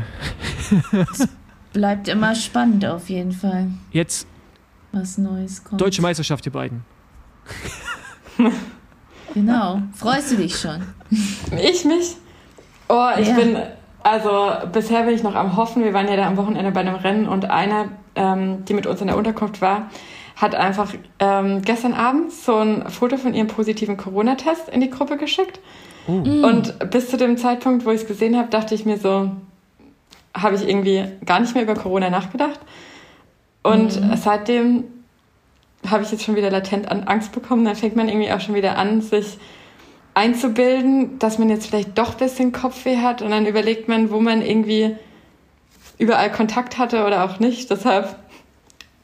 Bleibt 1.72 2.08
immer 2.08 2.34
spannend 2.34 2.84
auf 2.84 3.08
jeden 3.08 3.32
Fall. 3.32 3.68
Jetzt. 3.90 4.26
Was 4.92 5.16
Neues 5.16 5.64
kommt. 5.64 5.80
Deutsche 5.80 6.02
Meisterschaft, 6.02 6.44
ihr 6.44 6.52
beiden. 6.52 6.84
genau. 9.34 9.80
Freust 9.94 10.32
du 10.32 10.36
dich 10.36 10.56
schon? 10.56 10.82
Ich 11.56 11.84
mich? 11.84 12.16
Oh, 12.88 13.08
ich 13.18 13.28
ja. 13.28 13.34
bin. 13.34 13.56
Also 14.02 14.52
bisher 14.72 15.04
bin 15.04 15.14
ich 15.14 15.22
noch 15.22 15.34
am 15.34 15.56
Hoffen. 15.56 15.84
Wir 15.84 15.94
waren 15.94 16.08
ja 16.08 16.16
da 16.16 16.26
am 16.26 16.36
Wochenende 16.36 16.72
bei 16.72 16.80
einem 16.80 16.96
Rennen 16.96 17.28
und 17.28 17.48
eine, 17.50 17.90
ähm, 18.16 18.64
die 18.64 18.74
mit 18.74 18.86
uns 18.86 19.00
in 19.00 19.06
der 19.06 19.16
Unterkunft 19.16 19.62
war, 19.62 19.90
hat 20.36 20.54
einfach 20.54 20.92
ähm, 21.20 21.62
gestern 21.62 21.94
Abend 21.94 22.32
so 22.32 22.56
ein 22.56 22.90
Foto 22.90 23.16
von 23.16 23.32
ihrem 23.32 23.46
positiven 23.46 23.96
Corona-Test 23.96 24.68
in 24.68 24.80
die 24.80 24.90
Gruppe 24.90 25.16
geschickt. 25.16 25.60
Oh. 26.08 26.12
Und 26.12 26.90
bis 26.90 27.10
zu 27.10 27.16
dem 27.16 27.36
Zeitpunkt, 27.36 27.86
wo 27.86 27.90
ich 27.90 28.02
es 28.02 28.08
gesehen 28.08 28.36
habe, 28.36 28.48
dachte 28.48 28.74
ich 28.74 28.84
mir 28.84 28.98
so, 28.98 29.30
habe 30.34 30.56
ich 30.56 30.66
irgendwie 30.66 31.04
gar 31.24 31.40
nicht 31.40 31.54
mehr 31.54 31.64
über 31.64 31.74
Corona 31.74 32.10
nachgedacht. 32.10 32.60
Und 33.62 34.00
mhm. 34.00 34.16
seitdem 34.16 34.84
habe 35.88 36.02
ich 36.02 36.12
jetzt 36.12 36.24
schon 36.24 36.36
wieder 36.36 36.50
latent 36.50 36.90
Angst 36.90 37.32
bekommen. 37.32 37.64
Dann 37.64 37.76
fängt 37.76 37.96
man 37.96 38.08
irgendwie 38.08 38.32
auch 38.32 38.40
schon 38.40 38.54
wieder 38.54 38.78
an, 38.78 39.02
sich 39.02 39.38
einzubilden, 40.14 41.18
dass 41.18 41.38
man 41.38 41.48
jetzt 41.48 41.66
vielleicht 41.66 41.96
doch 41.98 42.12
ein 42.12 42.18
bisschen 42.18 42.52
Kopfweh 42.52 42.98
hat. 42.98 43.22
Und 43.22 43.30
dann 43.30 43.46
überlegt 43.46 43.88
man, 43.88 44.10
wo 44.10 44.20
man 44.20 44.42
irgendwie 44.42 44.96
überall 45.98 46.30
Kontakt 46.30 46.78
hatte 46.78 47.04
oder 47.06 47.24
auch 47.24 47.38
nicht. 47.38 47.70
Deshalb 47.70 48.16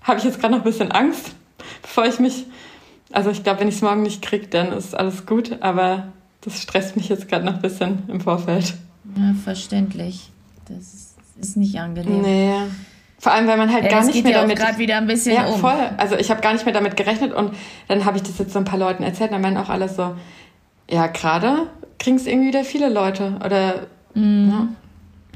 habe 0.03 0.19
ich 0.19 0.25
jetzt 0.25 0.41
gerade 0.41 0.55
noch 0.55 0.61
ein 0.61 0.71
bisschen 0.71 0.93
Angst, 0.93 1.33
bevor 1.83 2.07
ich 2.07 2.19
mich. 2.19 2.47
Also 3.11 3.31
ich 3.31 3.43
glaube, 3.43 3.61
wenn 3.61 3.69
ich 3.69 3.77
es 3.77 3.83
morgen 3.83 4.03
nicht 4.03 4.23
kriege, 4.23 4.49
dann 4.49 4.73
ist 4.73 4.95
alles 4.95 5.27
gut. 5.27 5.59
Aber 5.61 6.09
das 6.41 6.63
stresst 6.63 6.97
mich 6.97 7.09
jetzt 7.09 7.29
gerade 7.29 7.45
noch 7.45 7.55
ein 7.55 7.63
bisschen 7.63 8.03
im 8.09 8.21
Vorfeld. 8.21 8.75
Ja, 9.17 9.35
verständlich. 9.45 10.31
Das 10.67 10.95
ist 10.95 11.08
ist 11.41 11.57
nicht 11.57 11.79
angenehm. 11.79 12.23
Nee. 12.23 12.55
Vor 13.21 13.33
allem, 13.33 13.49
weil 13.49 13.57
man 13.57 13.73
halt 13.73 13.85
ja, 13.85 13.91
gar 13.91 14.05
nicht 14.05 14.23
mehr 14.23 14.33
ja 14.33 14.41
damit. 14.43 14.59
gerade 14.59 14.79
wieder 14.79 14.97
ein 14.97 15.07
bisschen 15.07 15.35
ja, 15.35 15.47
um. 15.47 15.59
voll. 15.59 15.91
Also 15.97 16.17
ich 16.17 16.31
habe 16.31 16.41
gar 16.41 16.53
nicht 16.53 16.65
mehr 16.65 16.75
damit 16.75 16.97
gerechnet 16.97 17.35
und 17.35 17.53
dann 17.89 18.05
habe 18.05 18.17
ich 18.17 18.23
das 18.23 18.39
jetzt 18.39 18.53
so 18.53 18.61
ein 18.61 18.65
paar 18.65 18.79
Leuten 18.79 19.03
erzählt. 19.03 19.31
Und 19.31 19.35
dann 19.35 19.43
meinen 19.43 19.57
auch 19.57 19.69
alle 19.69 19.89
so, 19.89 20.15
ja, 20.89 21.09
gerade 21.09 21.67
kriegen 21.99 22.17
es 22.17 22.27
irgendwie 22.27 22.49
wieder 22.49 22.65
viele 22.65 22.89
Leute 22.89 23.37
oder. 23.45 23.87
Mhm. 24.15 24.77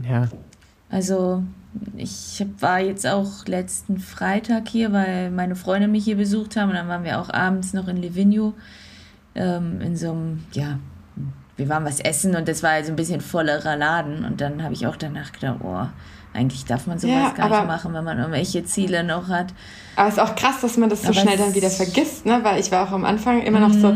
Ja. 0.04 0.10
ja. 0.10 0.28
Also 0.90 1.42
ich 1.96 2.44
war 2.60 2.80
jetzt 2.80 3.06
auch 3.06 3.46
letzten 3.46 3.98
Freitag 3.98 4.68
hier, 4.68 4.92
weil 4.92 5.30
meine 5.30 5.56
Freunde 5.56 5.88
mich 5.88 6.04
hier 6.04 6.16
besucht 6.16 6.56
haben 6.56 6.68
und 6.68 6.76
dann 6.76 6.88
waren 6.88 7.04
wir 7.04 7.20
auch 7.20 7.30
abends 7.30 7.72
noch 7.72 7.88
in 7.88 7.96
Livigno 7.96 8.52
ähm, 9.34 9.80
in 9.80 9.96
so 9.96 10.10
einem, 10.10 10.44
ja, 10.52 10.78
wir 11.56 11.68
waren 11.68 11.84
was 11.84 12.00
essen 12.00 12.34
und 12.36 12.48
das 12.48 12.62
war 12.62 12.70
also 12.70 12.90
ein 12.92 12.96
bisschen 12.96 13.20
vollerer 13.20 13.76
Laden. 13.76 14.24
Und 14.24 14.40
dann 14.40 14.62
habe 14.62 14.74
ich 14.74 14.86
auch 14.86 14.96
danach 14.96 15.32
gedacht, 15.32 15.56
oh, 15.62 15.86
eigentlich 16.34 16.64
darf 16.64 16.86
man 16.86 16.98
sowas 16.98 17.14
Ja, 17.14 17.30
gar 17.30 17.46
aber- 17.46 17.58
nicht 17.58 17.66
machen, 17.66 17.92
wenn 17.94 18.04
man 18.04 18.18
irgendwelche 18.18 18.64
Ziele 18.64 19.04
noch 19.04 19.28
hat. 19.28 19.52
Aber 19.96 20.08
es 20.08 20.14
ist 20.14 20.20
auch 20.20 20.34
krass, 20.34 20.60
dass 20.62 20.76
man 20.78 20.88
das 20.88 21.02
so 21.02 21.08
Aber 21.08 21.14
schnell 21.14 21.36
dann 21.36 21.54
wieder 21.54 21.68
vergisst, 21.70 22.24
ne? 22.24 22.40
Weil 22.42 22.58
ich 22.58 22.72
war 22.72 22.88
auch 22.88 22.92
am 22.92 23.04
Anfang 23.04 23.42
immer 23.42 23.60
noch 23.60 23.72
so 23.72 23.94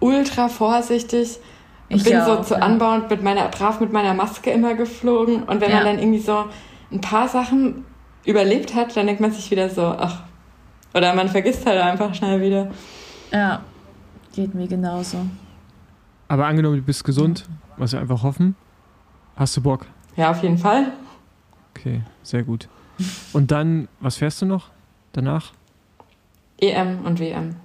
ultra 0.00 0.48
vorsichtig. 0.48 1.38
Ich 1.90 2.02
bin 2.02 2.18
auch, 2.18 2.26
so 2.26 2.42
zu 2.42 2.54
ja. 2.54 2.64
Unbound 2.66 3.10
mit 3.10 3.22
meiner, 3.22 3.46
brav 3.48 3.80
mit 3.80 3.92
meiner 3.92 4.14
Maske 4.14 4.50
immer 4.50 4.74
geflogen. 4.74 5.42
Und 5.42 5.60
wenn 5.60 5.70
Ja. 5.70 5.76
man 5.76 5.84
dann 5.84 5.98
irgendwie 5.98 6.20
so 6.20 6.46
ein 6.90 7.00
paar 7.02 7.28
Sachen 7.28 7.84
überlebt 8.24 8.74
hat, 8.74 8.96
dann 8.96 9.06
denkt 9.06 9.20
man 9.20 9.30
sich 9.32 9.50
wieder 9.50 9.68
so, 9.68 9.82
ach. 9.84 10.22
Oder 10.94 11.14
man 11.14 11.28
vergisst 11.28 11.66
halt 11.66 11.80
einfach 11.82 12.14
schnell 12.14 12.40
wieder. 12.40 12.70
Ja, 13.30 13.60
geht 14.34 14.54
mir 14.54 14.66
genauso. 14.66 15.18
Aber 16.28 16.46
angenommen, 16.46 16.76
du 16.76 16.82
bist 16.82 17.04
gesund, 17.04 17.46
was 17.76 17.92
wir 17.92 18.00
einfach 18.00 18.22
hoffen, 18.22 18.56
hast 19.36 19.56
du 19.56 19.62
Bock? 19.62 19.86
Ja, 20.16 20.30
auf 20.30 20.42
jeden 20.42 20.58
Fall. 20.58 20.92
Okay, 21.70 22.02
sehr 22.22 22.42
gut. 22.42 22.68
Und 23.32 23.50
dann, 23.50 23.88
was 24.00 24.16
fährst 24.16 24.40
du 24.42 24.46
noch 24.46 24.70
danach? 25.12 25.52
EM 26.58 27.00
und 27.04 27.18
WM. 27.18 27.56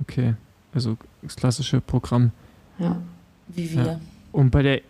Okay, 0.00 0.34
also 0.72 0.96
das 1.22 1.36
klassische 1.36 1.80
Programm. 1.80 2.30
Ja. 2.78 2.96
Wie 3.48 3.72
wir. 3.72 4.00
Und 4.32 4.50
bei 4.50 4.62
der, 4.62 4.80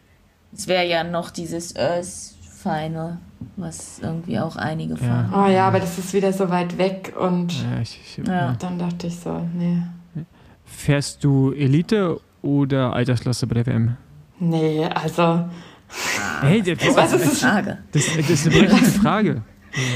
Es 0.54 0.68
wäre 0.68 0.86
ja 0.86 1.02
noch 1.02 1.30
dieses 1.30 1.74
Earth 1.76 2.34
Final, 2.62 3.16
was 3.56 4.00
irgendwie 4.00 4.38
auch 4.38 4.56
einige 4.56 4.92
Ja. 4.94 4.98
fahren. 5.00 5.32
Oh 5.34 5.50
ja, 5.50 5.66
aber 5.66 5.80
das 5.80 5.96
ist 5.98 6.12
wieder 6.12 6.30
so 6.32 6.50
weit 6.50 6.76
weg 6.76 7.14
und 7.18 7.54
ja, 7.62 7.80
ich, 7.80 7.98
ich, 8.04 8.26
Ja. 8.26 8.32
ja. 8.34 8.56
dann 8.58 8.78
dachte 8.78 9.06
ich 9.06 9.16
so, 9.18 9.40
nee. 9.54 9.82
fährst 10.66 11.24
du 11.24 11.52
Elite 11.52 12.20
oder 12.42 12.92
Altersklasse 12.92 13.46
bei 13.46 13.54
der 13.54 13.66
WM? 13.66 13.96
Nee, 14.38 14.86
also, 14.86 15.44
Hey, 16.40 16.62
das, 16.62 16.96
was 16.96 17.12
ist 17.12 17.32
es? 17.32 17.40
Frage. 17.42 17.78
das, 17.92 18.04
das 18.16 18.30
ist 18.30 18.46
eine 18.46 18.54
berechtigte 18.56 18.90
Frage. 19.00 19.42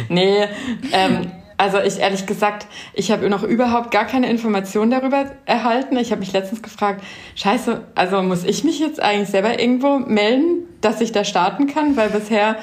Nee, 0.08 0.44
ähm, 0.92 1.30
also 1.56 1.78
ich 1.78 1.98
ehrlich 2.00 2.26
gesagt, 2.26 2.66
ich 2.94 3.10
habe 3.10 3.28
noch 3.30 3.42
überhaupt 3.42 3.90
gar 3.90 4.04
keine 4.04 4.28
Informationen 4.28 4.90
darüber 4.90 5.26
erhalten. 5.46 5.96
Ich 5.96 6.10
habe 6.10 6.20
mich 6.20 6.32
letztens 6.32 6.62
gefragt, 6.62 7.02
scheiße, 7.36 7.82
also 7.94 8.22
muss 8.22 8.44
ich 8.44 8.64
mich 8.64 8.80
jetzt 8.80 9.00
eigentlich 9.00 9.28
selber 9.28 9.58
irgendwo 9.60 9.98
melden, 9.98 10.64
dass 10.80 11.00
ich 11.00 11.12
da 11.12 11.24
starten 11.24 11.66
kann? 11.68 11.96
Weil 11.96 12.10
bisher 12.10 12.56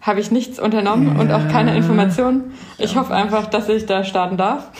habe 0.00 0.20
ich 0.20 0.30
nichts 0.30 0.58
unternommen 0.60 1.18
und 1.18 1.32
auch 1.32 1.48
keine 1.48 1.76
Informationen. 1.76 2.52
Ich 2.78 2.96
hoffe 2.96 3.12
einfach, 3.14 3.46
dass 3.46 3.68
ich 3.68 3.86
da 3.86 4.04
starten 4.04 4.36
darf. 4.36 4.70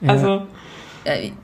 Ja. 0.00 0.10
Also, 0.10 0.42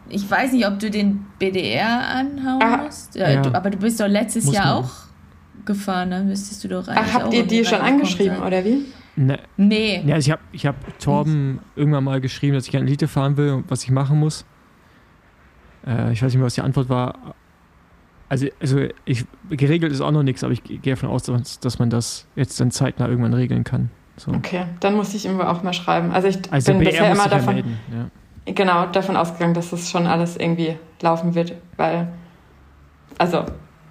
Ich 0.08 0.30
weiß 0.30 0.52
nicht, 0.52 0.66
ob 0.66 0.78
du 0.78 0.90
den 0.90 1.24
BDR 1.38 2.08
anhauen 2.08 2.62
Ah, 2.62 2.76
musst, 2.84 3.16
äh, 3.16 3.34
ja. 3.34 3.42
du, 3.42 3.54
aber 3.54 3.70
du 3.70 3.78
bist 3.78 4.00
doch 4.00 4.08
letztes 4.08 4.46
Muss 4.46 4.54
Jahr 4.54 4.74
man. 4.76 4.84
auch 4.84 4.90
gefahren, 5.64 6.10
dann 6.10 6.26
müsstest 6.28 6.64
du 6.64 6.68
doch 6.68 6.88
eigentlich 6.88 7.08
ach, 7.10 7.14
habt 7.14 7.24
auch 7.26 7.32
ihr 7.32 7.46
die 7.46 7.64
schon 7.64 7.80
angeschrieben, 7.80 8.36
sein. 8.38 8.46
oder 8.46 8.64
wie? 8.64 8.84
Ne, 9.14 9.38
Nee. 9.56 10.02
ja, 10.06 10.14
also 10.14 10.26
ich 10.26 10.30
habe 10.32 10.42
ich 10.52 10.66
hab 10.66 10.98
Torben 10.98 11.60
irgendwann 11.76 12.04
mal 12.04 12.20
geschrieben, 12.20 12.54
dass 12.54 12.64
ich 12.64 12.70
gerne 12.72 12.86
Elite 12.86 13.06
fahren 13.08 13.36
will 13.36 13.50
und 13.50 13.70
was 13.70 13.84
ich 13.84 13.90
machen 13.90 14.18
muss. 14.18 14.44
Äh, 15.86 16.12
ich 16.12 16.22
weiß 16.22 16.28
nicht 16.32 16.36
mehr, 16.36 16.46
was 16.46 16.54
die 16.54 16.62
Antwort 16.62 16.88
war. 16.88 17.34
Also, 18.28 18.46
also 18.60 18.80
ich, 19.04 19.26
geregelt 19.50 19.92
ist 19.92 20.00
auch 20.00 20.10
noch 20.10 20.22
nichts, 20.22 20.42
aber 20.42 20.52
ich 20.54 20.64
gehe 20.64 20.80
davon 20.94 21.10
aus, 21.10 21.24
dass, 21.24 21.60
dass 21.60 21.78
man 21.78 21.90
das 21.90 22.26
jetzt 22.34 22.58
dann 22.60 22.70
zeitnah 22.70 23.06
irgendwann 23.08 23.34
regeln 23.34 23.62
kann. 23.64 23.90
So. 24.16 24.32
Okay, 24.32 24.64
dann 24.80 24.94
muss 24.94 25.12
ich 25.14 25.26
ihm 25.26 25.40
auch 25.40 25.62
mal 25.62 25.72
schreiben. 25.74 26.10
Also 26.12 26.28
ich 26.28 26.38
Also 26.50 26.72
bin 26.72 26.84
bisher 26.84 27.08
muss 27.10 27.18
immer 27.18 27.22
sich 27.24 27.32
ja 27.32 27.38
davon, 27.38 27.54
melden. 27.54 27.78
Ja. 27.92 28.06
Genau 28.44 28.86
davon 28.86 29.16
ausgegangen, 29.16 29.54
dass 29.54 29.70
das 29.70 29.90
schon 29.90 30.06
alles 30.06 30.36
irgendwie 30.36 30.76
laufen 31.00 31.34
wird, 31.34 31.54
weil, 31.76 32.08
also, 33.18 33.44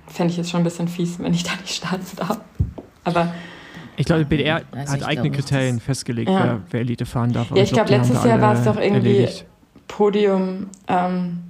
fände 0.07 0.31
ich 0.31 0.37
jetzt 0.37 0.49
schon 0.49 0.61
ein 0.61 0.63
bisschen 0.65 0.87
fies, 0.87 1.19
wenn 1.19 1.33
ich 1.33 1.43
da 1.43 1.51
nicht 1.61 1.75
starten 1.75 2.05
darf. 2.17 2.39
Aber 3.03 3.33
Ich 3.97 4.05
glaube, 4.05 4.25
BDR 4.25 4.61
Also 4.71 4.93
hat 4.93 5.03
eigene 5.03 5.29
glaub 5.29 5.37
nicht, 5.37 5.47
Kriterien 5.49 5.75
dass- 5.77 5.85
festgelegt, 5.85 6.29
Ja. 6.29 6.43
wer, 6.45 6.61
wer 6.71 6.79
Elite 6.81 7.05
fahren 7.05 7.31
darf. 7.33 7.49
Ja, 7.51 7.63
ich 7.63 7.71
glaub, 7.71 7.85
die 7.87 7.93
haben 7.93 8.01
letztes 8.01 8.23
Jahr 8.23 8.41
war 8.41 8.53
es 8.53 8.63
doch 8.63 8.77
irgendwie- 8.77 9.09
erledigt. 9.17 9.45
Podium 9.87 10.67
ähm, 10.87 11.43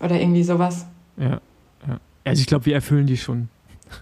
oder 0.00 0.20
irgendwie 0.20 0.42
sowas. 0.42 0.86
Ja, 1.16 1.40
ja. 1.86 1.98
Also 2.24 2.40
ich 2.40 2.46
glaube, 2.48 2.66
wir 2.66 2.74
erfüllen 2.74 3.06
die 3.06 3.16
schon. 3.16 3.48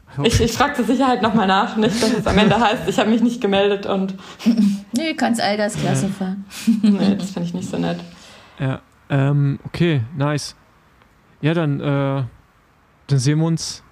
Ich, 0.25 0.41
ich 0.41 0.53
frage 0.53 0.75
zur 0.75 0.85
Sicherheit 0.85 1.23
nochmal 1.23 1.47
nach, 1.47 1.77
nicht, 1.77 2.03
dass 2.03 2.13
es 2.13 2.27
am 2.27 2.37
Ende 2.37 2.59
heißt, 2.61 2.83
ich 2.87 2.99
habe 2.99 3.09
mich 3.11 3.23
nicht 3.23 3.41
gemeldet 3.41 3.87
und 3.87 4.15
Nee, 4.97 5.15
kannst 5.15 5.41
Altersklasse 5.41 6.09
fahren. 6.09 6.45
nee, 6.83 7.17
das 7.17 7.31
finde 7.31 7.49
ich 7.49 7.55
nicht 7.55 7.71
so 7.71 7.79
nett. 7.79 7.99
Ja, 8.61 8.81
ähm, 9.09 9.59
okay, 9.65 10.03
nice. 10.17 10.55
Ja, 11.41 11.55
dann, 11.55 11.81
äh, 11.81 12.23
dann 13.07 13.19
sehen 13.19 13.39
wir 13.39 13.47
uns 13.47 13.83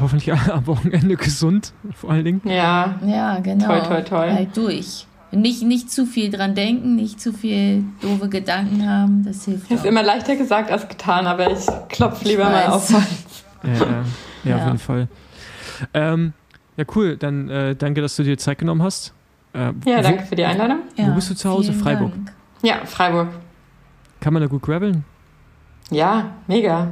hoffentlich 0.00 0.32
alle 0.32 0.52
am 0.54 0.66
Wochenende 0.66 1.16
gesund, 1.16 1.72
vor 1.94 2.10
allen 2.10 2.24
Dingen. 2.24 2.40
Ja, 2.44 2.96
Ja, 3.06 3.38
genau. 3.38 3.66
Toi, 3.66 3.80
toi, 3.80 4.02
toi. 4.02 4.30
Halt 4.32 4.56
durch. 4.56 5.06
Nicht, 5.32 5.62
nicht 5.62 5.92
zu 5.92 6.06
viel 6.06 6.28
dran 6.30 6.56
denken, 6.56 6.96
nicht 6.96 7.20
zu 7.20 7.32
viel 7.32 7.84
doofe 8.02 8.28
Gedanken 8.28 8.88
haben, 8.88 9.24
das 9.24 9.44
hilft 9.44 9.70
ist 9.70 9.82
auch. 9.82 9.84
immer 9.84 10.02
leichter 10.02 10.34
gesagt 10.34 10.72
als 10.72 10.88
getan, 10.88 11.28
aber 11.28 11.52
ich 11.52 11.64
klopfe 11.88 12.24
lieber 12.26 12.42
Ich 12.42 12.48
mal 12.50 12.66
auf 12.66 12.92
Holz. 12.92 13.04
Ja, 13.62 13.70
ja, 13.72 13.78
ja, 14.42 14.54
auf 14.56 14.60
Ja. 14.60 14.66
jeden 14.66 14.78
Fall. 14.78 15.08
Ähm, 15.94 16.32
ja, 16.76 16.84
cool. 16.94 17.16
Dann 17.16 17.48
äh, 17.48 17.74
danke, 17.76 18.00
dass 18.00 18.16
du 18.16 18.22
dir 18.22 18.38
Zeit 18.38 18.58
genommen 18.58 18.82
hast. 18.82 19.12
Äh, 19.52 19.72
Ja, 19.84 20.00
danke 20.02 20.24
für 20.24 20.36
die 20.36 20.44
Einladung. 20.44 20.80
wo 20.96 21.12
bist 21.14 21.30
du 21.30 21.34
zu 21.34 21.48
Hause? 21.48 21.72
Freiburg? 21.72 22.12
Dank. 22.12 22.32
Ja, 22.62 22.84
Freiburg. 22.84 23.28
Kann 24.20 24.32
man 24.34 24.42
da 24.42 24.48
gut 24.48 24.62
graveln? 24.62 25.04
Ja, 25.90 26.30
mega. 26.46 26.88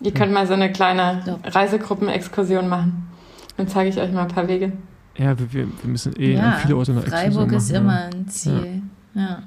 Ihr 0.00 0.12
könnt 0.14 0.32
mal 0.32 0.46
so 0.46 0.54
eine 0.54 0.72
kleine. 0.72 1.40
Reisegruppen-Exkursion 1.44 2.68
machen. 2.68 3.08
Dann 3.56 3.68
zeige 3.68 3.90
ich 3.90 3.98
euch 4.00 4.10
mal 4.12 4.22
ein 4.22 4.28
paar 4.28 4.48
Wege. 4.48 4.72
Ja, 5.18 5.38
wir, 5.38 5.52
wir 5.52 5.68
müssen 5.84 6.14
eh 6.18 6.34
Ja, 6.34 6.52
viele 6.52 6.76
Orte 6.76 6.92
noch 6.92 7.04
Freiburg 7.04 7.52
Exkursionen 7.52 7.56
ist 7.56 7.72
machen, 7.72 7.84
immer 7.84 8.20
ein 8.20 8.28
Ziel. 8.28 8.82
Ja. 9.14 9.42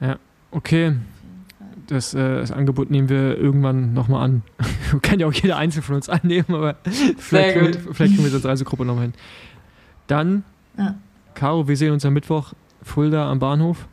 Ja. 0.00 0.16
Okay, 0.52 0.94
das, 1.88 2.14
äh, 2.14 2.36
das 2.38 2.52
Angebot 2.52 2.90
nehmen 2.90 3.08
wir 3.08 3.36
irgendwann 3.36 3.92
nochmal 3.94 4.24
an. 4.24 4.42
Kann 5.02 5.18
ja 5.20 5.26
auch 5.26 5.32
jeder 5.32 5.56
Einzelne 5.56 5.82
von 5.82 5.94
uns 5.96 6.08
annehmen, 6.08 6.46
aber 6.48 6.76
vielleicht, 7.18 7.58
gut. 7.60 7.84
wir- 7.86 7.94
vielleicht 7.94 8.14
kriegen 8.14 8.24
wir 8.24 8.30
das 8.30 8.34
als 8.34 8.44
Reisegruppe 8.44 8.84
nochmal 8.84 9.04
hin. 9.04 9.14
Dann, 10.06 10.44
Ja. 10.78 10.94
Caro, 11.34 11.68
wir 11.68 11.76
sehen 11.76 11.92
uns 11.92 12.04
am 12.04 12.12
Mittwoch 12.14 12.52
Fulda 12.82 13.30
am 13.30 13.38
Bahnhof. 13.38 13.86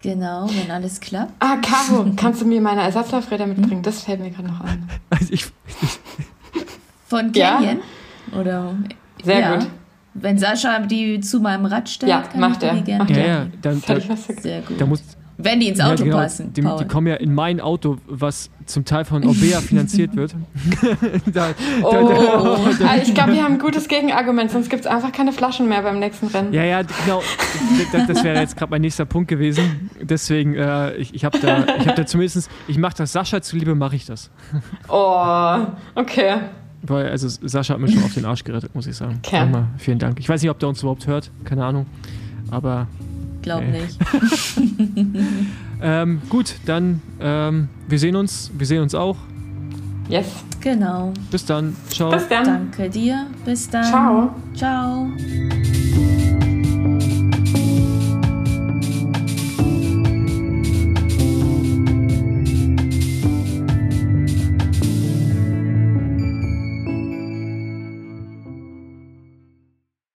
Genau, 0.00 0.48
wenn 0.50 0.70
alles 0.70 1.00
klappt. 1.00 1.32
Ah, 1.40 1.56
Caro, 1.56 2.06
kannst 2.16 2.40
du 2.40 2.46
mir 2.46 2.60
meine 2.60 2.82
Ersatzlaufräder 2.82 3.46
mitbringen? 3.46 3.82
Das 3.82 4.02
fällt 4.02 4.20
mir 4.20 4.30
gerade 4.30 4.48
noch 4.48 4.60
ein. 4.60 4.88
Also 5.10 5.32
ich, 5.32 5.46
Von 7.06 7.32
Ja. 7.34 7.56
Canyon? 7.56 7.78
Oder? 8.38 8.74
Sehr 9.24 9.40
ja. 9.40 9.56
gut. 9.56 9.68
Wenn 10.14 10.38
Sascha 10.38 10.80
die 10.80 11.20
zu 11.20 11.40
meinem 11.40 11.66
Rad 11.66 11.88
stellt, 11.88 12.10
Ja, 12.10 12.22
kann 12.22 12.40
macht 12.40 12.62
ich 12.62 12.68
er, 12.68 12.74
die 12.74 12.82
gerne 12.82 13.04
macht 13.04 13.10
ja, 13.10 13.16
er. 13.16 13.26
ja, 13.44 13.46
dann, 13.62 13.82
da. 13.86 14.00
Sehr 14.00 14.60
gut. 14.62 14.80
da 14.80 14.86
muss, 14.86 15.02
Wenn 15.40 15.60
die 15.60 15.68
ins 15.68 15.78
ja, 15.78 15.92
Auto 15.92 16.02
genau, 16.02 16.16
passen, 16.16 16.52
die, 16.52 16.62
die 16.62 16.84
kommen 16.88 17.06
ja 17.06 17.14
in 17.14 17.32
mein 17.32 17.60
Auto, 17.60 17.98
was 18.08 18.50
zum 18.66 18.84
Teil 18.84 19.04
von 19.04 19.24
Orbea 19.24 19.60
finanziert 19.60 20.16
wird. 20.16 20.34
da, 21.32 21.50
Oh, 21.80 21.92
da- 21.92 22.84
ah, 22.84 22.96
ich 23.00 23.14
glaube, 23.14 23.34
wir 23.34 23.44
haben 23.44 23.54
ein 23.54 23.58
gutes 23.60 23.86
Gegenargument, 23.86 24.50
sonst 24.50 24.68
gibt 24.68 24.80
es 24.80 24.86
einfach 24.88 25.12
keine 25.12 25.32
Flaschen 25.32 25.68
mehr 25.68 25.82
beim 25.82 26.00
nächsten 26.00 26.26
Rennen. 26.26 26.52
Ja, 26.52 26.64
ja, 26.64 26.82
genau. 26.82 27.22
Das, 27.92 28.08
das 28.08 28.24
wäre 28.24 28.40
jetzt 28.40 28.56
gerade 28.56 28.70
mein 28.70 28.80
nächster 28.80 29.04
Punkt 29.04 29.28
gewesen. 29.28 29.90
Deswegen, 30.02 30.54
äh, 30.56 30.96
ich, 30.96 31.14
ich 31.14 31.24
habe 31.24 31.38
da, 31.38 31.64
ich 31.78 31.86
hab 31.86 31.94
da 31.94 32.04
zumindest, 32.04 32.50
ich 32.66 32.76
mache 32.76 32.96
das 32.96 33.12
Sascha 33.12 33.40
zuliebe, 33.40 33.76
mache 33.76 33.94
ich 33.96 34.06
das. 34.06 34.30
Oh, 34.88 35.58
okay. 35.94 36.36
Weil, 36.82 37.10
also 37.10 37.28
Sascha 37.28 37.74
hat 37.74 37.80
mir 37.80 37.88
schon 37.88 38.02
auf 38.02 38.14
den 38.14 38.24
Arsch 38.24 38.42
gerettet, 38.42 38.74
muss 38.74 38.86
ich 38.86 38.96
sagen. 38.96 39.20
Okay. 39.24 39.40
Nochmal 39.40 39.66
vielen 39.76 39.98
Dank. 39.98 40.18
Ich 40.18 40.28
weiß 40.28 40.42
nicht, 40.42 40.50
ob 40.50 40.58
der 40.58 40.68
uns 40.68 40.80
überhaupt 40.80 41.06
hört, 41.06 41.30
keine 41.44 41.64
Ahnung. 41.64 41.86
Aber 42.50 42.86
Glaub 43.48 43.62
Nee. 43.62 43.80
nicht. 43.80 43.98
ähm, 45.82 46.20
gut, 46.28 46.56
dann 46.66 47.00
ähm, 47.18 47.68
wir 47.88 47.98
sehen 47.98 48.14
uns, 48.14 48.50
wir 48.52 48.66
sehen 48.66 48.82
uns 48.82 48.94
auch. 48.94 49.16
Yes. 50.10 50.26
Genau. 50.60 51.14
Bis 51.30 51.46
dann. 51.46 51.74
Ciao. 51.88 52.10
Bis 52.10 52.28
dann. 52.28 52.44
Danke 52.44 52.90
dir. 52.90 53.26
Bis 53.46 53.70
dann. 53.70 53.84
Ciao. 53.84 54.34
Ciao. 54.54 55.08